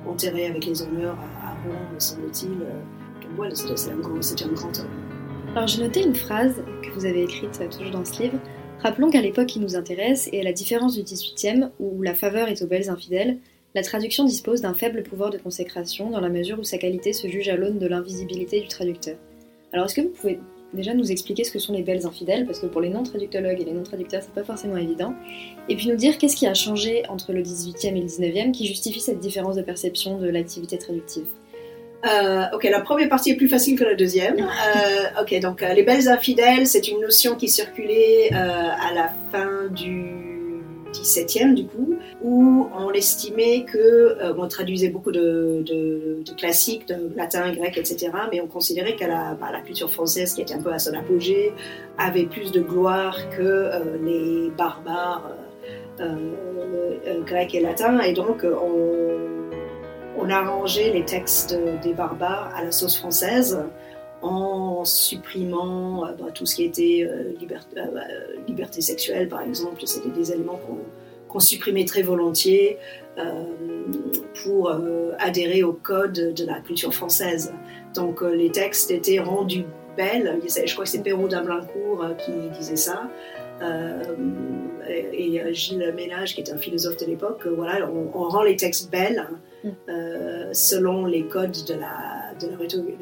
enterré 0.08 0.46
avec 0.46 0.66
les 0.66 0.82
honneurs 0.82 1.16
à, 1.42 1.54
Rome, 1.66 1.98
semble-t-il. 1.98 2.50
Euh. 2.50 3.22
donc 3.22 3.30
voilà, 3.36 3.54
c'était 3.54 3.90
un, 3.90 3.96
un, 3.96 4.52
grand 4.52 4.78
homme. 4.78 4.86
Alors 5.54 5.66
j'ai 5.66 5.82
noté 5.82 6.02
une 6.02 6.14
phrase 6.14 6.62
que 6.82 6.90
vous 6.90 7.06
avez 7.06 7.22
écrite 7.22 7.58
toujours 7.70 7.92
dans 7.92 8.04
ce 8.04 8.22
livre. 8.22 8.38
Rappelons 8.80 9.10
qu'à 9.10 9.22
l'époque 9.22 9.46
qui 9.46 9.60
nous 9.60 9.74
intéresse, 9.74 10.28
et 10.32 10.40
à 10.40 10.44
la 10.44 10.52
différence 10.52 10.94
du 10.94 11.02
XVIIIe, 11.02 11.70
où 11.80 12.02
la 12.02 12.14
faveur 12.14 12.48
est 12.48 12.60
aux 12.62 12.66
belles 12.66 12.90
infidèles, 12.90 13.38
la 13.76 13.82
traduction 13.82 14.24
dispose 14.24 14.62
d'un 14.62 14.72
faible 14.72 15.02
pouvoir 15.02 15.28
de 15.28 15.36
consécration 15.36 16.08
dans 16.08 16.20
la 16.20 16.30
mesure 16.30 16.58
où 16.58 16.64
sa 16.64 16.78
qualité 16.78 17.12
se 17.12 17.28
juge 17.28 17.50
à 17.50 17.56
l'aune 17.56 17.78
de 17.78 17.86
l'invisibilité 17.86 18.62
du 18.62 18.68
traducteur. 18.68 19.16
Alors 19.70 19.84
est-ce 19.84 19.94
que 19.94 20.00
vous 20.00 20.14
pouvez 20.18 20.38
déjà 20.72 20.94
nous 20.94 21.12
expliquer 21.12 21.44
ce 21.44 21.50
que 21.50 21.58
sont 21.58 21.74
les 21.74 21.82
belles 21.82 22.06
infidèles, 22.06 22.46
parce 22.46 22.58
que 22.58 22.66
pour 22.66 22.80
les 22.80 22.88
non-traductologues 22.88 23.60
et 23.60 23.64
les 23.66 23.72
non-traducteurs, 23.72 24.22
c'est 24.22 24.32
pas 24.32 24.44
forcément 24.44 24.78
évident. 24.78 25.12
Et 25.68 25.76
puis 25.76 25.88
nous 25.88 25.96
dire 25.96 26.16
qu'est-ce 26.16 26.36
qui 26.36 26.46
a 26.46 26.54
changé 26.54 27.06
entre 27.10 27.34
le 27.34 27.42
18e 27.42 27.88
et 27.88 28.00
le 28.00 28.06
19e 28.06 28.52
qui 28.52 28.66
justifie 28.66 29.00
cette 29.00 29.20
différence 29.20 29.56
de 29.56 29.62
perception 29.62 30.16
de 30.16 30.28
l'activité 30.30 30.78
traductive? 30.78 31.26
Euh, 32.06 32.44
ok, 32.54 32.64
la 32.64 32.80
première 32.80 33.10
partie 33.10 33.32
est 33.32 33.36
plus 33.36 33.48
facile 33.48 33.78
que 33.78 33.84
la 33.84 33.94
deuxième. 33.94 34.38
Euh, 34.40 35.22
ok, 35.22 35.38
donc 35.40 35.62
euh, 35.62 35.74
les 35.74 35.82
belles 35.82 36.08
infidèles, 36.08 36.66
c'est 36.66 36.88
une 36.88 37.00
notion 37.02 37.34
qui 37.34 37.48
circulait 37.48 38.32
à 38.32 38.94
la 38.94 39.12
fin 39.30 39.68
du 39.68 40.25
17e 41.02 41.54
du 41.54 41.66
coup, 41.66 41.96
où 42.22 42.68
on 42.74 42.90
estimait 42.92 43.64
que, 43.64 43.78
euh, 43.78 44.34
on 44.36 44.48
traduisait 44.48 44.88
beaucoup 44.88 45.12
de, 45.12 45.64
classiques, 46.36 46.88
de 46.88 47.12
latin, 47.16 47.52
grec, 47.52 47.76
etc., 47.76 48.10
mais 48.30 48.40
on 48.40 48.46
considérait 48.46 48.96
que 48.96 49.04
la, 49.04 49.34
bah, 49.34 49.48
la, 49.52 49.60
culture 49.60 49.90
française, 49.90 50.34
qui 50.34 50.42
était 50.42 50.54
un 50.54 50.62
peu 50.62 50.72
à 50.72 50.78
son 50.78 50.94
apogée, 50.94 51.52
avait 51.98 52.26
plus 52.26 52.52
de 52.52 52.60
gloire 52.60 53.16
que 53.30 53.42
euh, 53.42 53.96
les 54.02 54.50
barbares 54.50 55.30
euh, 56.00 57.22
grecs 57.24 57.54
et 57.54 57.60
latins, 57.60 58.00
et 58.00 58.12
donc 58.12 58.44
on, 58.44 59.46
on 60.18 60.30
a 60.30 60.36
arrangé 60.36 60.92
les 60.92 61.04
textes 61.04 61.58
des 61.82 61.94
barbares 61.94 62.52
à 62.54 62.64
la 62.64 62.72
sauce 62.72 62.98
française 62.98 63.58
en 64.22 64.84
supprimant 64.84 66.06
euh, 66.06 66.12
bah, 66.12 66.26
tout 66.32 66.46
ce 66.46 66.56
qui 66.56 66.64
était 66.64 67.06
euh, 67.06 67.32
liberté, 67.38 67.76
euh, 67.78 68.00
liberté, 68.46 68.80
sexuelle, 68.80 69.28
par 69.28 69.42
exemple. 69.42 69.82
C'était 69.84 70.10
des 70.10 70.32
éléments 70.32 70.60
qu'on 71.28 71.40
supprimait 71.40 71.84
très 71.84 72.02
volontiers 72.02 72.78
pour 74.42 74.70
adhérer 75.18 75.62
au 75.62 75.72
code 75.72 76.12
de 76.34 76.46
la 76.46 76.60
culture 76.60 76.92
française. 76.94 77.52
Donc 77.94 78.20
les 78.22 78.50
textes 78.50 78.90
étaient 78.90 79.18
rendus 79.18 79.64
belles. 79.96 80.38
Je 80.44 80.72
crois 80.72 80.84
que 80.84 80.90
c'est 80.90 81.02
Perrault 81.02 81.28
d'Ablincourt 81.28 82.06
qui 82.18 82.32
disait 82.58 82.76
ça. 82.76 83.10
et, 84.88 85.52
Gilles 85.54 85.92
Ménage, 85.94 86.34
qui 86.34 86.40
était 86.40 86.52
un 86.52 86.58
philosophe 86.58 86.96
de 86.98 87.06
l'époque, 87.06 87.46
voilà, 87.46 87.90
on, 87.90 88.28
rend 88.28 88.42
les 88.42 88.56
textes 88.56 88.90
belles 88.90 89.28
mm. 89.64 89.70
selon 90.52 91.06
les 91.06 91.24
codes 91.24 91.64
de 91.66 91.74
la 91.74 92.25
de 92.40 92.48
la 92.48 92.56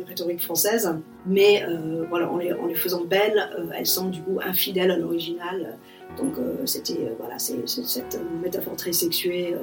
rhétorique, 0.06 0.42
française, 0.42 0.94
mais 1.26 1.64
euh, 1.64 2.04
voilà, 2.08 2.30
en 2.30 2.36
les, 2.36 2.74
faisant 2.74 3.04
belles, 3.04 3.50
euh, 3.58 3.66
elles 3.76 3.86
sont 3.86 4.08
du 4.08 4.22
coup 4.22 4.38
infidèles 4.44 4.90
à 4.90 4.96
l'original. 4.96 5.78
Donc 6.16 6.38
euh, 6.38 6.64
c'était 6.64 7.12
voilà, 7.18 7.38
c'est 7.38 7.66
cette 7.66 8.20
métaphore 8.42 8.76
très 8.76 8.92
sexuée 8.92 9.56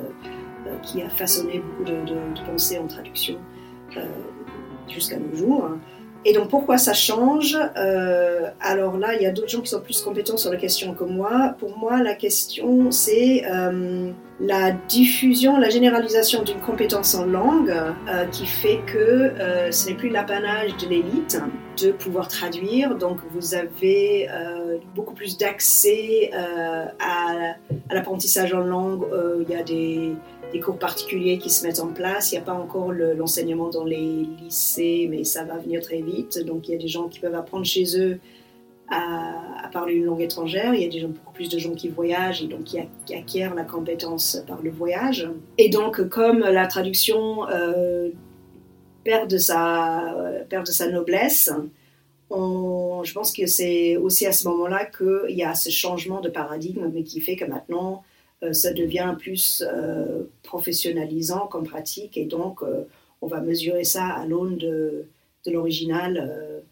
qui 0.84 1.02
a 1.02 1.10
façonné 1.10 1.60
beaucoup 1.60 1.84
de, 1.84 2.46
pensées 2.46 2.78
en 2.78 2.88
traduction 2.88 3.38
jusqu'à 4.88 5.18
nos 5.18 5.36
jours. 5.36 5.70
Et 6.24 6.34
donc 6.34 6.50
pourquoi 6.50 6.78
ça 6.78 6.94
change 6.94 7.58
Alors 8.60 8.98
là, 8.98 9.16
il 9.16 9.22
y 9.22 9.26
a 9.26 9.32
d'autres 9.32 9.50
gens 9.50 9.62
qui 9.62 9.70
sont 9.70 9.82
plus 9.82 10.02
compétents 10.02 10.38
sur 10.38 10.52
la 10.52 10.58
question 10.58 10.94
que 10.94 11.04
moi. 11.04 11.56
Pour 11.58 11.78
moi, 11.78 12.04
la 12.04 12.16
question, 12.16 12.92
c'est 12.92 13.44
la 14.42 14.72
diffusion, 14.72 15.58
la 15.58 15.70
généralisation 15.70 16.44
d'une 16.44 16.60
compétence 16.60 17.14
en 17.16 17.26
langue 17.26 17.70
euh, 17.70 18.26
qui 18.26 18.46
fait 18.46 18.80
que 18.88 19.32
ce 19.72 19.88
n'est 19.88 19.96
plus 19.96 20.10
l'apanage 20.10 20.76
de 20.78 20.88
l'élite 20.88 21.40
de 21.82 21.92
pouvoir 21.92 22.28
traduire. 22.28 22.96
Donc 22.96 23.20
vous 23.32 23.54
avez 23.54 24.28
beaucoup 24.96 25.14
plus 25.14 25.38
d'accès 25.38 26.32
à, 26.34 27.56
l'apprentissage 27.92 28.54
en 28.54 28.62
langue. 28.62 29.06
il 29.48 29.54
y 29.54 29.56
a 29.56 29.64
des 29.64 30.60
cours 30.60 30.78
particuliers 30.78 31.38
qui 31.38 31.50
se 31.50 31.66
mettent 31.66 31.80
en 31.80 31.88
place. 31.88 32.32
Il 32.32 32.36
n'y 32.36 32.42
a 32.42 32.46
pas 32.46 32.54
encore 32.54 32.92
l'enseignement 32.92 33.70
dans 33.70 33.86
les 33.86 34.28
lycées, 34.42 35.08
mais 35.10 35.24
ça 35.24 35.44
va 35.44 35.58
venir 35.58 35.82
très 35.82 36.02
vite. 36.02 36.44
Donc 36.46 36.68
il 36.68 36.72
y 36.72 36.76
a 36.76 36.80
des 36.80 36.88
gens 36.88 37.08
qui 37.08 37.20
peuvent 37.20 37.36
apprendre 37.36 37.66
chez 37.66 37.86
eux 37.98 38.20
à, 38.92 39.70
parler 39.72 39.94
une 39.94 40.04
langue 40.04 40.22
étrangère. 40.22 40.74
Il 40.74 40.82
y 40.82 40.86
a 40.86 40.90
des 40.90 41.00
gens, 41.00 41.08
beaucoup 41.08 41.34
plus 41.34 41.48
de 41.48 41.58
gens 41.58 41.74
qui 41.74 41.88
voyagent 41.88 42.44
et 42.44 42.48
donc 42.48 42.66
qui, 42.66 42.80
acquièrent 43.16 43.56
la 43.56 43.64
compétence 43.64 44.44
par 44.46 44.62
le 44.62 44.70
voyage. 44.70 45.30
Et 45.58 45.70
donc 45.70 46.10
comme 46.10 46.40
la 46.40 46.68
traduction 46.68 47.48
euh, 47.50 48.10
perd, 49.06 49.30
de 49.30 49.38
sa, 49.38 50.14
perd 50.50 50.66
de 50.66 50.72
sa 50.72 50.90
noblesse, 50.90 51.50
je 52.32 53.14
pense 53.14 53.32
que 53.32 53.46
c'est 53.46 53.98
aussi 53.98 54.26
à 54.26 54.32
ce 54.32 54.48
moment-là 54.50 54.86
qu'il 54.86 55.36
y 55.36 55.44
a 55.44 55.56
ce 55.56 55.70
changement 55.70 56.22
de 56.22 56.30
paradigme, 56.30 56.90
mais 56.94 57.04
qui 57.04 57.22
fait 57.22 57.36
que 57.36 57.46
maintenant, 57.46 58.04
euh, 58.44 58.54
ça 58.54 58.74
devient 58.74 59.16
plus 59.18 59.64
euh, 59.68 60.24
professionnalisant 60.44 61.48
comme 61.48 61.66
pratique 61.66 62.18
et 62.18 62.26
donc 62.26 62.64
euh, 62.64 62.84
on 63.22 63.28
va 63.28 63.40
mesurer 63.40 63.84
ça 63.84 64.06
à 64.06 64.26
l'aune 64.26 64.58
de 64.58 65.06
l'original 65.46 66.64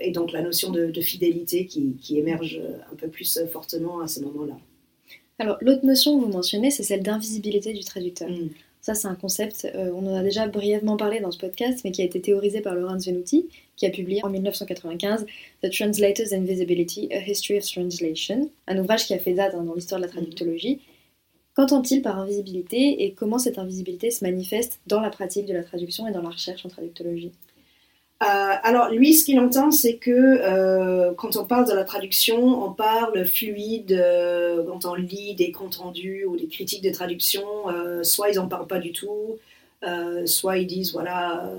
et 0.00 0.10
donc 0.10 0.32
la 0.32 0.42
notion 0.42 0.70
de, 0.70 1.00
fidélité 1.00 1.66
qui, 1.66 1.96
qui, 2.00 2.18
émerge 2.18 2.60
un 2.92 2.96
peu 2.96 3.08
plus 3.08 3.40
fortement 3.50 4.00
à 4.00 4.08
ce 4.08 4.20
moment-là. 4.20 4.56
Alors 5.38 5.58
l'autre 5.60 5.84
notion 5.84 6.18
que 6.18 6.24
vous 6.24 6.32
mentionnez, 6.32 6.70
c'est 6.70 6.82
celle 6.82 7.02
d'invisibilité 7.02 7.72
du 7.72 7.84
traducteur. 7.84 8.30
Mm. 8.30 8.50
Ça, 8.84 8.94
c'est 8.94 9.08
un 9.08 9.14
concept, 9.14 9.66
euh, 9.74 9.90
on 9.94 10.06
en 10.06 10.14
a 10.14 10.22
déjà 10.22 10.46
brièvement 10.46 10.98
parlé 10.98 11.18
dans 11.18 11.30
ce 11.30 11.38
podcast, 11.38 11.80
mais 11.84 11.90
qui 11.90 12.02
a 12.02 12.04
été 12.04 12.20
théorisé 12.20 12.60
par 12.60 12.74
Laurence 12.74 13.06
Venuti, 13.06 13.48
qui 13.76 13.86
a 13.86 13.90
publié 13.90 14.22
en 14.22 14.28
1995 14.28 15.24
The 15.62 15.70
Translator's 15.70 16.34
Invisibility, 16.34 17.08
A 17.10 17.26
History 17.26 17.56
of 17.56 17.64
Translation, 17.64 18.50
un 18.66 18.78
ouvrage 18.78 19.06
qui 19.06 19.14
a 19.14 19.18
fait 19.18 19.32
date 19.32 19.54
hein, 19.54 19.64
dans 19.64 19.72
l'histoire 19.72 20.02
de 20.02 20.04
la 20.04 20.12
traductologie. 20.12 20.80
Qu'entend-il 21.54 22.02
par 22.02 22.18
invisibilité 22.18 23.04
et 23.04 23.14
comment 23.14 23.38
cette 23.38 23.58
invisibilité 23.58 24.10
se 24.10 24.22
manifeste 24.22 24.80
dans 24.86 25.00
la 25.00 25.08
pratique 25.08 25.46
de 25.46 25.54
la 25.54 25.62
traduction 25.62 26.06
et 26.06 26.12
dans 26.12 26.20
la 26.20 26.28
recherche 26.28 26.66
en 26.66 26.68
traductologie? 26.68 27.32
Euh, 28.22 28.26
alors 28.62 28.90
lui, 28.90 29.12
ce 29.12 29.24
qu'il 29.24 29.38
entend, 29.40 29.70
c'est 29.70 29.96
que 29.96 30.10
euh, 30.10 31.12
quand 31.14 31.36
on 31.36 31.44
parle 31.44 31.68
de 31.68 31.74
la 31.74 31.84
traduction, 31.84 32.64
on 32.64 32.72
parle 32.72 33.26
fluide, 33.26 33.92
euh, 33.92 34.64
quand 34.66 34.84
on 34.84 34.94
lit 34.94 35.34
des 35.34 35.50
comptes 35.50 35.76
rendus 35.76 36.24
ou 36.24 36.36
des 36.36 36.46
critiques 36.46 36.82
de 36.82 36.90
traduction, 36.90 37.44
soit 38.02 38.30
ils 38.30 38.36
n'en 38.36 38.48
parlent 38.48 38.68
pas 38.68 38.78
du 38.78 38.92
tout, 38.92 39.38
soit 40.26 40.58
ils 40.58 40.66
disent 40.66 40.92
voilà, 40.92 41.50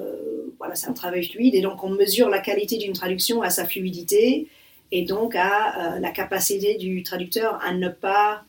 voilà 0.58 0.76
c'est 0.76 0.88
un 0.88 0.94
travail 0.94 1.26
fluide, 1.28 1.56
et 1.56 1.62
donc 1.62 1.84
on 1.84 1.90
mesure 1.90 2.30
la 2.30 2.40
qualité 2.40 2.78
d'une 2.78 2.94
traduction 2.94 3.42
à 3.42 3.50
sa 3.50 3.66
fluidité 3.66 4.48
et 4.92 5.04
donc 5.04 5.36
à 5.36 6.00
la 6.00 6.12
capacité 6.12 6.76
du 6.76 7.04
traducteur 7.04 7.60
à 7.64 7.74
ne 7.74 7.90
pas 7.90 8.44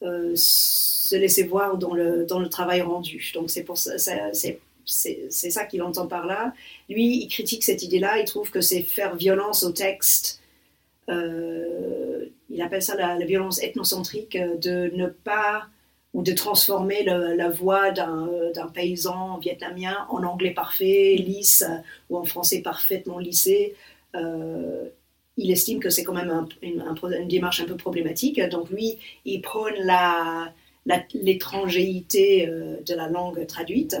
se 0.00 1.16
laisser 1.16 1.44
voir 1.44 1.78
dans 1.78 1.94
le, 1.94 2.26
dans 2.26 2.38
le 2.38 2.48
travail 2.48 2.82
rendu. 2.82 3.32
Donc 3.34 3.50
c'est 3.50 3.64
pour 3.64 3.78
ça, 3.78 3.98
c'est 4.84 5.30
ça 5.30 5.64
qu'il 5.64 5.82
entend 5.82 6.06
par 6.06 6.26
là. 6.26 6.52
Lui, 6.88 7.22
il 7.22 7.28
critique 7.28 7.64
cette 7.64 7.82
idée-là, 7.82 8.18
il 8.18 8.24
trouve 8.24 8.50
que 8.50 8.60
c'est 8.60 8.82
faire 8.82 9.16
violence 9.16 9.62
au 9.62 9.72
texte. 9.72 10.42
Euh, 11.08 12.26
il 12.50 12.62
appelle 12.62 12.82
ça 12.82 12.94
la, 12.96 13.24
violence 13.24 13.62
ethnocentrique 13.62 14.36
euh, 14.36 14.56
de 14.56 14.90
ne 14.94 15.06
pas 15.06 15.66
ou 16.14 16.22
de 16.22 16.32
transformer 16.32 17.04
la 17.04 17.48
voix 17.48 17.90
d'un 17.90 18.66
paysan 18.74 19.38
vietnamien 19.38 20.06
en 20.10 20.22
anglais 20.24 20.50
parfait, 20.50 21.16
lisse, 21.16 21.64
ou 22.10 22.18
en 22.18 22.24
français 22.24 22.60
parfaitement 22.60 23.18
lissé. 23.18 23.74
Euh, 24.14 24.90
il 25.38 25.50
estime 25.50 25.80
que 25.80 25.88
c'est 25.88 26.04
quand 26.04 26.12
même 26.12 26.46
une, 26.60 26.84
démarche 27.28 27.62
un 27.62 27.64
peu 27.64 27.78
problématique. 27.78 28.38
Donc 28.50 28.68
lui, 28.68 28.98
il 29.24 29.40
prône 29.40 29.72
l'étrangéité 31.14 32.46
de 32.46 32.94
la 32.94 33.08
langue 33.08 33.46
traduite. 33.46 33.96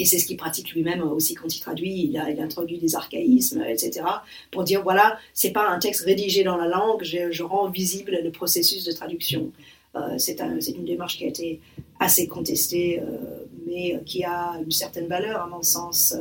Et 0.00 0.06
c'est 0.06 0.18
ce 0.18 0.26
qu'il 0.26 0.38
pratique 0.38 0.72
lui-même 0.72 1.02
aussi 1.02 1.34
quand 1.34 1.54
il 1.54 1.60
traduit. 1.60 2.10
Il, 2.10 2.40
introduit 2.40 2.78
des 2.78 2.94
archaïsmes, 2.94 3.62
etc. 3.68 4.00
pour 4.50 4.64
dire 4.64 4.82
voilà, 4.82 5.18
c'est 5.34 5.50
pas 5.50 5.68
un 5.68 5.78
texte 5.78 6.06
rédigé 6.06 6.42
dans 6.42 6.56
la 6.56 6.66
langue, 6.66 7.02
je, 7.04 7.42
rends 7.42 7.68
visible 7.68 8.18
le 8.24 8.30
processus 8.30 8.82
de 8.84 8.92
traduction. 8.92 9.52
Euh, 9.94 10.14
c'est 10.16 10.40
un, 10.40 10.58
une 10.58 10.86
démarche 10.86 11.18
qui 11.18 11.24
a 11.24 11.28
été 11.28 11.60
assez 11.98 12.28
contestée, 12.28 13.00
euh, 13.00 13.04
mais 13.66 14.00
qui 14.06 14.24
a 14.24 14.54
une 14.64 14.70
certaine 14.70 15.06
valeur 15.06 15.42
à 15.42 15.46
mon 15.48 15.62
sens. 15.62 16.14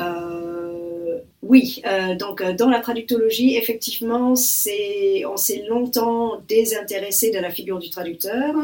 Euh, 0.00 1.18
oui, 1.42 1.82
donc 2.18 2.42
dans 2.42 2.68
la 2.68 2.80
traductologie, 2.80 3.56
effectivement, 3.56 4.32
on 4.32 4.36
s'est 4.36 5.64
longtemps 5.66 6.42
désintéressé 6.46 7.30
de 7.30 7.38
la 7.38 7.50
figure 7.50 7.78
du 7.78 7.88
traducteur. 7.88 8.54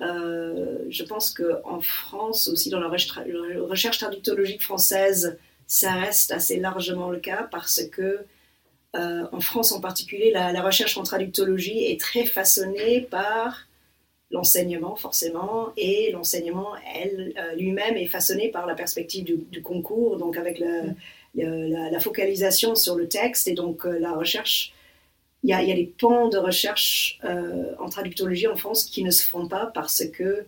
Euh, 0.00 0.78
je 0.88 1.04
pense 1.04 1.30
qu'en 1.30 1.80
France, 1.80 2.48
aussi 2.48 2.70
dans 2.70 2.80
la 2.80 2.88
recherche 2.88 3.98
traductologique 3.98 4.62
française, 4.62 5.38
ça 5.66 5.92
reste 5.92 6.32
assez 6.32 6.58
largement 6.58 7.10
le 7.10 7.20
cas 7.20 7.48
parce 7.50 7.82
que 7.84 8.20
euh, 8.96 9.24
en 9.32 9.40
France 9.40 9.72
en 9.72 9.80
particulier, 9.80 10.30
la, 10.30 10.62
recherche 10.62 10.96
en 10.98 11.02
traductologie 11.02 11.84
est 11.84 12.00
très 12.00 12.24
façonnée 12.26 13.02
par 13.02 13.66
l'enseignement 14.30 14.96
forcément 14.96 15.72
et 15.76 16.10
l'enseignement 16.12 16.70
elle 16.94 17.32
euh, 17.38 17.54
lui-même 17.54 17.96
est 17.96 18.06
façonné 18.06 18.48
par 18.48 18.66
la 18.66 18.74
perspective 18.74 19.24
du, 19.24 19.62
concours, 19.62 20.16
donc 20.16 20.36
avec 20.36 20.58
la, 20.58 20.82
la, 21.34 22.00
focalisation 22.00 22.74
sur 22.74 22.96
le 22.96 23.08
texte 23.08 23.46
et 23.46 23.52
donc 23.52 23.84
la 23.84 24.12
recherche 24.12 24.72
il 25.44 25.50
y, 25.50 25.52
a, 25.52 25.62
des 25.62 25.92
pans 25.98 26.28
de 26.28 26.38
recherche 26.38 27.18
euh, 27.22 27.74
en 27.78 27.90
traductologie 27.90 28.46
en 28.46 28.56
France 28.56 28.84
qui 28.84 29.04
ne 29.04 29.10
se 29.10 29.22
font 29.22 29.46
pas 29.46 29.66
parce 29.66 30.02
que 30.06 30.46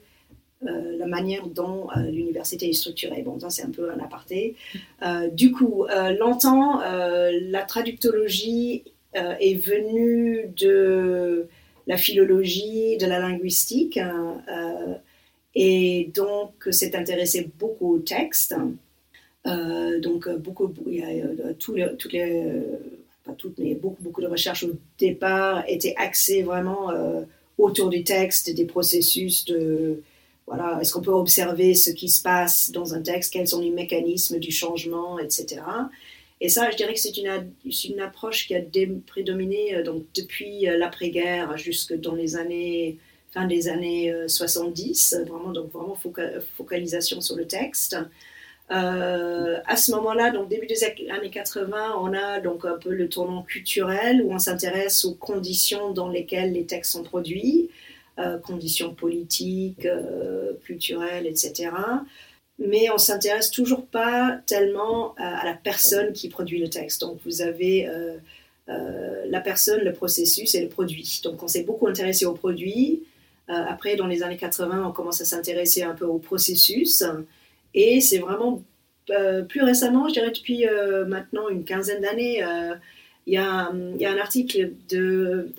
euh, 0.66 0.96
la 0.96 1.06
manière 1.06 1.46
dont 1.48 1.90
euh, 1.90 2.00
l'université 2.10 2.70
est 2.70 2.72
structurée. 2.72 3.20
Bon, 3.20 3.38
ça 3.38 3.50
c'est 3.50 3.62
un 3.62 3.70
peu 3.70 3.90
un 3.90 3.98
aparté. 3.98 4.56
du 5.32 5.52
coup, 5.52 5.86
longtemps, 6.18 6.80
la 6.80 7.62
traductologie 7.64 8.84
est 9.12 9.60
venue 9.60 10.48
de 10.56 11.46
la 11.86 11.98
philologie, 11.98 12.96
de 12.96 13.06
la 13.06 13.18
linguistique, 13.18 14.00
et 15.54 16.10
donc 16.14 16.52
s'est 16.70 16.96
intéressé 16.96 17.50
beaucoup 17.58 17.96
au 17.96 17.98
texte. 17.98 18.54
donc, 19.44 20.28
beaucoup, 20.38 20.72
il 20.86 20.96
y 20.96 21.02
a 21.02 21.52
tous 21.58 21.76
toutes 21.98 22.12
les 22.14 22.62
pas 23.26 23.32
toutes, 23.32 23.58
mais 23.58 23.74
beaucoup, 23.74 24.02
beaucoup 24.02 24.20
de 24.20 24.26
recherches 24.26 24.64
au 24.64 24.72
départ 24.98 25.64
étaient 25.66 25.94
axées 25.96 26.42
vraiment 26.42 26.90
euh, 26.90 27.22
autour 27.58 27.88
du 27.88 28.04
texte, 28.04 28.54
des 28.54 28.64
processus 28.64 29.44
de, 29.44 30.02
voilà, 30.46 30.78
est-ce 30.80 30.92
qu'on 30.92 31.02
peut 31.02 31.10
observer 31.10 31.74
ce 31.74 31.90
qui 31.90 32.08
se 32.08 32.22
passe 32.22 32.70
dans 32.70 32.94
un 32.94 33.02
texte, 33.02 33.32
quels 33.32 33.48
sont 33.48 33.60
les 33.60 33.70
mécanismes 33.70 34.38
du 34.38 34.52
changement, 34.52 35.18
etc. 35.18 35.62
Et 36.40 36.48
ça, 36.48 36.70
je 36.70 36.76
dirais 36.76 36.94
que 36.94 37.00
c'est 37.00 37.16
une, 37.16 37.50
une 37.88 38.00
approche 38.00 38.46
qui 38.46 38.54
a 38.54 38.60
prédominé 39.06 39.74
euh, 39.74 39.82
donc, 39.82 40.04
depuis 40.14 40.68
euh, 40.68 40.78
l'après-guerre 40.78 41.56
jusque 41.56 41.94
dans 41.94 42.14
les 42.14 42.36
années, 42.36 42.98
fin 43.32 43.46
des 43.46 43.68
années 43.68 44.14
70, 44.28 45.16
vraiment, 45.26 45.50
donc 45.50 45.72
vraiment 45.72 45.98
focalisation 46.56 47.20
sur 47.20 47.36
le 47.36 47.46
texte. 47.46 47.96
Euh, 48.72 49.58
à 49.64 49.76
ce 49.76 49.92
moment-là, 49.92 50.30
donc 50.30 50.48
début 50.48 50.66
des 50.66 50.82
années 50.84 51.30
80, 51.30 51.96
on 52.00 52.12
a 52.12 52.40
donc 52.40 52.64
un 52.64 52.76
peu 52.76 52.92
le 52.92 53.08
tournant 53.08 53.42
culturel 53.42 54.22
où 54.22 54.32
on 54.32 54.38
s'intéresse 54.38 55.04
aux 55.04 55.14
conditions 55.14 55.92
dans 55.92 56.08
lesquelles 56.08 56.52
les 56.52 56.66
textes 56.66 56.92
sont 56.92 57.04
produits, 57.04 57.70
euh, 58.18 58.38
conditions 58.38 58.92
politiques, 58.92 59.86
euh, 59.86 60.54
culturelles, 60.64 61.26
etc. 61.26 61.70
Mais 62.58 62.90
on 62.90 62.98
s'intéresse 62.98 63.50
toujours 63.50 63.86
pas 63.86 64.40
tellement 64.46 65.14
à, 65.16 65.44
la 65.44 65.54
personne 65.54 66.12
qui 66.12 66.28
produit 66.28 66.58
le 66.58 66.68
texte. 66.68 67.02
Donc 67.02 67.18
vous 67.24 67.42
avez 67.42 67.88
la 68.66 69.40
personne, 69.40 69.82
le 69.82 69.92
processus 69.92 70.54
et 70.54 70.62
le 70.62 70.68
produit. 70.68 71.20
Donc 71.22 71.42
on 71.42 71.48
s'est 71.48 71.62
beaucoup 71.62 71.86
intéressé 71.86 72.24
au 72.24 72.32
produit. 72.32 73.04
après, 73.48 73.94
dans 73.96 74.06
les 74.06 74.22
années 74.22 74.38
80, 74.38 74.86
on 74.88 74.92
commence 74.92 75.20
à 75.20 75.26
s'intéresser 75.26 75.82
un 75.82 75.94
peu 75.94 76.06
au 76.06 76.18
processus. 76.18 77.04
Et 77.76 78.00
c'est 78.00 78.18
vraiment 78.18 78.64
euh, 79.10 79.42
plus 79.42 79.62
récemment, 79.62 80.08
je 80.08 80.14
dirais 80.14 80.32
depuis 80.32 80.66
euh, 80.66 81.04
maintenant 81.04 81.48
une 81.48 81.64
quinzaine 81.64 82.00
d'années, 82.00 82.42
euh, 82.42 82.74
il 83.26 83.34
y, 83.34 83.36
a 83.38 83.68
un 83.68 84.18
article 84.18 84.72
de 84.88 85.50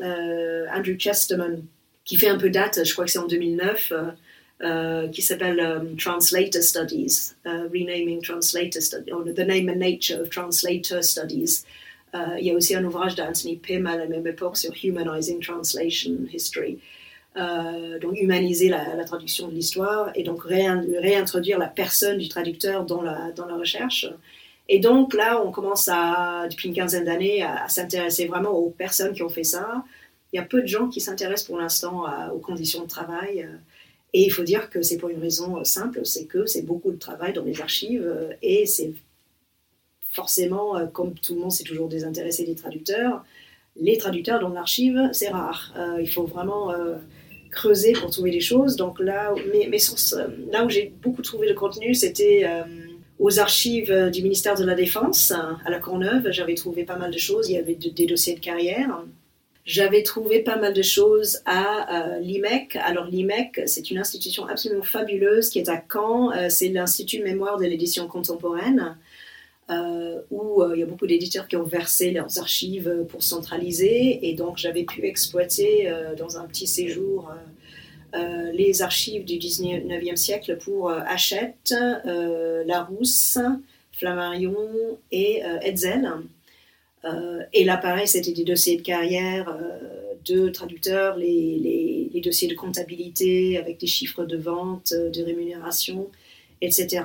Andrew 0.74 0.97
Chesterman 0.97 1.63
qui 2.05 2.15
fait 2.15 2.30
un 2.30 2.38
peu 2.38 2.49
date, 2.49 2.86
je 2.86 2.93
crois 2.93 3.03
que 3.03 3.11
c'est 3.11 3.20
en 3.20 3.28
2009, 3.28 3.91
qui 5.11 5.22
s'appelle 5.22 5.82
Translator 5.97 6.63
Studies, 6.63 7.34
Renaming 7.45 8.22
Translator 8.22 8.82
Studies, 8.82 9.11
or 9.11 9.26
The 9.26 9.39
Name 9.39 9.68
and 9.68 9.80
Nature 9.80 10.22
of 10.22 10.30
Translator 10.30 11.03
Studies. 11.03 11.65
il 12.39 12.45
y 12.45 12.51
a 12.51 12.53
aussi 12.53 12.74
un 12.74 12.86
ouvrage 12.86 13.15
d'Anthony 13.15 13.57
Pym 13.57 13.86
à 13.86 13.97
la 13.97 14.07
même 14.07 14.26
époque 14.26 14.55
sur 14.55 14.72
Humanizing 14.82 15.41
Translation 15.41 16.20
History. 16.34 16.80
Euh, 17.38 18.00
donc 18.00 18.20
humaniser 18.20 18.68
la, 18.68 19.04
traduction 19.06 19.48
de 19.48 19.54
l'histoire 19.54 20.10
et 20.16 20.24
donc 20.24 20.44
réintroduire 20.44 21.60
la 21.60 21.68
personne 21.68 22.18
du 22.18 22.30
traducteur 22.30 22.84
dans 22.84 23.04
la, 23.04 23.32
dans 23.32 23.46
la 23.46 23.56
recherche. 23.56 24.08
Et 24.70 24.80
donc 24.80 25.14
là, 25.14 25.44
on 25.46 25.52
commence 25.52 25.88
à, 25.88 26.48
depuis 26.50 26.70
une 26.70 26.74
quinzaine 26.74 27.06
d'années 27.06 27.44
à, 27.44 27.70
s'intéresser 27.70 28.26
vraiment 28.26 28.52
aux 28.52 28.72
personnes 28.72 29.14
qui 29.14 29.22
ont 29.22 29.30
fait 29.30 29.44
ça. 29.44 29.84
Il 30.34 30.38
y 30.38 30.40
a 30.40 30.44
peu 30.44 30.62
de 30.62 30.68
gens 30.68 30.88
qui 30.88 31.00
s'intéressent 31.00 31.48
pour 31.48 31.58
l'instant 31.58 32.06
aux 32.34 32.40
conditions 32.40 32.82
de 32.82 32.88
travail. 32.88 33.48
Et 34.14 34.24
il 34.24 34.32
faut 34.32 34.44
dire 34.44 34.70
que 34.70 34.82
c'est 34.82 34.98
pour 34.98 35.10
une 35.10 35.22
raison 35.22 35.64
simple, 35.64 36.06
c'est 36.06 36.26
que 36.26 36.48
c'est 36.48 36.64
beaucoup 36.64 36.92
de 36.92 36.98
travail 36.98 37.34
dans 37.34 37.44
les 37.44 37.62
archives 37.62 38.36
et 38.42 38.66
c'est 38.66 38.94
forcément, 40.12 40.88
comme 40.88 41.14
tout 41.14 41.36
le 41.36 41.42
monde 41.42 41.52
s'est 41.52 41.64
toujours 41.64 41.88
désintéressé 41.88 42.44
des 42.46 42.56
traducteurs, 42.56 43.24
les 43.80 43.98
traducteurs 43.98 44.40
dans 44.40 44.50
l'archive, 44.50 45.10
c'est 45.14 45.30
rare. 45.30 45.74
Euh, 45.78 46.02
il 46.02 46.10
faut 46.10 46.26
vraiment 46.26 46.72
euh, 46.72 46.96
creuser 47.52 47.93
pour 47.93 48.12
trouver 48.12 48.32
des 48.32 48.39
choses. 48.39 48.76
Donc 48.76 49.00
là, 49.00 49.34
mes, 49.52 49.80
sources, 49.80 50.14
euh, 50.14 50.28
là 50.52 50.66
où 50.66 50.70
j'ai 50.70 50.93
beaucoup 51.02 51.22
trouvé 51.22 51.48
de 51.48 51.54
contenu, 51.54 51.93
c'était 51.93 52.43
euh, 52.45 52.64
aux 53.20 53.39
archives 53.39 53.91
euh, 53.91 54.10
du 54.10 54.22
ministère 54.22 54.56
de 54.56 54.66
la 54.66 54.76
Défense, 54.76 55.32
à 55.32 55.70
la 55.70 55.80
Courneuve. 55.80 56.32
J'avais 56.32 56.56
trouvé 56.56 56.84
pas 56.84 56.98
mal 56.98 57.12
de 57.12 57.18
choses. 57.18 57.50
Il 57.50 57.56
y 57.56 57.58
avait 57.58 57.76
des 57.76 58.06
dossiers 58.06 58.36
de 58.36 58.39
carrière. 58.39 59.04
J'avais 59.66 60.02
trouvé 60.04 60.39
pas 60.39 60.56
mal 60.56 60.74
de 60.74 60.82
choses 60.82 61.39
à 61.45 62.20
l'IMEC. 62.22 62.78
Alors 62.78 63.06
l'IMEC, 63.06 63.64
c'est 63.66 63.91
une 63.91 63.98
institution 63.98 64.45
absolument 64.48 64.82
fabuleuse 64.82 65.50
qui 65.50 65.60
est 65.60 65.68
à 65.68 65.84
Caen. 65.91 66.32
c'est 66.48 66.70
l'Institut 66.70 67.22
mémoire 67.22 67.58
de 67.58 67.66
l'édition 67.66 68.08
contemporaine. 68.08 68.95
Euh, 69.70 70.22
où 70.32 70.63
euh, 70.63 70.78
il 70.78 70.80
y 70.80 70.84
a 70.84 70.86
beaucoup 70.86 71.07
d'éditeurs 71.07 71.45
qui 71.45 71.57
ont 71.57 71.63
versé 71.63 72.11
leurs 72.11 72.39
archives 72.39 73.05
pour 73.09 73.22
centraliser. 73.22 74.30
Et 74.30 74.34
donc, 74.34 74.57
j'avais 74.57 74.86
pu 74.86 75.05
exploiter 75.05 75.89
euh, 75.89 76.15
dans 76.15 76.38
un 76.38 76.45
petit 76.47 76.68
séjour 76.68 77.32
les 78.53 78.82
archives 78.82 79.26
du 79.26 79.36
19e 79.36 80.15
siècle 80.15 80.57
pour 80.57 80.89
Hachette, 80.89 81.76
Larousse, 82.65 83.38
Flammarion 83.91 84.97
et 85.11 85.43
Hetzel. 85.61 86.09
et 87.53 87.63
là, 87.63 87.78
pareil, 87.78 88.07
c'était 88.07 88.32
des 88.32 88.43
dossiers 88.43 88.78
de 88.78 88.82
carrière 88.82 89.55
de 90.26 90.49
traducteurs, 90.49 91.18
les, 91.18 92.09
dossiers 92.24 92.47
de 92.47 92.55
comptabilité 92.55 93.59
avec 93.59 93.78
des 93.80 93.86
chiffres 93.88 94.26
de 94.26 94.38
vente, 94.38 94.93
de 94.93 95.24
rémunération, 95.24 96.09
etc. 96.61 97.03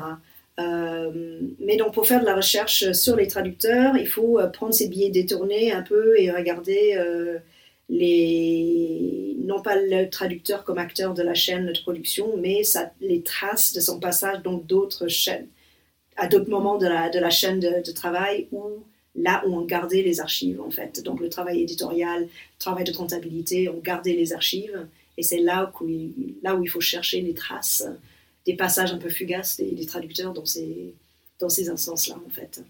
Euh, 0.62 1.40
mais 1.60 1.76
donc 1.76 1.94
pour 1.94 2.06
faire 2.06 2.20
de 2.20 2.26
la 2.26 2.36
recherche 2.36 2.92
sur 2.92 3.16
les 3.16 3.26
traducteurs, 3.26 3.96
il 3.96 4.06
faut 4.06 4.38
euh, 4.38 4.46
prendre 4.48 4.74
ces 4.74 4.88
billets 4.88 5.10
détournés 5.10 5.72
un 5.72 5.82
peu 5.82 6.18
et 6.18 6.30
regarder 6.30 6.94
euh, 6.96 7.38
les, 7.88 9.36
non 9.44 9.60
pas 9.60 9.76
le 9.76 10.08
traducteur 10.08 10.64
comme 10.64 10.78
acteur 10.78 11.14
de 11.14 11.22
la 11.22 11.34
chaîne 11.34 11.66
de 11.66 11.80
production, 11.80 12.36
mais 12.36 12.62
les 13.00 13.22
traces 13.22 13.72
de 13.72 13.80
son 13.80 14.00
passage 14.00 14.42
dans 14.42 14.58
d'autres 14.58 15.08
chaînes, 15.08 15.48
à 16.16 16.26
d'autres 16.26 16.50
moments 16.50 16.78
de 16.78 16.86
la, 16.86 17.30
chaîne 17.30 17.60
de, 17.60 17.92
travail 17.92 18.48
où 18.52 18.62
là 19.14 19.42
où 19.46 19.54
on 19.54 19.62
gardait 19.62 20.02
les 20.02 20.20
archives 20.20 20.60
en 20.60 20.70
fait. 20.70 21.02
Donc 21.02 21.20
le 21.20 21.28
travail 21.28 21.62
éditorial, 21.62 22.22
le 22.22 22.28
travail 22.58 22.84
de 22.84 22.92
comptabilité, 22.92 23.68
on 23.68 23.78
gardait 23.78 24.14
les 24.14 24.32
archives 24.32 24.86
et 25.18 25.22
c'est 25.22 25.40
là 25.40 25.70
où 25.80 25.84
il 26.64 26.70
faut 26.70 26.80
chercher 26.80 27.20
les 27.20 27.34
traces 27.34 27.84
des 28.46 28.54
passages 28.54 28.92
un 28.92 28.98
peu 28.98 29.08
fugaces 29.08 29.58
des, 29.58 29.86
traducteurs 29.86 30.32
dans 30.32 30.44
ces, 30.44 30.94
dans 31.38 31.48
ces 31.48 31.68
instances-là 31.68 32.16
en 32.26 32.30
fait. 32.30 32.62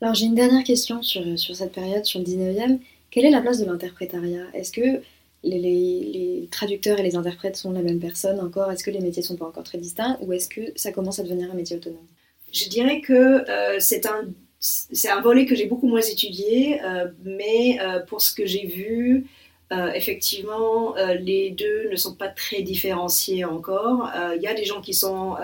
Alors 0.00 0.14
j'ai 0.14 0.26
une 0.26 0.34
dernière 0.34 0.64
question 0.64 1.02
sur, 1.02 1.38
sur 1.38 1.56
cette 1.56 1.72
période, 1.72 2.04
sur 2.04 2.20
le 2.20 2.24
19e. 2.24 2.78
Quelle 3.10 3.24
est 3.24 3.30
la 3.30 3.40
place 3.40 3.58
de 3.58 3.64
l'interprétariat? 3.64 4.46
Est-ce 4.54 4.72
que 4.72 5.00
les, 5.42 5.60
les, 5.60 6.48
traducteurs 6.50 6.98
et 6.98 7.02
les 7.02 7.16
interprètes 7.16 7.56
sont 7.56 7.72
la 7.72 7.82
même 7.82 8.00
personne 8.00 8.40
encore? 8.40 8.70
Est-ce 8.70 8.84
que 8.84 8.90
les 8.90 9.00
métiers 9.00 9.22
sont 9.22 9.36
pas 9.36 9.46
encore 9.46 9.64
très 9.64 9.78
distincts? 9.78 10.18
Ou 10.20 10.32
est-ce 10.32 10.48
que 10.48 10.72
ça 10.76 10.92
commence 10.92 11.18
à 11.18 11.22
devenir 11.22 11.50
un 11.50 11.54
métier 11.54 11.76
autonome? 11.76 12.06
Je 12.52 12.68
dirais 12.68 13.00
que 13.00 13.48
euh, 13.48 13.76
c'est 13.80 14.06
un 14.06 14.28
c'est 14.58 15.10
un 15.10 15.20
volet 15.20 15.46
que 15.46 15.54
j'ai 15.54 15.66
beaucoup 15.66 15.86
moins 15.86 16.00
étudié, 16.00 16.82
euh, 16.82 17.08
mais 17.24 17.78
euh, 17.80 18.00
pour 18.00 18.20
ce 18.20 18.34
que 18.34 18.46
j'ai 18.46 18.66
vu, 18.66 19.26
euh, 19.72 19.92
effectivement, 19.92 20.94
les 21.20 21.50
deux 21.50 21.88
ne 21.90 21.96
sont 21.96 22.14
pas 22.14 22.28
très 22.28 22.62
différenciés 22.62 23.44
encore. 23.44 24.10
Il 24.36 24.42
y 24.42 24.46
a 24.46 24.54
des 24.54 24.64
gens 24.64 24.80
qui 24.80 24.94
sont, 24.94 25.36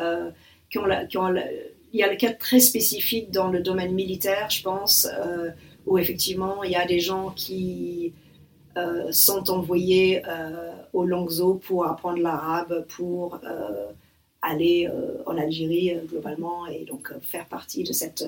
qui 0.70 0.78
ont, 0.78 0.86
il 1.92 2.00
y 2.00 2.02
a 2.02 2.10
le 2.10 2.16
cas 2.16 2.32
très 2.32 2.60
spécifique 2.60 3.30
dans 3.30 3.48
le 3.48 3.60
domaine 3.60 3.92
militaire, 3.92 4.48
je 4.50 4.62
pense, 4.62 5.08
où 5.86 5.98
effectivement 5.98 6.62
il 6.62 6.70
y 6.70 6.76
a 6.76 6.86
des 6.86 7.00
gens 7.00 7.30
qui 7.30 8.12
sont 9.10 9.50
envoyés 9.50 10.22
au 10.92 11.04
Langzo 11.04 11.54
pour 11.54 11.86
apprendre 11.86 12.20
l'arabe, 12.20 12.86
pour 12.88 13.40
aller 14.40 14.88
en 15.26 15.36
Algérie 15.36 15.94
globalement 16.08 16.66
et 16.66 16.84
donc 16.84 17.12
faire 17.22 17.46
partie 17.46 17.82
de 17.82 17.92
cette 17.92 18.24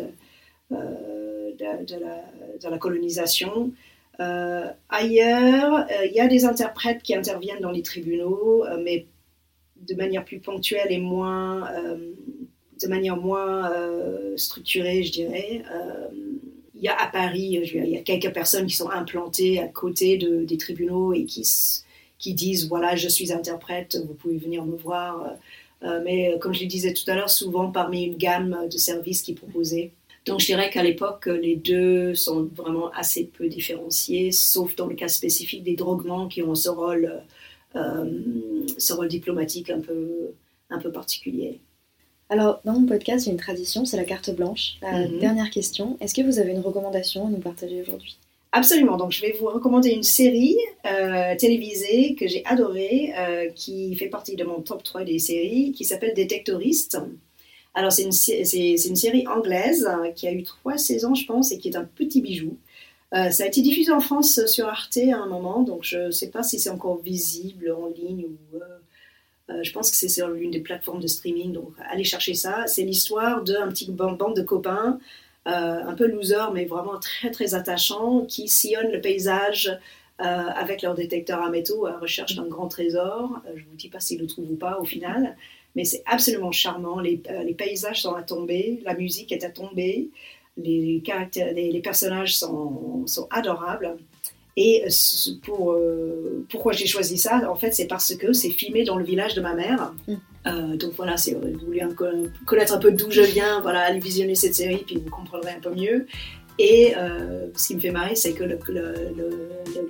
euh, 0.72 1.52
de, 1.58 2.70
la, 2.70 2.78
colonisation. 2.78 3.72
Euh, 4.20 4.70
ailleurs, 4.88 5.86
euh, 5.90 6.06
il 6.06 6.12
y 6.12 6.20
a 6.20 6.28
des 6.28 6.44
interprètes 6.44 7.02
qui 7.02 7.14
interviennent 7.14 7.60
dans 7.60 7.70
les 7.70 7.82
tribunaux, 7.82 8.64
mais 8.82 9.06
de 9.76 9.94
manière 9.94 10.24
plus 10.24 10.38
ponctuelle 10.38 10.90
et 10.90 10.98
moins, 10.98 11.68
de 12.80 12.88
manière 12.88 13.16
moins 13.16 13.70
structurée, 14.36 15.02
je 15.02 15.12
dirais. 15.12 15.62
Il 16.74 16.82
y 16.82 16.88
a 16.88 16.96
à 16.96 17.06
Paris, 17.08 17.60
il 17.62 17.88
y 17.90 17.96
a 17.96 18.02
quelques 18.02 18.32
personnes 18.32 18.66
qui 18.66 18.76
sont 18.76 18.90
implantées 18.90 19.58
à 19.58 19.68
côté 19.68 20.16
de, 20.16 20.44
des 20.44 20.56
tribunaux 20.56 21.12
et 21.12 21.24
qui, 21.26 22.34
disent 22.34 22.68
voilà, 22.68 22.96
je 22.96 23.08
suis 23.08 23.32
interprète, 23.32 23.98
vous 24.06 24.14
pouvez 24.14 24.38
venir 24.38 24.64
me 24.64 24.76
voir. 24.76 25.36
mais 25.82 26.34
comme 26.40 26.54
je 26.54 26.62
le 26.62 26.66
disais 26.66 26.94
tout 26.94 27.04
à 27.08 27.14
l'heure, 27.14 27.30
souvent 27.30 27.70
parmi 27.70 28.04
une 28.04 28.16
gamme 28.16 28.68
de 28.70 28.78
services 28.78 29.20
qui 29.20 29.34
proposés. 29.34 29.92
Donc 30.26 30.40
je 30.40 30.46
dirais 30.46 30.70
qu'à 30.70 30.82
l'époque, 30.82 31.26
les 31.26 31.56
deux 31.56 32.14
sont 32.14 32.48
vraiment 32.54 32.90
assez 32.92 33.24
peu 33.24 33.46
différenciés, 33.48 34.32
sauf 34.32 34.74
dans 34.74 34.86
le 34.86 34.94
cas 34.94 35.08
spécifique 35.08 35.62
des 35.62 35.76
droguements 35.76 36.28
qui 36.28 36.42
ont 36.42 36.54
ce 36.54 36.70
rôle, 36.70 37.22
euh, 37.76 38.20
ce 38.78 38.92
rôle 38.94 39.08
diplomatique 39.08 39.68
un 39.68 39.80
peu, 39.80 40.32
un 40.70 40.78
peu 40.78 40.90
particulier. 40.90 41.60
Alors, 42.30 42.60
dans 42.64 42.72
mon 42.72 42.86
podcast, 42.86 43.26
j'ai 43.26 43.30
une 43.30 43.36
tradition, 43.36 43.84
c'est 43.84 43.98
la 43.98 44.04
carte 44.04 44.34
blanche. 44.34 44.76
La 44.80 45.06
mhm. 45.06 45.18
dernière 45.18 45.50
question, 45.50 45.98
est-ce 46.00 46.14
que 46.14 46.22
vous 46.22 46.38
avez 46.38 46.52
une 46.52 46.60
recommandation 46.60 47.26
à 47.26 47.30
nous 47.30 47.38
partager 47.38 47.82
aujourd'hui? 47.82 48.16
Absolument. 48.52 48.96
Donc, 48.96 49.10
je 49.12 49.20
vais 49.20 49.36
vous 49.38 49.46
recommander 49.46 49.90
une 49.90 50.04
série 50.04 50.56
euh, 50.86 51.36
télévisée 51.36 52.14
que 52.14 52.26
j'ai 52.26 52.44
adorée, 52.46 53.12
euh, 53.18 53.50
qui 53.54 53.94
fait 53.96 54.08
partie 54.08 54.36
de 54.36 54.44
mon 54.44 54.60
top 54.60 54.82
3 54.82 55.04
des 55.04 55.18
séries, 55.18 55.72
qui 55.72 55.84
s'appelle 55.84 56.14
Détectoriste. 56.14 56.98
Alors, 57.74 57.90
c'est 57.90 58.04
une, 58.04 58.12
série 58.12 59.26
anglaise 59.26 59.88
euh, 59.90 60.10
qui 60.12 60.28
a 60.28 60.32
eu 60.32 60.44
trois 60.44 60.78
saisons, 60.78 61.14
je 61.14 61.26
pense, 61.26 61.50
et 61.50 61.58
qui 61.58 61.68
est 61.68 61.76
un 61.76 61.84
petit 61.84 62.20
bijou. 62.20 62.56
Euh, 63.12 63.30
ça 63.30 63.44
a 63.44 63.46
été 63.46 63.62
diffusé 63.62 63.90
en 63.90 64.00
France 64.00 64.46
sur 64.46 64.68
Arte 64.68 64.98
à 65.12 65.16
un 65.16 65.26
moment, 65.26 65.62
donc 65.62 65.82
je 65.82 65.98
ne 65.98 66.10
sais 66.10 66.30
pas 66.30 66.42
si 66.42 66.58
c'est 66.58 66.70
encore 66.70 67.00
visible 67.00 67.72
en 67.72 67.88
ligne 67.88 68.26
ou. 68.26 68.56
Euh, 69.50 69.62
je 69.62 69.72
pense 69.72 69.90
que 69.90 69.96
c'est 69.96 70.08
sur 70.08 70.28
l'une 70.28 70.50
des 70.50 70.60
plateformes 70.60 71.00
de 71.00 71.06
streaming, 71.06 71.52
donc 71.52 71.74
allez 71.90 72.04
chercher 72.04 72.32
ça. 72.32 72.66
C'est 72.66 72.82
l'histoire 72.82 73.42
d'un 73.42 73.68
petit 73.68 73.90
bande 73.90 74.34
de 74.34 74.42
copains, 74.42 74.98
un 75.44 75.94
peu 75.94 76.06
loser, 76.06 76.50
mais 76.54 76.64
vraiment 76.64 76.98
très 76.98 77.30
très 77.30 77.54
attachant, 77.54 78.24
qui 78.24 78.48
sillonnent 78.48 78.90
le 78.90 79.02
paysage 79.02 79.78
avec 80.18 80.80
leur 80.80 80.94
détecteur 80.94 81.42
à 81.42 81.50
métaux 81.50 81.84
à 81.84 81.98
recherche 81.98 82.36
d'un 82.36 82.46
grand 82.46 82.68
trésor. 82.68 83.42
je 83.54 83.60
ne 83.60 83.66
vous 83.66 83.76
dis 83.76 83.90
pas 83.90 84.00
s'ils 84.00 84.18
le 84.18 84.26
trouvent 84.26 84.50
ou 84.50 84.56
pas 84.56 84.78
au 84.80 84.84
final 84.86 85.36
mais 85.74 85.84
c'est 85.84 86.02
absolument 86.06 86.52
charmant. 86.52 87.00
Les, 87.00 87.20
euh, 87.30 87.42
les, 87.42 87.54
paysages 87.54 88.02
sont 88.02 88.14
à 88.14 88.22
tomber, 88.22 88.80
la 88.84 88.94
musique 88.94 89.32
est 89.32 89.44
à 89.44 89.50
tomber, 89.50 90.08
les, 90.56 91.02
caractères, 91.04 91.52
les, 91.52 91.80
personnages 91.80 92.36
sont, 92.36 93.06
sont, 93.06 93.26
adorables. 93.30 93.96
Et 94.56 94.84
euh, 94.84 95.32
pour, 95.42 95.72
euh, 95.72 96.46
pourquoi 96.48 96.72
j'ai 96.72 96.86
choisi 96.86 97.18
ça, 97.18 97.50
en 97.50 97.56
fait, 97.56 97.72
c'est 97.72 97.88
parce 97.88 98.14
que 98.14 98.32
c'est 98.32 98.50
filmé 98.50 98.84
dans 98.84 98.96
le 98.96 99.04
village 99.04 99.34
de 99.34 99.40
ma 99.40 99.54
mère. 99.54 99.92
Mm. 100.06 100.76
donc 100.76 100.92
voilà, 100.92 101.16
si 101.16 101.34
vous 101.34 101.40
voulez 101.66 101.82
connaître 102.46 102.74
un 102.74 102.78
peu 102.78 102.92
d'où 102.92 103.10
je 103.10 103.22
viens, 103.22 103.60
voilà, 103.60 103.80
allez 103.80 103.98
visionner 103.98 104.36
cette 104.36 104.54
série, 104.54 104.84
puis 104.86 104.96
vous 104.96 105.10
comprendrez 105.10 105.52
un 105.52 105.60
peu 105.60 105.74
mieux. 105.74 106.06
Et 106.60 106.94
ce 107.56 107.66
qui 107.66 107.74
me 107.74 107.80
fait 107.80 107.90
marrer, 107.90 108.14
c'est 108.14 108.32
que 108.32 108.44
le, 108.44 108.58
le, 108.68 108.94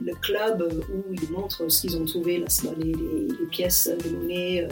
le, 0.01 0.15
club 0.23 0.63
où 0.91 1.13
ils 1.13 1.31
montrent 1.31 1.71
ce 1.71 1.83
qu'ils 1.83 1.99
ont 1.99 2.07
trouvé, 2.07 2.43
les, 2.79 2.93
les, 2.93 3.47
pièces 3.51 3.91
de 4.03 4.09
monnaie, 4.17 4.67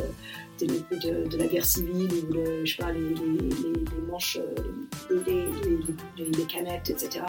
de, 0.66 1.28
de, 1.28 1.36
la 1.36 1.46
guerre 1.46 1.64
civile 1.64 2.10
ou 2.30 2.64
je 2.64 2.70
sais 2.70 2.82
pas, 2.82 2.92
les, 2.92 3.00
les, 3.00 4.10
manches, 4.10 4.38
euh, 5.10 5.22
les, 5.26 6.44
canettes, 6.44 6.90
etc. 6.90 7.24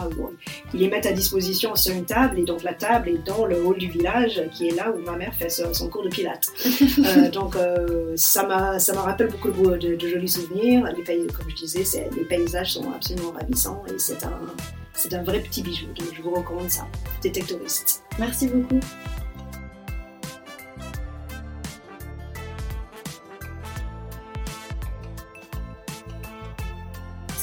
ils 0.72 0.80
les 0.80 0.88
mettent 0.88 1.06
à 1.06 1.12
disposition 1.12 1.74
sur 1.74 1.94
une 1.94 2.04
table 2.04 2.38
et 2.38 2.44
donc 2.44 2.62
la 2.62 2.74
table 2.74 3.08
est 3.08 3.26
dans 3.26 3.46
le 3.46 3.64
hall 3.64 3.78
du 3.78 3.88
village 3.88 4.42
qui 4.52 4.68
est 4.68 4.74
là 4.74 4.92
où 4.92 4.98
ma 4.98 5.16
mère 5.16 5.34
fait 5.34 5.48
son 5.50 5.88
cours 5.88 6.02
de 6.02 6.08
pilates. 6.08 6.48
Euh, 7.04 7.30
donc 7.30 7.56
euh, 7.56 8.12
ça 8.16 8.46
m'a 8.46 8.78
rappelle 9.02 9.28
beaucoup 9.28 9.50
de, 9.50 9.98
jolis 9.98 10.28
souvenirs. 10.28 10.90
Les 10.96 11.02
pays, 11.02 11.26
comme 11.26 11.48
je 11.50 11.56
disais, 11.56 12.08
les 12.16 12.24
paysages 12.24 12.74
sont 12.74 12.90
absolument 12.92 13.32
ravissants 13.32 13.82
et 13.88 13.98
c'est 13.98 14.24
un, 14.24 15.16
un 15.16 15.22
vrai 15.22 15.40
petit 15.40 15.62
bijou. 15.62 15.86
Donc 15.86 16.14
je 16.14 16.22
vous 16.22 16.34
recommande 16.34 16.70
ça. 16.70 16.86
Détectoriste. 17.22 18.02
Merci 18.18 18.48
beaucoup. 18.48 18.80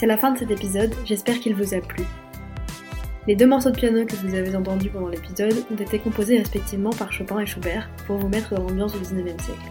C'est 0.02 0.08
la 0.08 0.18
fin 0.18 0.32
de 0.32 0.40
cet 0.40 0.50
épisode, 0.50 0.92
j'espère 1.06 1.40
qu'il 1.40 1.54
vous 1.54 1.76
a 1.76 1.80
plu. 1.80 2.04
Les 3.28 3.36
deux 3.36 3.46
morceaux 3.46 3.70
de 3.70 3.76
piano 3.76 4.04
que 4.04 4.16
vous 4.16 4.34
avez 4.34 4.56
entendus 4.56 4.90
pendant 4.90 5.10
l'épisode 5.10 5.64
ont 5.72 5.76
été 5.76 6.00
composés 6.00 6.40
respectivement 6.40 6.90
par 6.90 7.14
Chopin 7.14 7.38
et 7.38 7.46
Schubert 7.46 7.88
pour 8.08 8.18
vous 8.18 8.28
mettre 8.28 8.56
dans 8.56 8.64
l'ambiance 8.64 8.94
du 8.94 9.00
19e 9.00 9.40
siècle. 9.40 9.62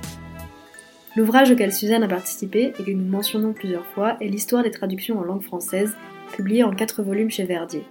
L'ouvrage 1.17 1.51
auquel 1.51 1.73
Suzanne 1.73 2.05
a 2.05 2.09
participé 2.09 2.73
et 2.79 2.85
que 2.85 2.93
nous 2.93 3.11
mentionnons 3.11 3.53
plusieurs 3.53 3.85
fois 3.87 4.19
est 4.21 4.29
l'histoire 4.29 4.63
des 4.63 4.71
traductions 4.71 5.19
en 5.19 5.25
langue 5.25 5.43
française, 5.43 5.97
publiée 6.33 6.63
en 6.63 6.71
quatre 6.71 7.03
volumes 7.03 7.33
chez 7.33 7.43
Verdier. 7.43 7.83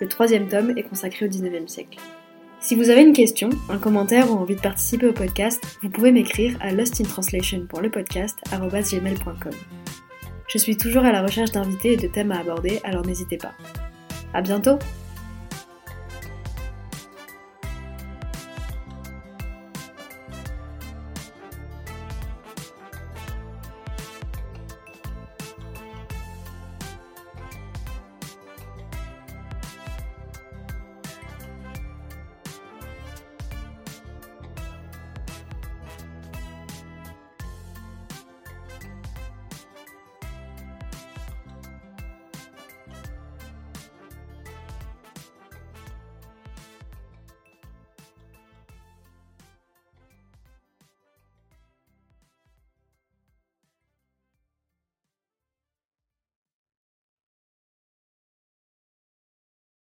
Le 0.00 0.08
troisième 0.08 0.48
tome 0.48 0.76
est 0.76 0.82
consacré 0.82 1.26
au 1.26 1.28
19e 1.28 1.68
siècle. 1.68 2.00
Si 2.58 2.74
vous 2.74 2.90
avez 2.90 3.02
une 3.02 3.12
question, 3.12 3.50
un 3.70 3.78
commentaire 3.78 4.32
ou 4.32 4.34
envie 4.34 4.56
de 4.56 4.60
participer 4.60 5.06
au 5.06 5.12
podcast, 5.12 5.62
vous 5.84 5.90
pouvez 5.90 6.10
m'écrire 6.10 6.58
à 6.60 6.72
lostintranslation.lepodcast.gmail.com. 6.72 9.52
Je 10.48 10.56
suis 10.58 10.76
toujours 10.76 11.04
à 11.04 11.12
la 11.12 11.22
recherche 11.22 11.52
d'invités 11.52 11.92
et 11.92 11.96
de 11.96 12.08
thèmes 12.08 12.32
à 12.32 12.40
aborder, 12.40 12.80
alors 12.82 13.04
n'hésitez 13.04 13.36
pas. 13.36 13.52
À 14.32 14.40
bientôt! 14.40 14.78